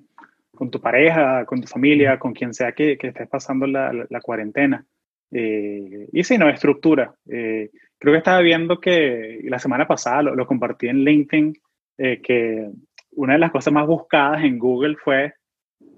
con 0.55 0.69
tu 0.69 0.79
pareja, 0.79 1.45
con 1.45 1.61
tu 1.61 1.67
familia, 1.67 2.19
con 2.19 2.33
quien 2.33 2.53
sea 2.53 2.71
que, 2.73 2.97
que 2.97 3.07
estés 3.07 3.27
pasando 3.29 3.65
la, 3.67 3.91
la, 4.09 4.21
cuarentena. 4.21 4.85
Eh, 5.31 6.07
y 6.11 6.23
si 6.23 6.37
no, 6.37 6.49
estructura. 6.49 7.13
Eh, 7.29 7.69
creo 8.01 8.13
que 8.13 8.17
estaba 8.17 8.41
viendo 8.41 8.81
que 8.81 9.41
la 9.43 9.59
semana 9.59 9.87
pasada 9.87 10.23
lo, 10.23 10.35
lo 10.35 10.47
compartí 10.47 10.87
en 10.87 11.03
LinkedIn, 11.05 11.53
eh, 11.99 12.19
que 12.19 12.67
una 13.11 13.33
de 13.33 13.39
las 13.39 13.51
cosas 13.51 13.71
más 13.71 13.85
buscadas 13.85 14.43
en 14.43 14.57
Google 14.57 14.95
fue 14.95 15.35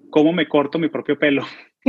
cómo 0.10 0.34
me 0.34 0.50
corto 0.50 0.78
mi 0.78 0.90
propio 0.90 1.18
pelo. 1.18 1.44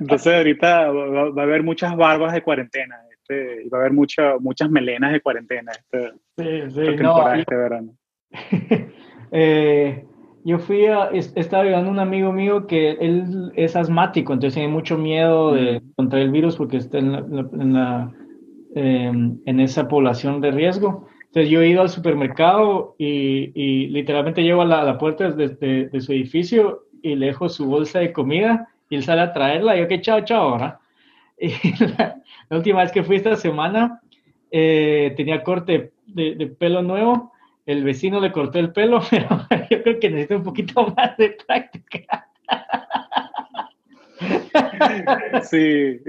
Entonces 0.00 0.34
ahorita 0.34 0.90
va, 0.90 1.30
va, 1.30 1.42
a 1.42 1.44
haber 1.44 1.62
muchas 1.62 1.96
barbas 1.96 2.34
de 2.34 2.42
cuarentena. 2.42 2.96
Este, 3.10 3.66
va 3.70 3.78
a 3.78 3.80
haber 3.80 3.92
mucha, 3.94 4.36
muchas 4.38 4.68
melenas 4.68 5.12
de 5.12 5.22
cuarentena 5.22 5.72
este, 5.72 6.12
sí, 6.36 6.70
sí, 6.70 6.96
no, 6.96 7.32
este 7.32 7.56
verano. 7.56 7.96
eh, 9.32 10.04
yo 10.48 10.58
fui 10.58 10.86
a, 10.86 11.10
estaba 11.12 11.64
ayudando 11.64 11.90
a 11.90 11.92
un 11.92 11.98
amigo 11.98 12.32
mío 12.32 12.66
que 12.66 12.92
él 12.92 13.52
es 13.54 13.76
asmático, 13.76 14.32
entonces 14.32 14.54
tiene 14.54 14.72
mucho 14.72 14.96
miedo 14.96 15.52
de 15.52 15.82
contraer 15.94 16.24
el 16.24 16.32
virus 16.32 16.56
porque 16.56 16.78
está 16.78 16.96
en, 16.96 17.14
en, 17.14 17.72
la, 17.74 18.10
em, 18.74 19.38
en 19.44 19.60
esa 19.60 19.88
población 19.88 20.40
de 20.40 20.50
riesgo. 20.50 21.06
Entonces 21.26 21.50
yo 21.50 21.60
he 21.60 21.68
ido 21.68 21.82
al 21.82 21.90
supermercado 21.90 22.94
y, 22.96 23.52
y 23.54 23.88
literalmente 23.88 24.42
llego 24.42 24.62
a 24.62 24.64
la, 24.64 24.80
a 24.80 24.84
la 24.84 24.96
puerta 24.96 25.30
de, 25.30 25.48
de, 25.48 25.88
de, 25.90 26.00
su 26.00 26.12
edificio 26.12 26.84
y 27.02 27.14
le 27.14 27.26
dejo 27.26 27.50
su 27.50 27.66
bolsa 27.66 27.98
de 27.98 28.14
comida 28.14 28.68
y 28.88 28.96
él 28.96 29.02
sale 29.02 29.20
a 29.20 29.34
traerla. 29.34 29.76
Y 29.76 29.80
yo 29.80 29.88
que 29.88 30.00
chao, 30.00 30.22
chao, 30.22 30.52
¿verdad? 30.52 30.78
Y 31.38 31.50
la, 31.84 32.22
la, 32.48 32.56
última 32.56 32.80
vez 32.80 32.90
que 32.90 33.02
fui 33.02 33.16
esta 33.16 33.36
semana 33.36 34.00
eh, 34.50 35.12
tenía 35.14 35.42
corte 35.42 35.92
de, 36.06 36.36
de 36.36 36.46
pelo 36.46 36.80
nuevo 36.80 37.32
el 37.68 37.84
vecino 37.84 38.18
le 38.18 38.32
cortó 38.32 38.58
el 38.58 38.72
pelo, 38.72 39.02
pero 39.10 39.28
yo 39.70 39.82
creo 39.82 40.00
que 40.00 40.08
necesita 40.08 40.36
un 40.36 40.42
poquito 40.42 40.86
más 40.96 41.16
de 41.18 41.36
práctica. 41.46 42.26
Sí. 45.42 46.00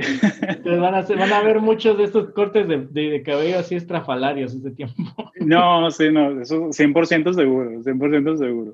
Entonces 0.42 0.80
van 0.80 0.96
a, 0.96 1.04
ser, 1.04 1.18
van 1.18 1.34
a 1.34 1.42
ver 1.42 1.60
muchos 1.60 1.98
de 1.98 2.06
estos 2.06 2.32
cortes 2.32 2.68
de, 2.68 2.88
de, 2.88 3.10
de 3.10 3.24
cabello 3.24 3.60
así 3.60 3.76
estrafalarios 3.76 4.54
ese 4.54 4.72
tiempo. 4.72 5.04
No, 5.36 5.92
sí, 5.92 6.10
no, 6.10 6.42
eso 6.42 6.70
100% 6.70 7.34
seguro, 7.34 7.72
100% 7.72 8.38
seguro. 8.38 8.74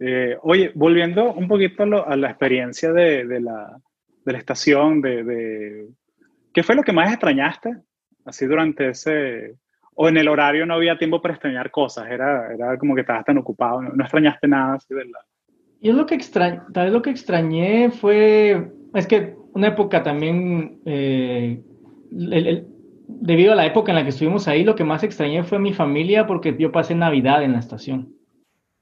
Eh, 0.00 0.36
oye, 0.42 0.72
volviendo 0.74 1.32
un 1.32 1.46
poquito 1.46 1.84
a, 2.04 2.16
la 2.16 2.30
experiencia 2.30 2.92
de, 2.92 3.26
de, 3.26 3.40
la, 3.40 3.80
de 4.24 4.32
la 4.32 4.38
estación, 4.38 5.00
de, 5.00 5.22
de, 5.22 5.88
¿qué 6.52 6.62
fue 6.64 6.74
lo 6.74 6.82
que 6.82 6.92
más 6.92 7.10
extrañaste 7.10 7.76
así 8.24 8.44
durante 8.44 8.88
ese, 8.88 9.54
o 10.00 10.08
en 10.08 10.16
el 10.16 10.28
horario 10.28 10.64
no 10.64 10.74
había 10.74 10.96
tiempo 10.96 11.20
para 11.20 11.34
extrañar 11.34 11.72
cosas, 11.72 12.08
era, 12.08 12.54
era 12.54 12.78
como 12.78 12.94
que 12.94 13.00
estabas 13.00 13.24
tan 13.24 13.36
ocupado, 13.36 13.82
no, 13.82 13.90
no 13.90 14.04
extrañaste 14.04 14.46
nada 14.46 14.74
así 14.74 14.94
la... 14.94 15.18
Yo 15.80 15.92
lo 15.92 16.06
que 16.06 16.14
extrañé, 16.14 16.60
tal 16.72 16.84
vez 16.84 16.92
lo 16.92 17.02
que 17.02 17.10
extrañé 17.10 17.90
fue, 17.90 18.70
es 18.94 19.08
que 19.08 19.34
una 19.54 19.68
época 19.68 20.04
también, 20.04 20.78
eh, 20.84 21.60
el, 22.12 22.46
el, 22.46 22.66
debido 23.08 23.52
a 23.52 23.56
la 23.56 23.66
época 23.66 23.90
en 23.90 23.96
la 23.96 24.04
que 24.04 24.10
estuvimos 24.10 24.46
ahí, 24.46 24.62
lo 24.62 24.76
que 24.76 24.84
más 24.84 25.02
extrañé 25.02 25.42
fue 25.42 25.58
mi 25.58 25.72
familia 25.72 26.28
porque 26.28 26.54
yo 26.56 26.70
pasé 26.70 26.94
Navidad 26.94 27.42
en 27.42 27.54
la 27.54 27.58
estación. 27.58 28.14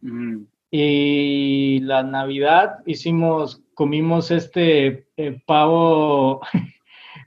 Mm. 0.02 0.42
Y 0.70 1.78
la 1.80 2.02
Navidad 2.02 2.80
hicimos, 2.84 3.62
comimos 3.72 4.30
este 4.30 5.06
eh, 5.16 5.40
pavo 5.46 6.42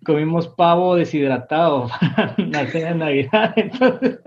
comimos 0.05 0.47
pavo 0.47 0.95
deshidratado 0.95 1.87
para 2.15 2.35
la 2.37 2.67
cena 2.67 2.89
de 2.89 2.95
Navidad. 2.95 3.53
Entonces, 3.55 4.19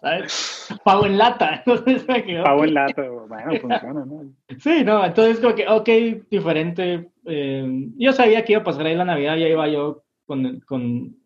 ¿sabes? 0.00 0.68
Pavo 0.84 1.06
en 1.06 1.18
lata. 1.18 1.62
Entonces, 1.66 2.04
pavo 2.42 2.64
en 2.64 2.74
lata, 2.74 3.02
bueno, 3.02 3.60
funciona, 3.60 4.04
¿no? 4.04 4.32
Sí, 4.58 4.84
no, 4.84 5.04
entonces 5.04 5.38
creo 5.38 5.54
que, 5.54 5.68
ok, 5.68 6.28
diferente. 6.30 7.10
Eh, 7.26 7.64
yo 7.96 8.12
sabía 8.12 8.44
que 8.44 8.52
iba 8.52 8.62
a 8.62 8.64
pasar 8.64 8.86
ahí 8.86 8.94
la 8.94 9.04
Navidad, 9.04 9.36
ya 9.36 9.48
iba 9.48 9.68
yo 9.68 10.02
con, 10.26 10.60
con 10.60 11.16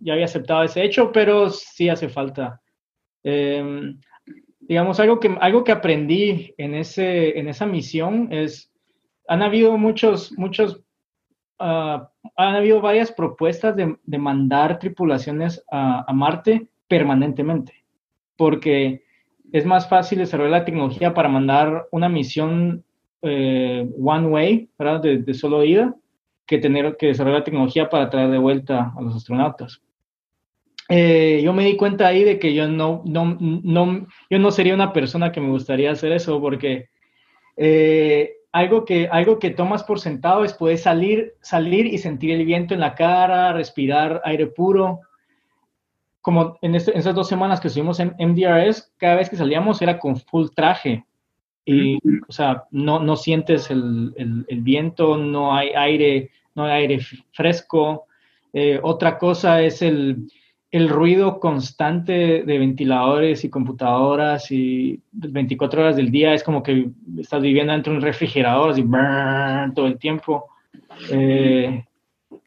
ya 0.00 0.12
había 0.12 0.26
aceptado 0.26 0.62
ese 0.62 0.84
hecho, 0.84 1.10
pero 1.12 1.50
sí 1.50 1.88
hace 1.88 2.08
falta. 2.08 2.60
Eh, 3.24 3.94
digamos, 4.60 5.00
algo 5.00 5.18
que, 5.18 5.34
algo 5.40 5.64
que 5.64 5.72
aprendí 5.72 6.54
en, 6.58 6.74
ese, 6.74 7.38
en 7.38 7.48
esa 7.48 7.66
misión 7.66 8.28
es, 8.30 8.70
han 9.26 9.42
habido 9.42 9.76
muchos, 9.78 10.32
muchos 10.38 10.82
uh, 11.60 12.06
han 12.36 12.54
habido 12.54 12.80
varias 12.80 13.12
propuestas 13.12 13.76
de, 13.76 13.96
de 14.04 14.18
mandar 14.18 14.78
tripulaciones 14.78 15.64
a, 15.70 16.04
a, 16.06 16.12
Marte 16.12 16.68
permanentemente, 16.88 17.84
porque 18.36 19.02
es 19.52 19.64
más 19.64 19.88
fácil 19.88 20.18
desarrollar 20.18 20.60
la 20.60 20.64
tecnología 20.64 21.14
para 21.14 21.28
mandar 21.28 21.86
una 21.90 22.08
misión 22.08 22.84
eh, 23.22 23.88
one 24.00 24.28
way, 24.28 24.68
¿verdad? 24.78 25.00
De, 25.00 25.18
de, 25.18 25.34
solo 25.34 25.64
ida, 25.64 25.94
que 26.46 26.58
tener 26.58 26.96
que 26.96 27.08
desarrollar 27.08 27.40
la 27.40 27.44
tecnología 27.44 27.90
para 27.90 28.10
traer 28.10 28.30
de 28.30 28.38
vuelta 28.38 28.92
a 28.96 29.00
los 29.00 29.16
astronautas. 29.16 29.82
Eh, 30.88 31.42
yo 31.44 31.52
me 31.52 31.64
di 31.64 31.76
cuenta 31.76 32.06
ahí 32.06 32.24
de 32.24 32.38
que 32.38 32.54
yo 32.54 32.66
no, 32.66 33.02
no, 33.04 33.36
no, 33.38 34.06
yo 34.30 34.38
no 34.38 34.50
sería 34.50 34.74
una 34.74 34.92
persona 34.92 35.32
que 35.32 35.40
me 35.40 35.50
gustaría 35.50 35.90
hacer 35.90 36.12
eso, 36.12 36.40
porque 36.40 36.88
eh, 37.56 38.37
algo 38.52 38.84
que, 38.84 39.08
algo 39.10 39.38
que 39.38 39.50
tomas 39.50 39.84
por 39.84 40.00
sentado 40.00 40.44
es 40.44 40.52
poder 40.52 40.78
salir, 40.78 41.34
salir 41.40 41.86
y 41.86 41.98
sentir 41.98 42.32
el 42.32 42.44
viento 42.44 42.74
en 42.74 42.80
la 42.80 42.94
cara, 42.94 43.52
respirar 43.52 44.20
aire 44.24 44.46
puro. 44.46 45.00
Como 46.20 46.58
en, 46.62 46.74
este, 46.74 46.96
esas 46.98 47.14
dos 47.14 47.28
semanas 47.28 47.60
que 47.60 47.68
estuvimos 47.68 48.00
en 48.00 48.14
MDRS, 48.18 48.92
cada 48.96 49.16
vez 49.16 49.30
que 49.30 49.36
salíamos 49.36 49.80
era 49.82 49.98
con 49.98 50.16
full 50.16 50.48
traje. 50.54 51.04
Y, 51.64 51.98
o 52.26 52.32
sea, 52.32 52.64
no, 52.70 52.98
no 52.98 53.16
sientes 53.16 53.70
el, 53.70 54.14
el, 54.16 54.46
el 54.48 54.62
viento, 54.62 55.18
no 55.18 55.54
hay 55.54 55.68
aire, 55.76 56.30
no 56.54 56.64
hay 56.64 56.82
aire 56.82 57.00
fresco. 57.32 58.06
Eh, 58.54 58.80
otra 58.82 59.18
cosa 59.18 59.60
es 59.62 59.82
el, 59.82 60.30
el 60.70 60.88
ruido 60.88 61.40
constante 61.40 62.42
de 62.42 62.58
ventiladores 62.58 63.42
y 63.44 63.50
computadoras 63.50 64.50
y 64.50 65.00
24 65.12 65.80
horas 65.80 65.96
del 65.96 66.10
día 66.10 66.34
es 66.34 66.42
como 66.42 66.62
que 66.62 66.90
estás 67.18 67.40
viviendo 67.40 67.72
dentro 67.72 67.92
de 67.92 67.98
un 67.98 68.04
refrigerador 68.04 68.70
así 68.70 68.82
brrr, 68.82 69.72
todo 69.74 69.86
el 69.86 69.98
tiempo. 69.98 70.46
Eh, 71.10 71.84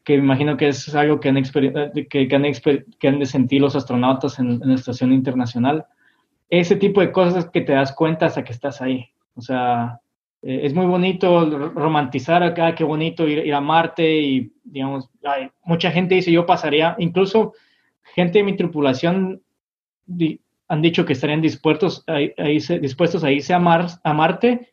que 0.04 0.14
imagino 0.14 0.56
que 0.56 0.68
es 0.68 0.94
algo 0.94 1.18
que 1.18 1.30
han, 1.30 1.42
que, 1.42 2.06
que, 2.06 2.28
que 2.28 3.08
han, 3.08 3.18
de 3.18 3.26
sentir 3.26 3.60
los 3.60 3.74
astronautas 3.74 4.38
en, 4.38 4.60
la 4.60 4.74
estación 4.74 5.12
internacional. 5.12 5.86
Ese 6.48 6.76
tipo 6.76 7.00
de 7.00 7.10
cosas 7.10 7.46
que 7.50 7.62
te 7.62 7.72
das 7.72 7.92
cuenta 7.92 8.26
hasta 8.26 8.44
que 8.44 8.52
estás 8.52 8.80
ahí. 8.82 9.08
O 9.34 9.40
sea, 9.40 10.00
eh, 10.42 10.60
es 10.64 10.74
muy 10.74 10.86
bonito 10.86 11.48
romantizar 11.70 12.42
acá, 12.42 12.74
qué 12.74 12.84
bonito 12.84 13.26
ir, 13.26 13.46
ir 13.46 13.54
a 13.54 13.60
Marte 13.60 14.20
y, 14.20 14.52
digamos, 14.62 15.08
hay, 15.24 15.50
mucha 15.64 15.90
gente 15.90 16.14
dice, 16.14 16.30
yo 16.30 16.46
pasaría, 16.46 16.94
incluso 16.98 17.54
gente 18.14 18.38
de 18.38 18.44
mi 18.44 18.56
tripulación 18.56 19.42
han 20.68 20.82
dicho 20.82 21.04
que 21.04 21.12
estarían 21.12 21.40
dispuestos 21.40 22.04
a, 22.06 22.20
irse, 22.20 22.80
a 23.24 23.30
irse 23.30 23.58
Marte 23.58 24.72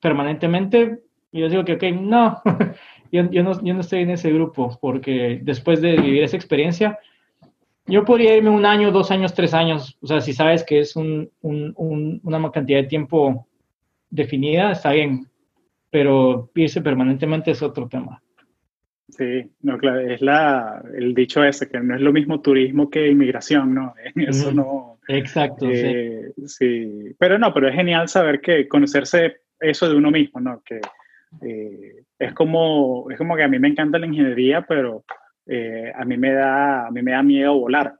permanentemente. 0.00 1.00
Y 1.32 1.40
yo 1.40 1.48
digo 1.48 1.64
que, 1.64 1.74
ok, 1.74 1.82
no, 2.00 2.40
yo, 3.12 3.22
no, 3.24 3.62
yo 3.62 3.74
no 3.74 3.80
estoy 3.80 4.00
en 4.00 4.10
ese 4.10 4.32
grupo, 4.32 4.78
porque 4.80 5.40
después 5.42 5.80
de 5.80 5.96
vivir 5.96 6.22
esa 6.22 6.36
experiencia, 6.36 6.98
yo 7.86 8.04
podría 8.04 8.36
irme 8.36 8.50
un 8.50 8.66
año, 8.66 8.90
dos 8.90 9.10
años, 9.10 9.34
tres 9.34 9.54
años. 9.54 9.96
O 10.02 10.06
sea, 10.06 10.20
si 10.20 10.32
sabes 10.32 10.62
que 10.64 10.80
es 10.80 10.94
un, 10.96 11.30
una 11.42 12.50
cantidad 12.50 12.82
de 12.82 12.88
tiempo 12.88 13.46
definida, 14.10 14.72
está 14.72 14.92
bien. 14.92 15.26
Pero 15.90 16.50
irse 16.54 16.82
permanentemente 16.82 17.50
es 17.50 17.62
otro 17.62 17.88
tema. 17.88 18.22
Sí, 19.08 19.50
no, 19.62 19.78
claro, 19.78 20.00
es 20.00 20.20
la, 20.20 20.82
el 20.94 21.14
dicho 21.14 21.42
ese, 21.42 21.68
que 21.68 21.80
no 21.80 21.94
es 21.94 22.00
lo 22.00 22.12
mismo 22.12 22.40
turismo 22.42 22.90
que 22.90 23.08
inmigración, 23.08 23.74
¿no? 23.74 23.94
Eso 24.16 24.52
no... 24.52 24.98
Exacto, 25.08 25.66
eh, 25.70 26.32
sí. 26.36 26.46
sí. 26.46 27.16
Pero 27.18 27.38
no, 27.38 27.52
pero 27.54 27.68
es 27.68 27.74
genial 27.74 28.08
saber 28.08 28.42
que 28.42 28.68
conocerse 28.68 29.38
eso 29.58 29.88
de 29.88 29.96
uno 29.96 30.10
mismo, 30.10 30.38
¿no? 30.38 30.62
Que 30.62 30.80
eh, 31.42 32.02
es, 32.18 32.34
como, 32.34 33.10
es 33.10 33.16
como 33.16 33.34
que 33.34 33.42
a 33.42 33.48
mí 33.48 33.58
me 33.58 33.68
encanta 33.68 33.98
la 33.98 34.06
ingeniería, 34.06 34.66
pero 34.68 35.04
eh, 35.46 35.90
a, 35.94 36.04
mí 36.04 36.18
me 36.18 36.32
da, 36.32 36.86
a 36.86 36.90
mí 36.90 37.00
me 37.00 37.12
da 37.12 37.22
miedo 37.22 37.58
volar. 37.58 37.94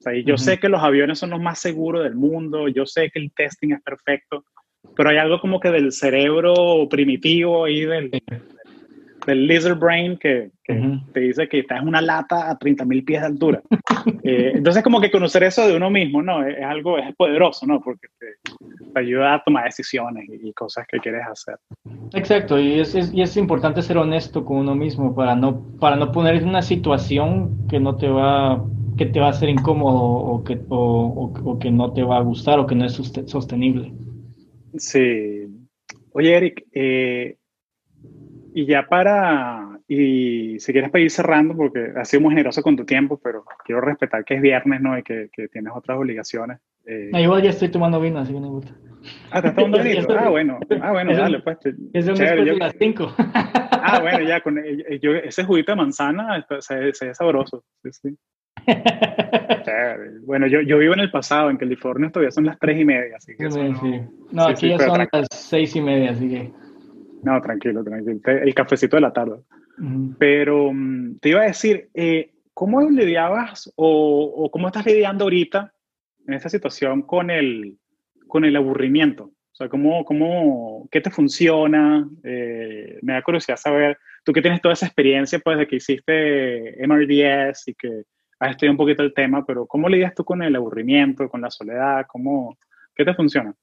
O 0.00 0.02
sea, 0.02 0.14
y 0.14 0.24
yo 0.24 0.34
uh 0.34 0.36
-huh. 0.36 0.40
sé 0.40 0.58
que 0.58 0.70
los 0.70 0.82
aviones 0.82 1.18
son 1.18 1.30
los 1.30 1.40
más 1.40 1.58
seguros 1.58 2.02
del 2.02 2.14
mundo, 2.14 2.68
yo 2.68 2.86
sé 2.86 3.10
que 3.10 3.18
el 3.18 3.32
testing 3.32 3.72
es 3.72 3.82
perfecto, 3.82 4.44
pero 4.96 5.10
hay 5.10 5.18
algo 5.18 5.40
como 5.40 5.60
que 5.60 5.70
del 5.70 5.92
cerebro 5.92 6.88
primitivo 6.88 7.68
y 7.68 7.84
del, 7.84 8.10
del 9.26 9.46
lizard 9.46 9.78
brain 9.78 10.16
que, 10.18 10.50
que 10.62 10.72
uh 10.72 10.76
-huh. 10.76 11.12
te 11.12 11.20
dice 11.20 11.48
que 11.48 11.60
estás 11.60 11.80
en 11.82 11.88
una 11.88 12.00
lata 12.00 12.50
a 12.50 12.58
30 12.58 12.84
mil 12.84 13.04
pies 13.04 13.20
de 13.20 13.26
altura. 13.26 13.62
eh, 14.22 14.52
entonces, 14.54 14.82
como 14.82 15.00
que 15.00 15.10
conocer 15.10 15.42
eso 15.42 15.66
de 15.66 15.76
uno 15.76 15.90
mismo, 15.90 16.22
¿no? 16.22 16.46
Es, 16.46 16.56
es, 16.58 16.64
algo, 16.64 16.98
es 16.98 17.14
poderoso, 17.16 17.66
¿no? 17.66 17.80
Porque 17.80 18.08
te, 18.18 18.26
te 18.92 19.00
ayuda 19.00 19.34
a 19.34 19.42
tomar 19.42 19.64
decisiones 19.64 20.28
y, 20.28 20.52
cosas 20.52 20.86
que 20.86 20.98
quieres 20.98 21.22
hacer. 21.26 21.56
Exacto, 22.12 22.58
y 22.60 22.80
es, 22.80 22.94
y 23.12 23.22
es 23.22 23.36
importante 23.36 23.82
ser 23.82 23.98
honesto 23.98 24.44
con 24.44 24.58
uno 24.58 24.74
mismo 24.74 25.14
para 25.14 25.34
no, 25.34 25.62
para 25.80 25.96
no 25.96 26.12
poner 26.12 26.36
en 26.36 26.48
una 26.48 26.62
situación 26.62 27.66
que 27.68 27.80
no 27.80 27.96
te 27.96 28.08
va 28.08 28.64
que 28.96 29.06
te 29.06 29.18
va 29.18 29.28
a 29.28 29.32
ser 29.32 29.48
incómodo 29.48 30.00
o 30.00 30.44
que, 30.44 30.60
o, 30.68 31.32
o, 31.44 31.58
que 31.58 31.70
no 31.70 31.92
te 31.92 32.04
va 32.04 32.18
a 32.18 32.22
gustar 32.22 32.60
o 32.60 32.66
que 32.66 32.76
no 32.76 32.84
es 32.84 32.92
sostenible. 33.26 33.92
Sí. 34.76 35.46
Oye, 36.12 36.36
Eric, 36.36 36.64
eh, 36.72 37.36
y 38.56 38.66
ya 38.66 38.86
para, 38.86 39.80
y 39.88 40.60
si 40.60 40.72
quieres 40.72 40.92
pedir 40.92 41.10
cerrando, 41.10 41.56
porque 41.56 41.92
has 41.96 42.08
sido 42.08 42.20
muy 42.20 42.30
generoso 42.30 42.62
con 42.62 42.76
tu 42.76 42.84
tiempo, 42.84 43.20
pero 43.22 43.44
quiero 43.64 43.80
respetar 43.80 44.24
que 44.24 44.34
es 44.34 44.40
viernes, 44.40 44.80
¿no? 44.80 44.96
Y 44.96 45.02
que, 45.02 45.28
que 45.32 45.48
tienes 45.48 45.72
otras 45.74 45.98
obligaciones. 45.98 46.60
Eh, 46.86 47.10
igual 47.14 47.42
ya 47.42 47.50
estoy 47.50 47.68
tomando 47.68 48.00
vino, 48.00 48.20
así 48.20 48.32
que 48.32 48.38
me 48.38 48.46
gusta. 48.46 48.72
Ah, 49.32 49.38
¿estás 49.38 49.56
tomando 49.56 49.82
vino? 49.82 50.06
ah, 50.16 50.28
bueno. 50.28 50.60
Ah, 50.80 50.92
bueno, 50.92 51.16
dale, 51.16 51.40
pues. 51.40 51.58
Es 51.92 52.06
de 52.06 52.14
chévere, 52.14 52.46
yo, 52.46 52.54
las 52.54 52.76
5. 52.78 53.14
ah, 53.18 53.98
bueno, 54.00 54.20
ya, 54.20 54.40
con 54.40 54.56
yo, 55.02 55.14
ese 55.14 55.42
juguito 55.42 55.72
de 55.72 55.76
manzana 55.76 56.46
se, 56.60 56.92
se 56.92 57.06
ve 57.06 57.14
sabroso. 57.14 57.64
Sí, 57.82 57.90
sí. 57.92 58.18
bueno, 60.26 60.46
yo, 60.46 60.60
yo, 60.60 60.78
vivo 60.78 60.94
en 60.94 61.00
el 61.00 61.10
pasado, 61.10 61.50
en 61.50 61.56
California 61.56 62.08
todavía 62.08 62.30
son 62.30 62.46
las 62.46 62.58
3 62.60 62.80
y 62.80 62.84
media, 62.84 63.16
así 63.16 63.32
que... 63.36 63.50
Sí, 63.50 63.74
sí. 63.80 64.00
No, 64.30 64.46
aquí 64.46 64.68
ya 64.68 64.78
son 64.78 64.98
las 64.98 65.26
6 65.32 65.74
y 65.74 65.80
media, 65.80 66.12
así 66.12 66.28
que... 66.28 66.63
No, 67.24 67.40
tranquilo, 67.40 67.82
tranquilo. 67.82 68.20
El 68.24 68.54
cafecito 68.54 68.96
de 68.96 69.00
la 69.00 69.12
tarde. 69.12 69.38
Pero 70.18 70.72
mm, 70.72 71.18
te 71.20 71.30
iba 71.30 71.40
a 71.40 71.46
decir, 71.46 71.88
eh, 71.94 72.32
¿cómo 72.52 72.80
lidiabas 72.88 73.72
o, 73.76 74.32
o, 74.36 74.50
cómo 74.50 74.68
estás 74.68 74.86
lidiando 74.86 75.24
ahorita 75.24 75.72
en 76.26 76.34
esta 76.34 76.48
situación 76.48 77.02
con 77.02 77.30
el, 77.30 77.78
con 78.28 78.44
el 78.44 78.56
aburrimiento? 78.56 79.24
O 79.24 79.56
sea, 79.56 79.68
¿cómo, 79.68 80.04
cómo, 80.04 80.88
¿qué 80.90 81.00
te 81.00 81.10
funciona? 81.10 82.08
Eh, 82.24 82.98
me 83.02 83.14
da 83.14 83.22
curiosidad 83.22 83.56
saber, 83.56 83.98
tú 84.24 84.32
que 84.32 84.42
tienes 84.42 84.60
toda 84.60 84.74
esa 84.74 84.86
experiencia, 84.86 85.38
pues, 85.38 85.58
de 85.58 85.66
que 85.66 85.76
hiciste 85.76 86.76
MRDS 86.86 87.68
y 87.68 87.74
que 87.74 88.02
has 88.40 88.50
estudiado 88.50 88.72
un 88.72 88.78
poquito 88.78 89.02
el 89.02 89.14
tema, 89.14 89.46
pero 89.46 89.66
¿cómo 89.66 89.88
lidias 89.88 90.14
tú 90.14 90.24
con 90.24 90.42
el 90.42 90.56
aburrimiento, 90.56 91.28
con 91.28 91.40
la 91.40 91.50
soledad? 91.50 92.04
¿Cómo, 92.08 92.58
¿Qué 92.94 93.04
te 93.04 93.14
funciona? 93.14 93.54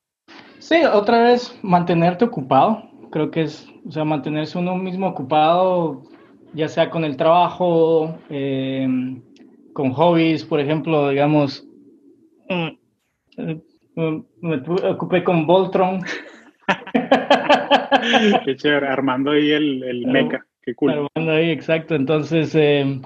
Sí, 0.60 0.82
otra 0.84 1.24
vez, 1.24 1.58
mantenerte 1.62 2.26
ocupado 2.26 2.91
creo 3.12 3.30
que 3.30 3.42
es, 3.42 3.68
o 3.88 3.92
sea, 3.92 4.04
mantenerse 4.04 4.58
uno 4.58 4.76
mismo 4.76 5.08
ocupado, 5.08 6.04
ya 6.54 6.68
sea 6.68 6.90
con 6.90 7.04
el 7.04 7.18
trabajo, 7.18 8.18
eh, 8.30 8.88
con 9.74 9.92
hobbies, 9.92 10.44
por 10.44 10.60
ejemplo, 10.60 11.10
digamos, 11.10 11.68
mm, 12.50 12.68
eh, 13.38 13.62
me 13.96 14.64
ocupé 14.90 15.24
con 15.24 15.46
Voltron. 15.46 16.02
Qué 18.46 18.56
chévere, 18.56 18.88
armando 18.88 19.32
ahí 19.32 19.52
el, 19.52 19.84
el 19.84 20.08
mecha, 20.08 20.46
qué 20.64 20.74
cool. 20.74 20.92
Armando 20.92 21.34
ahí, 21.34 21.52
exacto. 21.52 21.94
Entonces, 21.94 22.56
eh, 22.56 23.02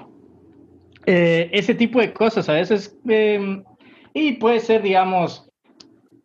ese 1.04 1.74
tipo 1.74 2.00
de 2.00 2.12
cosas 2.12 2.48
a 2.48 2.54
veces, 2.54 2.98
y 4.14 4.32
puede 4.34 4.60
ser, 4.60 4.82
digamos, 4.82 5.45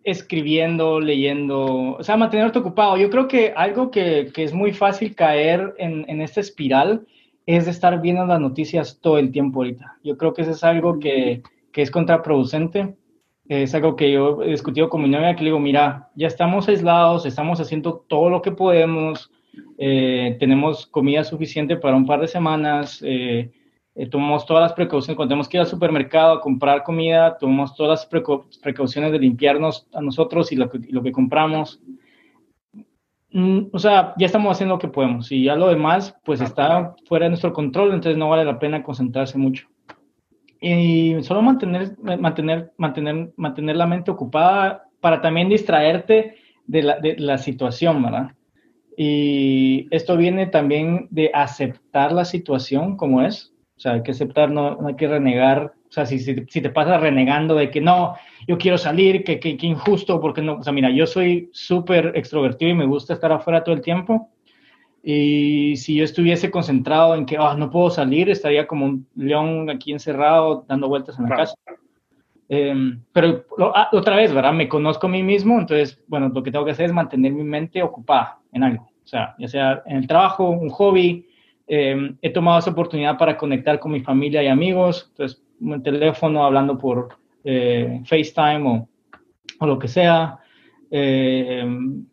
escribiendo, 0.04 0.99
leyendo, 0.99 1.95
o 1.97 2.04
sea, 2.04 2.18
mantenerte 2.18 2.60
ocupado. 2.60 2.97
Yo 2.97 3.10
creo 3.10 3.28
que 3.28 3.54
algo 3.56 3.91
que, 3.91 4.32
que 4.34 4.43
es 4.43 4.54
muy 4.54 4.74
fácil 4.74 5.16
caer 5.16 5.74
en, 5.78 6.06
en, 6.08 6.22
esta 6.22 6.39
espiral 6.39 7.06
es 7.45 7.66
de 7.66 7.72
estar 7.72 8.02
viendo 8.02 8.26
las 8.26 8.39
noticias 8.39 8.99
todo 9.02 9.18
el 9.18 9.32
tiempo 9.32 9.60
ahorita. 9.60 9.97
Yo 10.04 10.18
creo 10.18 10.34
que 10.34 10.41
eso 10.43 10.52
es 10.52 10.64
algo 10.64 10.99
que, 10.99 11.43
que 11.72 11.82
es 11.82 11.91
contraproducente. 11.91 12.95
Es 13.47 13.76
algo 13.76 13.95
que 13.95 14.12
yo 14.12 14.43
he 14.43 14.52
discutido 14.52 14.89
con 14.89 15.02
mi 15.02 15.10
novia, 15.10 15.36
que 15.36 15.43
le 15.43 15.49
digo, 15.49 15.60
mira, 15.60 16.10
ya 16.16 16.28
estamos 16.28 16.70
aislados, 16.70 17.26
estamos 17.26 17.60
haciendo 17.60 18.06
todo 18.08 18.30
lo 18.30 18.41
que 18.41 18.52
podemos, 18.52 19.30
eh, 19.78 20.38
tenemos 20.39 20.86
comida 20.86 21.24
suficiente 21.24 21.76
para 21.76 21.97
un 21.97 22.06
par 22.06 22.22
de 22.22 22.28
semanas, 22.28 23.02
eh, 23.06 23.52
eh, 23.93 24.07
tomamos 24.07 24.45
todas 24.45 24.61
las 24.61 24.73
precauciones, 24.73 25.17
cuando 25.17 25.31
tenemos 25.31 25.49
que 25.49 25.57
ir 25.57 25.61
al 25.61 25.67
supermercado 25.67 26.33
a 26.33 26.41
comprar 26.41 26.83
comida, 26.83 27.37
tomamos 27.37 27.75
todas 27.75 28.07
las 28.11 28.49
precauciones 28.61 29.11
de 29.11 29.19
limpiarnos 29.19 29.87
a 29.93 30.01
nosotros 30.01 30.51
y 30.51 30.55
lo 30.55 30.69
que, 30.69 30.79
lo 30.89 31.03
que 31.03 31.11
compramos. 31.11 31.81
Mm, 33.31 33.67
o 33.71 33.79
sea, 33.79 34.13
ya 34.17 34.25
estamos 34.25 34.51
haciendo 34.51 34.75
lo 34.75 34.79
que 34.79 34.87
podemos 34.87 35.31
y 35.31 35.43
ya 35.43 35.55
lo 35.55 35.67
demás 35.69 36.17
pues 36.23 36.41
está 36.41 36.95
fuera 37.07 37.25
de 37.25 37.31
nuestro 37.31 37.53
control, 37.53 37.93
entonces 37.93 38.17
no 38.17 38.29
vale 38.29 38.45
la 38.45 38.59
pena 38.59 38.83
concentrarse 38.83 39.37
mucho. 39.37 39.67
Y 40.61 41.15
solo 41.23 41.41
mantener, 41.41 41.97
mantener, 42.19 42.71
mantener, 42.77 43.33
mantener 43.35 43.75
la 43.75 43.87
mente 43.87 44.11
ocupada 44.11 44.83
para 45.01 45.19
también 45.19 45.49
distraerte 45.49 46.35
de 46.65 46.83
la, 46.83 46.99
de 46.99 47.17
la 47.17 47.37
situación, 47.37 48.03
¿verdad? 48.03 48.31
Y 48.95 49.87
esto 49.91 50.15
viene 50.15 50.47
también 50.47 51.07
de 51.09 51.31
aceptar 51.33 52.11
la 52.11 52.25
situación 52.25 52.95
como 52.95 53.21
es, 53.23 53.51
sea, 53.82 53.93
hay 53.93 54.03
que 54.03 54.11
aceptar, 54.11 54.51
no, 54.51 54.77
hay 54.86 54.95
que 54.95 55.07
renegar. 55.07 55.73
O 55.89 55.91
sea, 55.91 56.05
si, 56.05 56.19
si, 56.19 56.61
te 56.61 56.69
pasas 56.69 57.01
renegando 57.01 57.55
de 57.55 57.69
que 57.71 57.82
no, 57.82 58.15
yo 58.47 58.57
quiero 58.57 58.77
salir, 58.77 59.23
que, 59.23 59.39
que, 59.39 59.57
injusto, 59.61 60.21
porque 60.21 60.41
no. 60.41 60.57
O 60.57 60.63
sea, 60.63 60.71
mira, 60.71 60.89
yo 60.91 61.07
soy 61.07 61.49
súper 61.51 62.13
extrovertido 62.15 62.71
y 62.71 62.75
me 62.75 62.86
gusta 62.86 63.13
estar 63.13 63.32
afuera 63.32 63.63
todo 63.63 63.75
el 63.75 63.82
tiempo. 63.82 64.29
Y 65.03 65.75
si 65.77 65.95
yo 65.95 66.03
estuviese 66.03 66.51
concentrado 66.51 67.15
en 67.15 67.25
que 67.25 67.39
oh, 67.39 67.55
no 67.55 67.71
puedo 67.71 67.89
salir, 67.89 68.29
estaría 68.29 68.67
como 68.67 68.86
un 68.86 69.07
león 69.15 69.69
aquí 69.69 69.91
encerrado 69.91 70.63
dando 70.67 70.88
vueltas 70.88 71.17
en 71.17 71.27
la 71.27 71.36
casa. 71.36 71.55
Em, 72.47 73.01
pero 73.11 73.45
ah, 73.73 73.89
otra 73.93 74.15
vez, 74.15 74.32
¿verdad? 74.34 74.53
Me 74.53 74.69
conozco 74.69 75.07
a 75.07 75.09
mí 75.09 75.23
mismo, 75.23 75.59
entonces, 75.59 75.99
bueno, 76.07 76.29
lo 76.29 76.43
que 76.43 76.51
tengo 76.51 76.65
que 76.65 76.71
hacer 76.71 76.86
es 76.86 76.93
mantener 76.93 77.32
mi 77.32 77.43
mente 77.43 77.82
ocupada 77.82 78.39
en 78.51 78.63
algo. 78.63 78.84
O 79.03 79.07
sea, 79.07 79.36
ya 79.39 79.47
sea 79.47 79.84
en 79.88 79.97
el 79.97 80.07
trabajo, 80.07 80.49
un 80.49 80.69
hobby, 80.69 81.25
eh, 81.74 82.15
he 82.22 82.30
tomado 82.32 82.59
esa 82.59 82.72
oportunidad 82.72 83.17
para 83.17 83.38
conectar 83.38 83.80
con 83.80 83.93
mi 83.93 84.01
familia 84.01 84.43
y 84.43 84.47
amigos, 84.47 85.07
entonces, 85.11 85.41
un 85.61 85.82
teléfono, 85.82 86.43
hablando 86.43 86.78
por 86.78 87.15
eh, 87.45 88.01
FaceTime 88.03 88.67
o, 88.67 88.89
o, 89.57 89.65
lo 89.65 89.80
que 89.80 89.88
sea, 89.88 90.38
eh, 90.91 91.63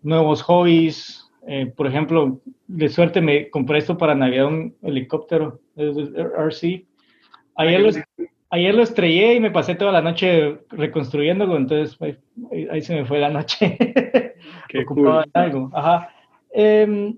nuevos 0.04 0.42
hobbies. 0.42 1.28
por 1.76 1.88
ejemplo, 1.88 2.40
de 2.68 2.88
suerte 2.88 3.20
me 3.20 3.50
compré 3.50 3.78
esto 3.78 3.98
para 3.98 4.14
Navidad, 4.14 4.46
un 4.46 4.76
helicóptero 4.80 5.60
RC. 5.76 6.86
Ayer 7.56 7.80
lo, 7.80 7.90
ayer 8.50 8.74
lo 8.76 8.82
estrellé 8.84 9.34
y 9.34 9.40
me 9.40 9.50
pasé 9.50 9.74
toda 9.74 9.90
la 9.90 10.02
noche 10.02 10.60
reconstruyéndolo, 10.68 11.56
entonces 11.56 11.98
ahí, 12.70 12.80
se 12.80 12.94
me 12.94 13.04
fue 13.04 13.18
la 13.18 13.30
noche. 13.30 13.76
Qué 14.68 14.84
cool. 14.84 15.24
algo. 15.32 15.68
Ajá. 15.74 16.10
Em, 16.52 17.16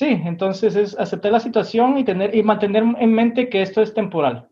Sí, 0.00 0.18
entonces 0.24 0.76
es 0.76 0.98
aceptar 0.98 1.30
la 1.30 1.40
situación 1.40 1.98
y, 1.98 2.04
tener, 2.04 2.34
y 2.34 2.42
mantener 2.42 2.84
en 2.98 3.12
mente 3.12 3.50
que 3.50 3.60
esto 3.60 3.82
es 3.82 3.92
temporal. 3.92 4.48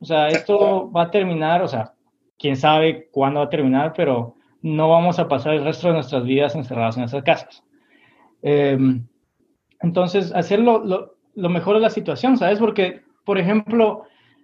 O 0.00 0.04
sea, 0.04 0.28
esto 0.28 0.92
va 0.92 1.04
a 1.04 1.10
terminar, 1.10 1.62
o 1.62 1.66
sea, 1.66 1.94
quién 2.38 2.54
sabe 2.54 3.08
cuándo 3.10 3.40
va 3.40 3.46
a 3.46 3.48
terminar, 3.48 3.94
pero 3.96 4.34
no 4.60 4.90
vamos 4.90 5.18
a 5.18 5.28
pasar 5.28 5.54
el 5.54 5.64
resto 5.64 5.88
de 5.88 5.94
nuestras 5.94 6.24
vidas 6.24 6.54
encerradas 6.54 6.98
en 6.98 7.04
esas 7.04 7.22
casas. 7.22 7.64
Em, 8.42 9.06
entonces, 9.80 10.30
hacer 10.34 10.58
lo, 10.58 10.84
lo, 10.84 11.48
mejor 11.48 11.76
de 11.76 11.80
la 11.80 11.88
situación, 11.88 12.36
¿sabes? 12.36 12.58
Porque, 12.58 13.00
por 13.24 13.38
ejemplo, 13.38 14.02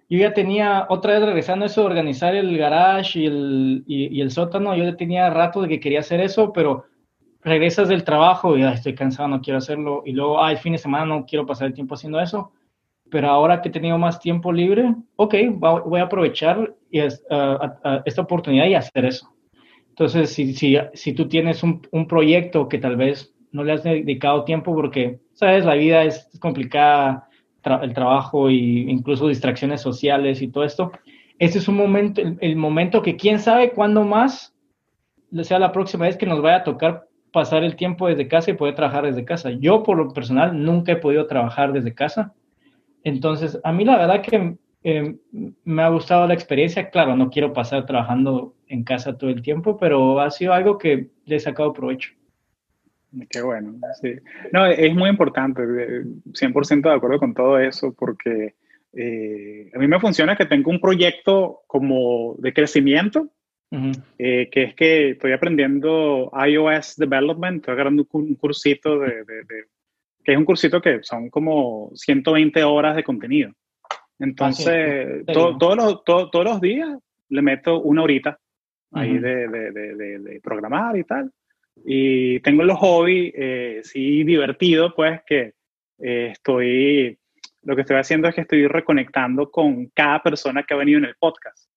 yo 0.09 0.17
ya 0.17 0.33
tenía, 0.33 0.87
otra 0.89 1.13
vez 1.13 1.21
regresando 1.23 1.65
a 1.65 1.67
eso, 1.67 1.85
organizar 1.85 2.33
el 2.33 2.57
garage 2.57 3.19
y 3.19 3.25
el, 3.27 3.83
y 3.85 4.19
el 4.19 4.31
sótano, 4.31 4.75
yo 4.75 4.83
ya 4.83 4.97
tenía 4.97 5.29
rato 5.29 5.61
de 5.61 5.67
que 5.67 5.79
quería 5.79 5.99
hacer 5.99 6.21
eso, 6.21 6.51
pero 6.53 6.85
regresas 7.43 7.89
del 7.89 8.03
trabajo 8.03 8.57
y 8.57 8.63
estoy 8.63 8.95
cansado, 8.95 9.27
no 9.27 9.41
quiero 9.41 9.57
hacerlo, 9.57 10.03
y 10.05 10.11
luego, 10.11 10.43
ah, 10.43 10.51
el 10.51 10.57
fin 10.57 10.73
de 10.73 10.77
semana 10.77 11.05
no 11.05 11.25
quiero 11.25 11.45
pasar 11.45 11.67
el 11.67 11.73
tiempo 11.73 11.95
haciendo 11.95 12.19
eso, 12.19 12.51
pero 13.09 13.29
ahora 13.29 13.61
que 13.61 13.69
he 13.69 13.71
tenido 13.71 13.97
más 13.97 14.19
tiempo 14.19 14.53
libre, 14.53 14.95
ok, 15.17 15.35
voy 15.53 15.99
a 15.99 16.03
aprovechar 16.03 16.75
esta 16.91 18.21
oportunidad 18.21 18.67
y 18.67 18.75
hacer 18.75 19.05
eso. 19.05 19.33
Entonces, 19.89 20.31
si, 20.31 20.53
si, 20.53 20.77
si 20.93 21.13
tú 21.13 21.27
tienes 21.27 21.63
un, 21.63 21.85
un, 21.91 22.07
proyecto 22.07 22.69
que 22.69 22.77
tal 22.77 22.95
vez 22.95 23.35
no 23.51 23.63
le 23.63 23.73
has 23.73 23.83
dedicado 23.83 24.45
tiempo 24.45 24.73
porque, 24.73 25.19
sabes, 25.33 25.65
la 25.65 25.75
vida 25.75 26.03
es 26.03 26.29
complicada, 26.39 27.27
el 27.81 27.93
trabajo 27.93 28.47
e 28.47 28.53
incluso 28.53 29.27
distracciones 29.27 29.81
sociales 29.81 30.41
y 30.41 30.47
todo 30.47 30.63
esto, 30.63 30.91
este 31.37 31.59
es 31.59 31.67
un 31.67 31.75
momento, 31.75 32.21
el, 32.21 32.37
el 32.39 32.55
momento 32.55 33.01
que 33.01 33.17
quién 33.17 33.39
sabe 33.39 33.71
cuándo 33.71 34.03
más 34.05 34.55
sea 35.43 35.59
la 35.59 35.71
próxima 35.71 36.05
vez 36.05 36.17
que 36.17 36.25
nos 36.25 36.41
vaya 36.41 36.57
a 36.57 36.63
tocar 36.63 37.07
pasar 37.31 37.63
el 37.63 37.75
tiempo 37.75 38.07
desde 38.07 38.27
casa 38.27 38.51
y 38.51 38.55
poder 38.55 38.75
trabajar 38.75 39.05
desde 39.05 39.25
casa. 39.25 39.51
Yo, 39.51 39.83
por 39.83 39.97
lo 39.97 40.13
personal, 40.13 40.63
nunca 40.63 40.93
he 40.93 40.97
podido 40.97 41.27
trabajar 41.27 41.73
desde 41.73 41.93
casa. 41.93 42.33
Entonces, 43.03 43.59
a 43.63 43.71
mí 43.71 43.85
la 43.85 43.97
verdad 43.97 44.21
que 44.21 44.57
eh, 44.83 45.15
me 45.63 45.81
ha 45.83 45.89
gustado 45.89 46.27
la 46.27 46.33
experiencia. 46.33 46.89
Claro, 46.89 47.15
no 47.15 47.29
quiero 47.29 47.53
pasar 47.53 47.85
trabajando 47.85 48.55
en 48.67 48.83
casa 48.83 49.17
todo 49.17 49.29
el 49.29 49.41
tiempo, 49.41 49.77
pero 49.77 50.19
ha 50.19 50.31
sido 50.31 50.53
algo 50.53 50.77
que 50.77 51.09
le 51.25 51.35
he 51.35 51.39
sacado 51.39 51.73
provecho. 51.73 52.11
Qué 53.29 53.41
bueno, 53.41 53.75
sí. 54.01 54.13
No, 54.53 54.65
es 54.65 54.95
muy 54.95 55.09
importante, 55.09 55.61
100% 55.61 56.89
de 56.89 56.95
acuerdo 56.95 57.19
con 57.19 57.33
todo 57.33 57.59
eso, 57.59 57.93
porque 57.93 58.55
eh, 58.93 59.69
a 59.73 59.79
mí 59.79 59.87
me 59.87 59.99
funciona 59.99 60.37
que 60.37 60.45
tengo 60.45 60.71
un 60.71 60.79
proyecto 60.79 61.61
como 61.67 62.35
de 62.37 62.53
crecimiento 62.53 63.27
eh, 64.17 64.49
que 64.51 64.63
es 64.63 64.75
que 64.75 65.11
estoy 65.11 65.31
aprendiendo 65.31 66.29
iOS 66.45 66.97
Development, 66.97 67.57
estoy 67.57 67.73
agarrando 67.73 68.05
un, 68.11 68.35
cursito 68.35 68.99
de, 68.99 69.23
que 70.23 70.33
es 70.33 70.37
un 70.37 70.43
cursito 70.43 70.81
que 70.81 71.01
son 71.03 71.29
como 71.29 71.89
120 71.95 72.63
horas 72.63 72.95
de 72.95 73.03
contenido. 73.03 73.51
Entonces, 74.19 75.25
todos, 75.25 75.75
los, 75.77 76.03
todos 76.03 76.45
los 76.45 76.61
días 76.61 76.89
le 77.29 77.41
meto 77.41 77.81
una 77.81 78.03
horita 78.03 78.37
ahí 78.91 79.17
de, 79.17 79.47
de, 79.47 80.41
programar 80.43 80.97
y 80.97 81.03
tal. 81.05 81.31
Y 81.85 82.39
tengo 82.41 82.63
los 82.63 82.77
hobbies, 82.77 83.33
eh, 83.35 83.81
sí, 83.83 84.23
divertido, 84.23 84.93
pues 84.93 85.21
que 85.25 85.53
eh, 85.99 86.29
estoy, 86.33 87.17
lo 87.63 87.75
que 87.75 87.81
estoy 87.81 87.97
haciendo 87.97 88.27
es 88.27 88.35
que 88.35 88.41
estoy 88.41 88.67
reconectando 88.67 89.49
con 89.49 89.87
cada 89.87 90.21
persona 90.21 90.63
que 90.63 90.73
ha 90.73 90.77
venido 90.77 90.99
en 90.99 91.05
el 91.05 91.15
podcast. 91.15 91.70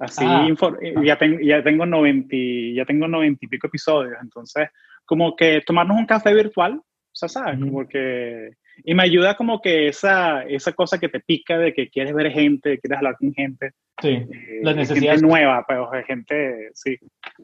Así, 0.00 0.24
ah. 0.26 0.48
eh, 0.80 0.94
ya, 1.04 1.16
tengo, 1.16 1.38
ya, 1.40 1.62
tengo 1.62 1.86
90, 1.86 2.36
ya 2.74 2.84
tengo 2.84 3.06
90 3.06 3.44
y 3.44 3.48
pico 3.48 3.68
episodios, 3.68 4.16
entonces, 4.20 4.68
como 5.04 5.36
que 5.36 5.62
tomarnos 5.64 5.96
un 5.96 6.06
café 6.06 6.34
virtual, 6.34 6.80
o 6.80 7.12
sea, 7.12 7.28
¿sabes? 7.28 7.60
Como 7.60 7.86
que 7.86 8.50
y 8.84 8.94
me 8.94 9.02
ayuda 9.02 9.36
como 9.36 9.60
que 9.60 9.88
esa, 9.88 10.42
esa 10.44 10.72
cosa 10.72 10.98
que 10.98 11.08
te 11.08 11.20
pica 11.20 11.58
de 11.58 11.74
que 11.74 11.88
quieres 11.88 12.14
ver 12.14 12.30
gente, 12.32 12.78
quieres 12.78 12.98
hablar 12.98 13.16
con 13.18 13.32
gente. 13.32 13.72
Sí, 14.00 14.08
eh, 14.08 14.60
la 14.62 14.72
necesidad. 14.72 15.12
Gente 15.12 15.26
nueva, 15.26 15.64
pero 15.66 15.90
de 15.90 16.02
gente, 16.04 16.70
sí. 16.74 16.96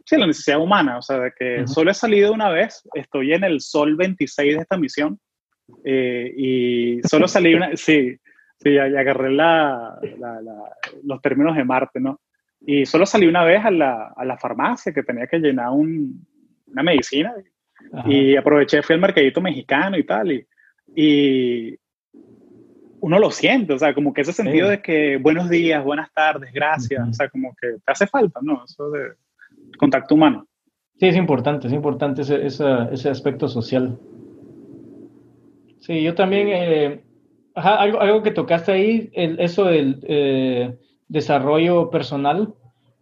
Sí, 0.05 0.17
la 0.17 0.27
necesidad 0.27 0.61
humana, 0.61 0.99
o 0.99 1.03
sea, 1.03 1.19
de 1.19 1.33
que 1.39 1.67
solo 1.67 1.91
he 1.91 1.95
salido 1.95 2.33
una 2.33 2.51
vez, 2.51 2.83
estoy 2.95 3.33
en 3.33 3.45
el 3.45 3.61
sol 3.61 3.97
26 3.97 4.57
de 4.57 4.63
esta 4.63 4.77
misión 4.77 5.19
eh, 5.85 6.33
y 6.37 7.01
solo 7.03 7.29
salí 7.29 7.55
una, 7.55 7.71
sí, 7.77 8.17
sí, 8.59 8.75
ya, 8.75 8.85
agarré 8.85 9.33
la, 9.33 9.99
la, 10.19 10.41
los 11.05 11.21
términos 11.21 11.57
de 11.57 11.65
Marte, 11.65 12.01
¿no? 12.01 12.21
Y 12.67 12.85
solo 12.85 13.07
salí 13.07 13.27
una 13.27 13.45
vez 13.45 13.65
a 13.65 13.71
la, 13.71 14.13
a 14.17 14.25
la 14.25 14.37
farmacia 14.37 14.93
que 14.93 15.05
tenía 15.05 15.27
que 15.27 15.39
llenar 15.39 15.71
un, 15.71 16.27
una 16.67 16.83
medicina 16.83 17.33
y 18.07 18.37
aproveché, 18.37 18.83
fui 18.83 18.95
al 18.95 19.01
mercadito 19.01 19.41
mexicano 19.41 19.97
y 19.97 20.05
tal, 20.05 20.33
y 20.33 20.47
y 20.95 21.79
uno 23.01 23.19
lo 23.19 23.31
siente, 23.31 23.75
o 23.75 23.79
sea, 23.79 23.95
como 23.95 24.13
que 24.13 24.23
ese 24.23 24.33
sentido 24.33 24.69
de 24.69 24.81
que 24.81 25.19
buenos 25.19 25.49
días, 25.49 25.85
buenas 25.85 26.13
tardes, 26.13 26.53
gracias, 26.53 27.09
o 27.09 27.13
sea, 27.13 27.29
como 27.29 27.55
que 27.61 27.75
te 27.85 27.93
hace 27.93 28.07
falta, 28.07 28.41
¿no? 28.43 28.65
Eso 28.65 28.91
de 28.91 29.11
contacto 29.79 30.15
humano. 30.15 30.47
Sí, 30.99 31.07
es 31.07 31.17
importante, 31.17 31.67
es 31.67 31.75
importante 31.75 32.23
ese, 32.23 32.47
ese, 32.47 33.11
aspecto 33.11 33.49
social. 33.49 33.99
Sí, 35.81 36.03
yo 36.03 36.15
también, 36.15 36.49
eh, 36.49 37.05
algo, 37.55 38.01
algo, 38.01 38.23
que 38.23 38.31
tocaste 38.31 38.73
ahí, 38.73 39.11
el, 39.13 39.39
eso 39.39 39.65
del 39.67 40.01
eh, 40.05 40.75
desarrollo 41.09 41.91
personal, 41.91 42.55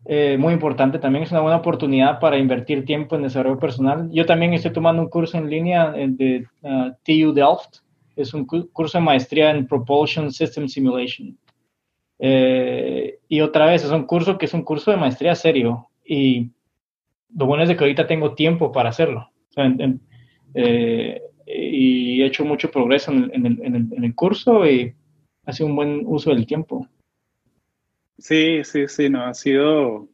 eh, 0.07 0.37
muy 0.39 0.53
importante 0.53 0.99
también, 0.99 1.25
es 1.25 1.31
una 1.31 1.41
buena 1.41 1.57
oportunidad 1.57 2.21
para 2.21 2.37
invertir 2.37 2.85
tiempo 2.85 3.17
en 3.17 3.23
desarrollo 3.23 3.59
personal. 3.59 4.11
Yo 4.13 4.27
también 4.27 4.53
estoy 4.53 4.73
tomando 4.73 5.01
un 5.01 5.09
curso 5.09 5.39
en 5.39 5.49
línea 5.49 5.93
de 5.93 6.47
uh, 6.63 6.91
TU 7.03 7.33
Delft, 7.33 7.79
es 8.17 8.35
un 8.35 8.45
curso 8.45 8.99
de 8.99 9.05
maestría 9.05 9.51
en 9.51 9.67
Propulsion 9.67 10.31
System 10.31 10.69
Simulation. 10.69 11.37
Eh, 12.19 13.19
y 13.29 13.41
otra 13.41 13.67
vez, 13.67 13.85
es 13.85 13.91
un 13.91 14.05
curso 14.05 14.39
que 14.39 14.47
es 14.47 14.55
un 14.55 14.63
curso 14.63 14.91
de 14.91 14.97
maestría 14.97 15.35
serio 15.35 15.89
y 16.05 16.51
lo 17.35 17.47
bueno 17.47 17.65
es 17.65 17.71
que 17.71 17.83
ahorita 17.83 18.07
tengo 18.07 18.35
tiempo 18.35 18.71
para 18.71 18.91
hacerlo. 18.91 19.31
Eh, 20.55 21.21
y 21.47 22.23
he 22.23 22.27
hecho 22.27 22.45
mucho 22.45 22.71
progreso 22.71 23.11
en 23.11 23.47
el, 23.47 23.89
el 24.05 24.15
curso 24.15 24.65
y 24.67 24.95
ha 25.45 25.53
sido 25.53 25.69
un 25.69 25.77
buen 25.77 26.03
uso 26.07 26.31
del 26.31 26.47
tiempo. 26.47 26.87
Sí, 28.19 28.63
sí, 28.65 28.87
sí, 28.89 29.09
no, 29.09 29.25
ha 29.25 29.35
sido, 29.35 30.09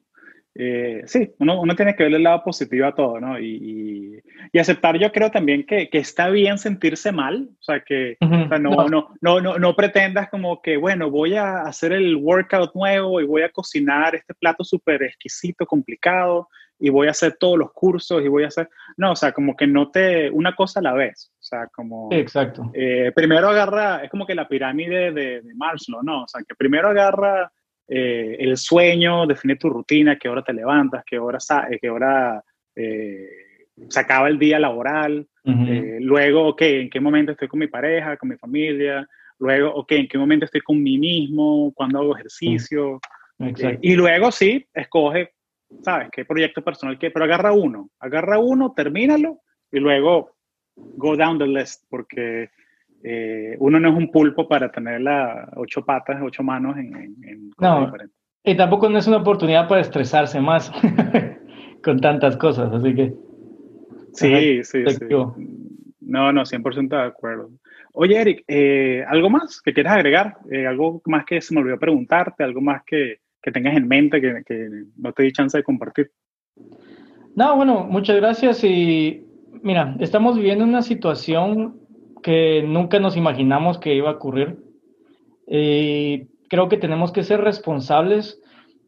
eh, 0.55 1.03
sí, 1.07 1.33
uno, 1.39 1.61
uno, 1.61 1.77
tiene 1.77 1.95
que 1.95 2.03
ver 2.03 2.15
el 2.15 2.23
lado 2.23 2.43
positivo 2.43 2.87
a 2.87 2.95
todo, 2.95 3.21
¿no? 3.21 3.39
Y, 3.39 4.23
y, 4.53 4.59
aceptar, 4.59 4.99
yo 4.99 5.13
creo 5.13 5.31
también 5.31 5.65
que, 5.65 5.89
que, 5.89 5.99
está 5.99 6.29
bien 6.29 6.59
sentirse 6.59 7.13
mal, 7.13 7.49
o 7.53 7.63
sea, 7.63 7.81
que 7.81 8.17
no, 8.21 8.89
no. 8.89 9.15
No, 9.21 9.41
no, 9.41 9.59
no, 9.59 9.77
pretendas 9.77 10.29
como 10.29 10.61
que, 10.61 10.77
bueno, 10.77 11.11
voy 11.11 11.35
a 11.37 11.63
hacer 11.63 11.93
el 11.93 12.17
workout 12.17 12.75
nuevo 12.75 13.21
y 13.21 13.27
voy 13.27 13.43
a 13.43 13.51
cocinar 13.51 14.15
este 14.15 14.35
plato 14.35 14.65
súper 14.65 15.03
exquisito, 15.03 15.67
complicado, 15.67 16.49
y 16.79 16.89
voy 16.89 17.09
a 17.09 17.11
hacer 17.13 17.37
todos 17.39 17.59
los 17.59 17.73
cursos 17.73 18.23
y 18.25 18.29
voy 18.29 18.45
a 18.45 18.49
hacer, 18.49 18.69
no, 18.97 19.13
o 19.13 19.17
sea, 19.17 19.33
como 19.33 19.55
que 19.55 19.67
no 19.67 19.91
te, 19.91 20.31
una 20.31 20.57
cosa 20.57 20.81
a 20.81 20.83
la 20.83 20.95
vez, 20.95 21.31
o 21.39 21.43
sea, 21.43 21.69
como... 21.69 22.09
exacto. 22.11 22.71
Eh, 22.73 23.13
primero 23.15 23.49
agarra, 23.51 24.03
es 24.03 24.11
como 24.11 24.27
que 24.27 24.35
la 24.35 24.49
pirámide 24.49 25.13
de, 25.13 25.43
de 25.43 25.55
Maslow, 25.55 26.03
¿no? 26.03 26.25
O 26.25 26.29
sea, 26.29 26.43
que 26.43 26.55
primero 26.55 26.89
agarra 26.89 27.53
eh, 27.93 28.37
el 28.39 28.57
sueño, 28.57 29.27
define 29.27 29.57
tu 29.57 29.69
rutina, 29.69 30.17
qué 30.17 30.29
hora 30.29 30.45
te 30.45 30.53
levantas, 30.53 31.03
qué 31.05 31.19
hora, 31.19 31.39
eh, 31.69 31.79
qué 31.83 31.91
hora 31.91 32.41
eh, 32.77 33.29
se 33.89 33.99
acaba 33.99 34.29
el 34.29 34.39
día 34.39 34.61
laboral, 34.61 35.27
luego, 35.43 36.51
ok, 36.51 36.63
en 36.63 36.89
qué 36.89 37.01
momento 37.01 37.33
estoy 37.33 37.49
con 37.49 37.59
mi 37.59 37.67
pareja, 37.67 38.17
con 38.17 38.29
mi 38.29 38.37
familia, 38.37 39.05
luego, 39.41 39.75
ok, 39.75 39.91
en 39.93 40.07
qué 40.07 40.19
momento 40.19 40.45
estoy 40.45 40.61
con 40.61 40.81
mí 40.81 40.99
mismo, 40.99 41.73
cuando 41.75 41.99
hago 41.99 42.15
ejercicio, 42.15 43.01
y 43.81 43.97
luego 43.97 44.31
sí, 44.31 44.65
escoge, 44.73 45.33
¿sabes? 45.83 46.11
¿Qué 46.13 46.25
proyecto 46.25 46.63
personal 46.63 46.97
que 46.97 47.11
Pero 47.11 47.25
agarra 47.25 47.51
uno, 47.53 47.91
agarra 47.99 48.39
uno, 48.39 48.73
termínalo 48.73 49.41
y 49.73 49.81
luego 49.81 50.37
go 50.77 51.17
down 51.17 51.39
the 51.39 51.47
list, 51.47 51.85
porque 51.91 52.51
eh, 53.03 53.57
uno 53.59 53.81
no 53.81 53.89
es 53.89 53.95
un 53.95 54.11
pulpo 54.11 54.49
para 54.49 54.71
tener 54.71 55.01
las 55.01 55.49
ocho 55.57 55.85
patas, 55.85 56.21
ocho 56.23 56.43
manos 56.43 56.77
en, 56.77 56.95
en, 56.97 57.51
no, 57.59 57.93
y 58.43 58.57
tampoco 58.57 58.89
no 58.89 58.99
es 58.99 59.07
una 59.07 59.19
oportunidad 59.19 59.69
para 59.69 59.81
estresarse 59.81 60.41
más 60.41 60.73
con 61.83 62.01
tantas 62.01 62.37
cosas, 62.37 62.73
así 62.73 62.95
que... 62.95 63.15
Sí, 64.13 64.65
sí, 64.65 64.85
sí. 64.89 65.07
No, 66.01 66.33
no, 66.33 66.43
100% 66.43 66.89
de 66.89 67.03
acuerdo. 67.03 67.51
Oye, 67.93 68.21
Eric, 68.21 68.45
eh, 68.49 69.05
¿algo 69.07 69.31
más 69.31 69.61
que 69.61 69.73
quieras 69.73 69.95
agregar? 69.95 70.39
Eh, 70.51 70.67
¿Algo 70.67 71.01
más 71.07 71.25
que 71.25 71.41
se 71.41 71.55
me 71.55 71.61
olvidó 71.61 71.79
preguntarte? 71.79 72.43
¿Algo 72.43 72.61
más 72.61 72.83
que, 72.85 73.21
que 73.41 73.53
tengas 73.53 73.77
en 73.77 73.87
mente 73.87 74.21
que, 74.21 74.43
que 74.45 74.69
no 74.97 75.13
te 75.13 75.23
di 75.23 75.33
chance 75.33 75.57
de 75.57 75.63
compartir? 75.63 76.11
No, 77.37 77.57
bueno, 77.57 77.85
muchas 77.85 78.17
gracias 78.17 78.65
y 78.65 79.25
mira, 79.63 79.97
estamos 80.01 80.37
viviendo 80.37 80.65
una 80.65 80.83
situación 80.83 81.81
que 82.23 82.63
nunca 82.67 82.99
nos 82.99 83.17
imaginamos 83.17 83.79
que 83.79 83.95
iba 83.95 84.11
a 84.11 84.15
ocurrir. 84.15 84.59
Eh, 85.47 86.27
creo 86.49 86.69
que 86.69 86.77
tenemos 86.77 87.13
que 87.13 87.23
ser 87.23 87.41
responsables. 87.41 88.41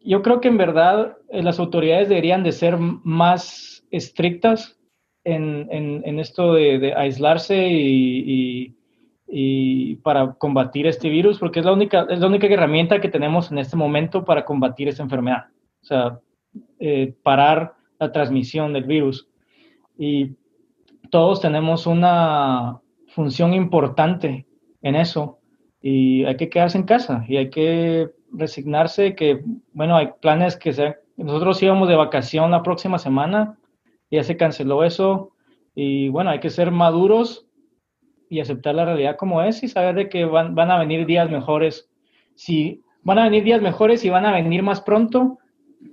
Yo 0.04 0.22
creo 0.22 0.40
que 0.40 0.48
en 0.48 0.56
verdad 0.56 1.16
eh, 1.30 1.42
las 1.42 1.58
autoridades 1.58 2.08
deberían 2.08 2.42
de 2.42 2.52
ser 2.52 2.76
más 2.78 3.84
estrictas 3.90 4.78
en, 5.24 5.68
en, 5.70 6.18
esto 6.18 6.54
de, 6.54 6.94
aislarse 6.96 7.68
y, 7.68 8.74
y, 9.28 9.96
para 9.96 10.32
combatir 10.34 10.88
este 10.88 11.08
virus, 11.08 11.38
porque 11.38 11.60
es 11.60 11.64
la, 11.64 11.72
única, 11.72 12.06
es 12.10 12.18
la 12.18 12.26
única 12.26 12.48
herramienta 12.48 13.00
que 13.00 13.08
tenemos 13.08 13.52
en 13.52 13.58
este 13.58 13.76
momento 13.76 14.24
para 14.24 14.44
combatir 14.44 14.88
esta 14.88 15.04
enfermedad. 15.04 15.44
O 15.80 15.84
sea, 15.84 16.18
eh, 16.80 17.14
parar 17.22 17.74
la 18.00 18.10
transmisión 18.10 18.72
del 18.72 18.84
virus. 18.84 19.28
Y 19.96 20.32
todos 21.10 21.40
tenemos 21.40 21.86
una, 21.86 22.81
función 23.14 23.54
importante 23.54 24.46
en 24.82 24.96
eso 24.96 25.38
y 25.80 26.24
hay 26.24 26.36
que 26.36 26.48
quedarse 26.48 26.78
en 26.78 26.84
casa 26.84 27.24
y 27.28 27.36
hay 27.36 27.50
que 27.50 28.10
resignarse 28.32 29.14
que, 29.14 29.42
bueno, 29.72 29.96
hay 29.96 30.10
planes 30.20 30.56
que 30.56 30.94
nosotros 31.16 31.62
íbamos 31.62 31.88
de 31.88 31.96
vacación 31.96 32.50
la 32.50 32.62
próxima 32.62 32.98
semana, 32.98 33.58
ya 34.10 34.22
se 34.22 34.36
canceló 34.36 34.84
eso 34.84 35.32
y 35.74 36.08
bueno, 36.08 36.30
hay 36.30 36.40
que 36.40 36.50
ser 36.50 36.70
maduros 36.70 37.46
y 38.28 38.40
aceptar 38.40 38.74
la 38.74 38.84
realidad 38.84 39.16
como 39.16 39.42
es 39.42 39.62
y 39.62 39.68
saber 39.68 39.94
de 39.94 40.08
que 40.08 40.24
van, 40.24 40.54
van 40.54 40.70
a 40.70 40.78
venir 40.78 41.04
días 41.04 41.30
mejores. 41.30 41.90
Si 42.34 42.82
van 43.02 43.18
a 43.18 43.24
venir 43.24 43.44
días 43.44 43.60
mejores 43.60 44.04
y 44.04 44.10
van 44.10 44.24
a 44.24 44.32
venir 44.32 44.62
más 44.62 44.80
pronto, 44.80 45.38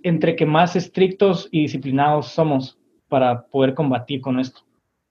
entre 0.03 0.35
que 0.35 0.45
más 0.45 0.75
estrictos 0.75 1.49
y 1.51 1.63
disciplinados 1.63 2.27
somos 2.27 2.79
para 3.09 3.47
poder 3.47 3.73
combatir 3.73 4.21
con 4.21 4.39
esto. 4.39 4.61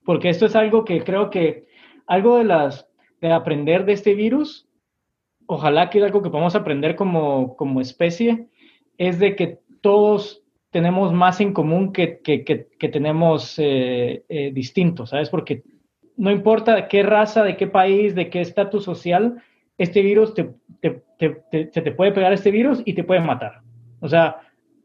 Porque 0.04 0.30
esto 0.30 0.46
es 0.46 0.56
algo 0.56 0.84
que 0.84 1.04
creo 1.04 1.28
que 1.28 1.66
algo 2.08 2.38
de 2.38 2.44
las 2.44 2.88
de 3.20 3.32
aprender 3.32 3.84
de 3.84 3.92
este 3.92 4.14
virus, 4.14 4.66
ojalá 5.46 5.90
que 5.90 6.02
algo 6.02 6.22
que 6.22 6.30
podamos 6.30 6.54
aprender 6.54 6.96
como, 6.96 7.80
especie, 7.80 8.48
es 8.96 9.18
de 9.18 9.36
que 9.36 9.58
todos 9.80 10.42
tenemos 10.70 11.12
más 11.12 11.40
en 11.40 11.52
común 11.52 11.92
que, 11.92 12.20
que, 12.20 12.44
que, 12.44 12.88
tenemos 12.88 13.58
eh, 13.58 14.24
eh, 14.28 14.50
distintos, 14.52 15.10
¿sabes? 15.10 15.30
Porque 15.30 15.62
no 16.16 16.30
importa 16.30 16.74
de 16.74 16.88
qué 16.88 17.02
raza, 17.02 17.42
de 17.42 17.56
qué 17.56 17.66
país, 17.66 18.14
de 18.14 18.28
qué 18.28 18.40
estatus 18.40 18.84
social, 18.84 19.42
este 19.78 20.02
virus 20.02 20.34
te, 20.34 20.50
se 20.80 21.82
te 21.82 21.92
puede 21.92 22.12
pegar 22.12 22.32
este 22.32 22.50
virus 22.50 22.82
y 22.84 22.94
te 22.94 23.04
puede 23.04 23.20
matar. 23.20 23.62
O 24.00 24.08
sea, 24.08 24.36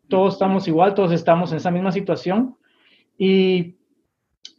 todos 0.07 0.33
estamos 0.33 0.67
igual, 0.67 0.93
todos 0.93 1.11
estamos 1.11 1.51
en 1.51 1.57
esa 1.57 1.71
misma 1.71 1.91
situación 1.91 2.55
y 3.17 3.75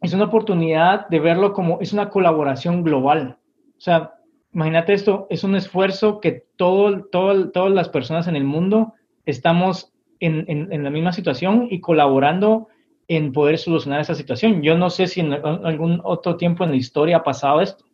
es 0.01 0.13
una 0.13 0.25
oportunidad 0.25 1.09
de 1.09 1.21
verlo 1.21 1.53
como 1.53 1.81
es 1.81 1.93
una 1.93 2.11
colaboración 2.11 2.83
global. 2.83 3.39
O 3.77 3.81
sea, 3.81 4.15
imagínate 4.53 4.93
esto, 4.93 5.27
es 5.31 5.45
un 5.45 5.57
esfuerzo 5.57 6.21
que 6.21 6.45
todo, 6.57 7.05
todo, 7.07 7.51
todas 7.51 7.73
las 7.73 7.89
personas 7.89 8.27
en 8.29 8.37
el 8.37 8.45
mundo 8.45 8.95
estamos 9.27 9.93
en, 10.21 10.45
en, 10.49 10.85
la 10.85 10.91
misma 10.91 11.13
situación 11.13 11.69
y 11.71 11.81
colaborando 11.81 12.69
en 13.09 13.33
poder 13.33 13.59
solucionar 13.59 14.01
esa 14.01 14.15
situación. 14.15 14.63
Yo 14.63 14.79
no 14.79 14.91
sé 14.91 15.07
si 15.07 15.21
en 15.21 15.33
algún 15.33 16.01
otro 16.05 16.37
tiempo 16.37 16.65
en 16.65 16.71
la 16.71 16.77
historia 16.77 17.19
ha 17.19 17.25
pasado 17.25 17.61
esto. 17.61 17.85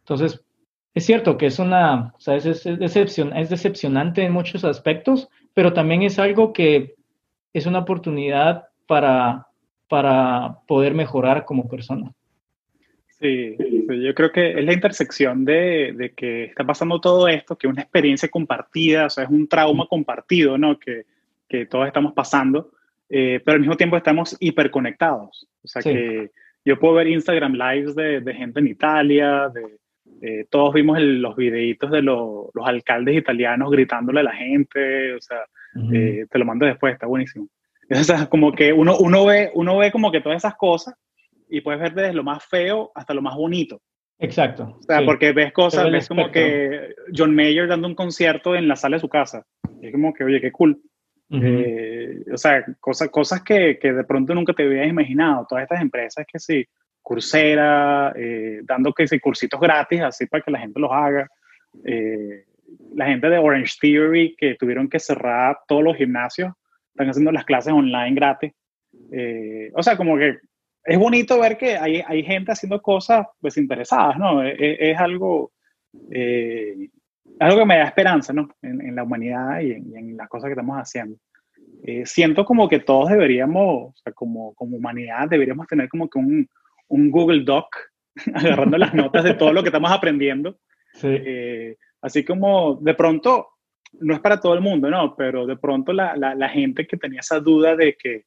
Entonces, 0.00 0.44
es 0.94 1.06
cierto 1.06 1.36
que 1.36 1.46
es 1.46 1.58
una, 1.58 2.12
o 2.16 2.20
sea, 2.20 2.36
es, 2.36 2.46
es, 2.46 2.66
es 2.66 3.50
decepcionante 3.50 4.22
en 4.22 4.32
muchos 4.32 4.64
aspectos, 4.64 5.28
pero 5.54 5.72
también 5.72 6.02
es 6.02 6.18
algo 6.18 6.52
que 6.52 6.94
es 7.52 7.66
una 7.66 7.80
oportunidad 7.80 8.68
para, 8.86 9.48
para 9.92 10.56
poder 10.66 10.94
mejorar 10.94 11.44
como 11.44 11.68
persona. 11.68 12.10
Sí, 13.20 13.58
yo 13.58 14.14
creo 14.14 14.32
que 14.32 14.58
es 14.58 14.64
la 14.64 14.72
intersección 14.72 15.44
de, 15.44 15.92
de, 15.94 16.14
que 16.14 16.44
está 16.44 16.64
pasando 16.64 16.98
todo 16.98 17.28
esto, 17.28 17.58
que 17.58 17.66
es 17.66 17.72
una 17.74 17.82
experiencia 17.82 18.30
compartida, 18.30 19.04
o 19.04 19.10
sea, 19.10 19.24
es 19.24 19.30
un 19.30 19.46
trauma 19.46 19.84
compartido, 19.86 20.56
¿no? 20.56 20.78
Que, 20.78 21.04
que 21.46 21.66
todos 21.66 21.86
estamos 21.86 22.14
pasando, 22.14 22.70
eh, 23.10 23.42
pero 23.44 23.56
al 23.56 23.60
mismo 23.60 23.76
tiempo 23.76 23.98
estamos 23.98 24.34
hiperconectados. 24.40 25.46
O 25.62 25.68
sea, 25.68 25.82
que 25.82 26.30
yo 26.64 26.78
puedo 26.78 26.94
ver 26.94 27.08
Instagram 27.08 27.52
Lives 27.52 27.94
de, 27.94 28.22
de 28.22 28.32
gente 28.32 28.60
en 28.60 28.68
Italia, 28.68 29.50
de, 29.50 29.76
eh, 30.22 30.46
todos 30.48 30.72
vimos 30.72 30.98
los 31.02 31.36
videitos 31.36 31.90
de 31.90 32.00
los 32.00 32.48
alcaldes 32.64 33.14
italianos 33.14 33.70
gritándole 33.70 34.20
a 34.20 34.22
la 34.22 34.32
gente, 34.32 35.12
o 35.12 35.20
sea, 35.20 35.44
eh, 35.92 36.24
te 36.30 36.38
lo 36.38 36.46
mando 36.46 36.64
después, 36.64 36.94
está 36.94 37.06
buenísimo. 37.06 37.46
O 38.00 38.04
sea, 38.04 38.26
como 38.26 38.52
que 38.52 38.72
uno, 38.72 38.96
uno, 38.98 39.26
ve, 39.26 39.50
uno 39.54 39.76
ve 39.76 39.92
como 39.92 40.10
que 40.10 40.20
todas 40.20 40.38
esas 40.38 40.56
cosas 40.56 40.94
y 41.48 41.60
puedes 41.60 41.80
ver 41.80 41.94
desde 41.94 42.14
lo 42.14 42.24
más 42.24 42.44
feo 42.44 42.90
hasta 42.94 43.14
lo 43.14 43.22
más 43.22 43.34
bonito. 43.34 43.80
Exacto. 44.18 44.76
O 44.78 44.82
sea, 44.82 45.04
porque 45.04 45.32
ves 45.32 45.52
cosas, 45.52 45.90
ves 45.90 46.08
como 46.08 46.30
que 46.30 46.94
John 47.14 47.34
Mayer 47.34 47.68
dando 47.68 47.88
un 47.88 47.94
concierto 47.94 48.54
en 48.54 48.68
la 48.68 48.76
sala 48.76 48.96
de 48.96 49.00
su 49.00 49.08
casa. 49.08 49.44
Y 49.80 49.86
es 49.86 49.92
como 49.92 50.14
que, 50.14 50.24
oye, 50.24 50.40
qué 50.40 50.52
cool. 50.52 50.80
Eh, 51.30 52.24
o 52.32 52.36
sea, 52.36 52.64
cosas, 52.78 53.08
cosas 53.08 53.42
que, 53.42 53.78
que, 53.80 53.92
de 53.92 54.04
pronto 54.04 54.34
nunca 54.34 54.52
te 54.52 54.64
habías 54.64 54.86
imaginado. 54.86 55.46
Todas 55.48 55.64
estas 55.64 55.80
empresas 55.80 56.24
que 56.30 56.38
sí, 56.38 56.64
Coursera, 57.02 58.12
eh, 58.14 58.60
dando 58.62 58.92
que 58.92 59.08
sí, 59.08 59.18
cursitos 59.18 59.60
gratis, 59.60 60.02
así 60.02 60.26
para 60.26 60.42
que 60.42 60.50
la 60.50 60.60
gente 60.60 60.78
los 60.78 60.90
haga. 60.92 61.26
Eh, 61.84 62.44
la 62.94 63.06
gente 63.06 63.28
de 63.28 63.38
Orange 63.38 63.74
Theory 63.80 64.36
que 64.36 64.54
tuvieron 64.54 64.88
que 64.88 65.00
cerrar 65.00 65.58
todos 65.66 65.82
los 65.82 65.96
gimnasios, 65.96 66.52
están 66.92 67.10
haciendo 67.10 67.32
las 67.32 67.44
clases 67.44 67.72
online 67.72 68.14
gratis. 68.14 68.52
o 69.74 69.82
sea, 69.82 69.96
como 69.96 70.16
que 70.16 70.38
es 70.84 70.98
bonito 70.98 71.38
ver 71.40 71.56
que 71.56 71.76
hay, 71.76 72.02
hay 72.06 72.22
gente 72.24 72.52
haciendo 72.52 72.80
cosas 72.82 73.26
desinteresadas, 73.40 74.18
¿no? 74.18 74.42
Es, 74.42 74.56
es 74.58 74.98
algo, 74.98 75.52
eh, 76.10 76.88
algo 77.38 77.58
que 77.58 77.66
me 77.66 77.78
da 77.78 77.84
esperanza, 77.84 78.32
¿no? 78.32 78.48
En, 78.62 78.80
en 78.80 78.96
la 78.96 79.04
humanidad 79.04 79.60
y 79.60 79.72
en, 79.72 79.96
en, 79.96 80.16
las 80.16 80.28
cosas 80.28 80.48
que 80.48 80.52
estamos 80.52 80.76
haciendo. 80.76 81.16
Eh, 81.84 82.04
siento 82.04 82.44
como 82.44 82.68
que 82.68 82.80
todos 82.80 83.10
deberíamos, 83.10 83.90
o 83.90 83.94
sea, 84.02 84.12
como, 84.12 84.54
como 84.54 84.76
humanidad, 84.76 85.28
deberíamos 85.28 85.66
tener 85.66 85.88
como 85.88 86.08
que 86.08 86.18
un, 86.18 86.48
un 86.88 87.10
Google 87.10 87.44
Doc 87.44 87.76
agarrando 88.34 88.76
las 88.76 88.94
notas 88.94 89.24
de 89.24 89.34
todo 89.34 89.52
lo 89.52 89.62
que 89.62 89.68
estamos 89.68 89.90
aprendiendo. 89.90 90.58
Sí. 90.94 91.08
Eh, 91.10 91.76
así 92.00 92.24
como 92.24 92.76
de 92.76 92.94
pronto, 92.94 93.48
no 94.00 94.14
es 94.14 94.20
para 94.20 94.40
todo 94.40 94.54
el 94.54 94.60
mundo, 94.60 94.90
¿no? 94.90 95.14
Pero 95.16 95.46
de 95.46 95.56
pronto 95.56 95.92
la, 95.92 96.16
la, 96.16 96.34
la 96.34 96.48
gente 96.48 96.86
que 96.86 96.96
tenía 96.96 97.20
esa 97.20 97.40
duda 97.40 97.76
de 97.76 97.96
que 97.96 98.24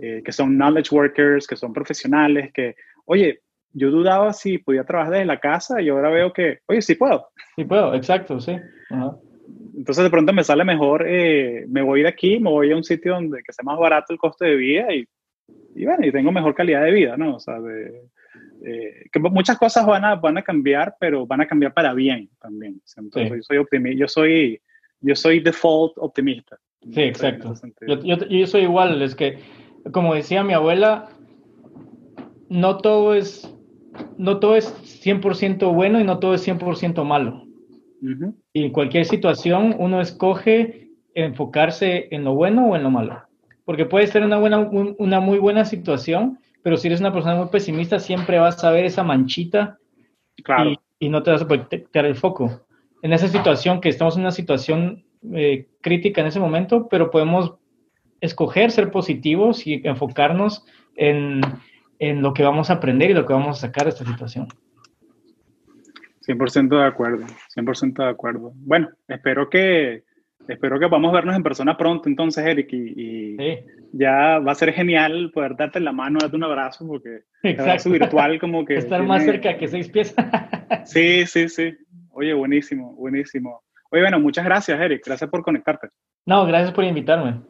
eh, 0.00 0.22
que 0.24 0.32
son 0.32 0.56
knowledge 0.56 0.94
workers, 0.94 1.46
que 1.46 1.56
son 1.56 1.72
profesionales, 1.72 2.50
que, 2.52 2.74
oye, 3.04 3.40
yo 3.72 3.90
dudaba 3.90 4.32
si 4.32 4.58
podía 4.58 4.84
trabajar 4.84 5.12
desde 5.12 5.26
la 5.26 5.40
casa 5.40 5.80
y 5.80 5.88
ahora 5.90 6.08
veo 6.08 6.32
que, 6.32 6.60
oye, 6.66 6.80
sí 6.80 6.94
puedo. 6.94 7.28
Sí 7.54 7.64
puedo, 7.64 7.94
exacto, 7.94 8.40
sí. 8.40 8.56
Entonces 9.76 10.04
de 10.04 10.10
pronto 10.10 10.32
me 10.32 10.42
sale 10.42 10.64
mejor, 10.64 11.04
eh, 11.06 11.66
me 11.68 11.82
voy 11.82 12.02
de 12.02 12.08
aquí, 12.08 12.40
me 12.40 12.50
voy 12.50 12.72
a 12.72 12.76
un 12.76 12.82
sitio 12.82 13.14
donde 13.14 13.42
que 13.42 13.52
sea 13.52 13.62
más 13.62 13.78
barato 13.78 14.12
el 14.12 14.18
costo 14.18 14.44
de 14.44 14.56
vida 14.56 14.92
y, 14.94 15.06
y 15.74 15.84
bueno, 15.84 16.06
y 16.06 16.12
tengo 16.12 16.32
mejor 16.32 16.54
calidad 16.54 16.82
de 16.82 16.92
vida, 16.92 17.16
¿no? 17.16 17.36
O 17.36 17.40
sea, 17.40 17.58
eh, 18.64 19.04
que 19.12 19.20
muchas 19.20 19.58
cosas 19.58 19.84
van 19.84 20.04
a, 20.04 20.14
van 20.14 20.38
a 20.38 20.42
cambiar, 20.42 20.96
pero 20.98 21.26
van 21.26 21.42
a 21.42 21.46
cambiar 21.46 21.74
para 21.74 21.92
bien 21.92 22.30
también. 22.40 22.80
Entonces 22.96 23.30
yo 23.36 23.42
soy 23.42 23.58
optimista, 23.58 24.00
yo 24.00 24.08
soy, 24.08 24.60
yo 25.04 25.14
soy 25.14 25.40
default 25.40 25.92
optimista. 25.96 26.58
Sí, 26.92 27.02
exacto. 27.02 27.54
Yo, 27.86 28.00
yo, 28.02 28.16
yo 28.26 28.46
soy 28.46 28.62
igual, 28.62 29.00
es 29.00 29.14
que 29.14 29.38
como 29.92 30.14
decía 30.14 30.42
mi 30.42 30.54
abuela, 30.54 31.08
no 32.48 32.78
todo 32.78 33.14
es, 33.14 33.52
no 34.16 34.38
todo 34.38 34.56
es 34.56 34.74
100% 35.04 35.72
bueno 35.74 36.00
y 36.00 36.04
no 36.04 36.18
todo 36.18 36.34
es 36.34 36.46
100% 36.46 37.04
malo. 37.04 37.44
Y 38.52 38.64
en 38.64 38.70
cualquier 38.70 39.06
situación 39.06 39.74
uno 39.78 40.00
escoge 40.02 40.90
enfocarse 41.14 42.08
en 42.10 42.24
lo 42.24 42.34
bueno 42.34 42.66
o 42.66 42.76
en 42.76 42.82
lo 42.82 42.90
malo. 42.90 43.22
Porque 43.64 43.86
puede 43.86 44.06
ser 44.06 44.22
una, 44.24 44.38
buena, 44.38 44.58
una 44.58 45.20
muy 45.20 45.38
buena 45.38 45.64
situación, 45.64 46.38
pero 46.62 46.76
si 46.76 46.88
eres 46.88 47.00
una 47.00 47.14
persona 47.14 47.36
muy 47.36 47.48
pesimista, 47.48 47.98
siempre 47.98 48.38
vas 48.38 48.62
a 48.62 48.70
ver 48.70 48.84
esa 48.84 49.02
manchita 49.02 49.78
y, 50.98 51.08
no 51.08 51.22
te 51.22 51.30
vas 51.30 51.42
a 51.42 51.48
proyectar 51.48 52.04
el 52.04 52.14
foco. 52.14 52.66
En 53.04 53.12
esa 53.12 53.28
situación, 53.28 53.82
que 53.82 53.90
estamos 53.90 54.16
en 54.16 54.22
una 54.22 54.30
situación 54.30 55.04
eh, 55.34 55.68
crítica 55.82 56.22
en 56.22 56.28
ese 56.28 56.40
momento, 56.40 56.88
pero 56.88 57.10
podemos 57.10 57.52
escoger 58.22 58.70
ser 58.70 58.90
positivos 58.90 59.66
y 59.66 59.82
enfocarnos 59.84 60.64
en, 60.96 61.42
en, 61.98 62.22
lo 62.22 62.32
que 62.32 62.44
vamos 62.44 62.70
a 62.70 62.74
aprender 62.74 63.10
y 63.10 63.12
lo 63.12 63.26
que 63.26 63.34
vamos 63.34 63.58
a 63.58 63.66
sacar 63.66 63.84
de 63.84 63.90
esta 63.90 64.06
situación. 64.06 64.48
100% 66.26 66.78
de 66.78 66.86
acuerdo, 66.86 67.26
100% 67.54 68.04
de 68.04 68.08
acuerdo. 68.08 68.52
Bueno, 68.54 68.88
espero 69.06 69.50
que, 69.50 70.04
espero 70.48 70.80
que 70.80 70.88
podamos 70.88 71.12
vernos 71.12 71.36
en 71.36 71.42
persona 71.42 71.76
pronto 71.76 72.08
entonces, 72.08 72.42
Eric, 72.46 72.72
y, 72.72 73.36
ya 73.92 74.38
va 74.38 74.52
a 74.52 74.54
ser 74.54 74.72
genial 74.72 75.30
poder 75.30 75.56
darte 75.56 75.78
la 75.78 75.92
mano, 75.92 76.20
darte 76.22 76.36
un 76.36 76.44
abrazo, 76.44 76.86
porque 76.86 77.24
el 77.42 77.60
abrazo 77.60 77.90
virtual 77.90 78.40
como 78.40 78.64
que... 78.64 78.76
Estar 78.78 79.02
más 79.02 79.24
cerca 79.24 79.58
que 79.58 79.68
seis 79.68 79.90
pies. 79.90 80.14
sí, 80.86 81.26
sí, 81.26 81.50
sí. 81.50 81.76
Oye, 82.14 82.32
buenísimo, 82.32 82.94
buenísimo. 82.94 83.62
Oye, 83.90 84.02
bueno, 84.02 84.18
muchas 84.20 84.44
gracias, 84.44 84.80
Eric. 84.80 85.02
Gracias 85.04 85.28
por 85.30 85.42
conectarte. 85.42 85.88
No, 86.26 86.46
gracias 86.46 86.72
por 86.72 86.84
invitarme. 86.84 87.40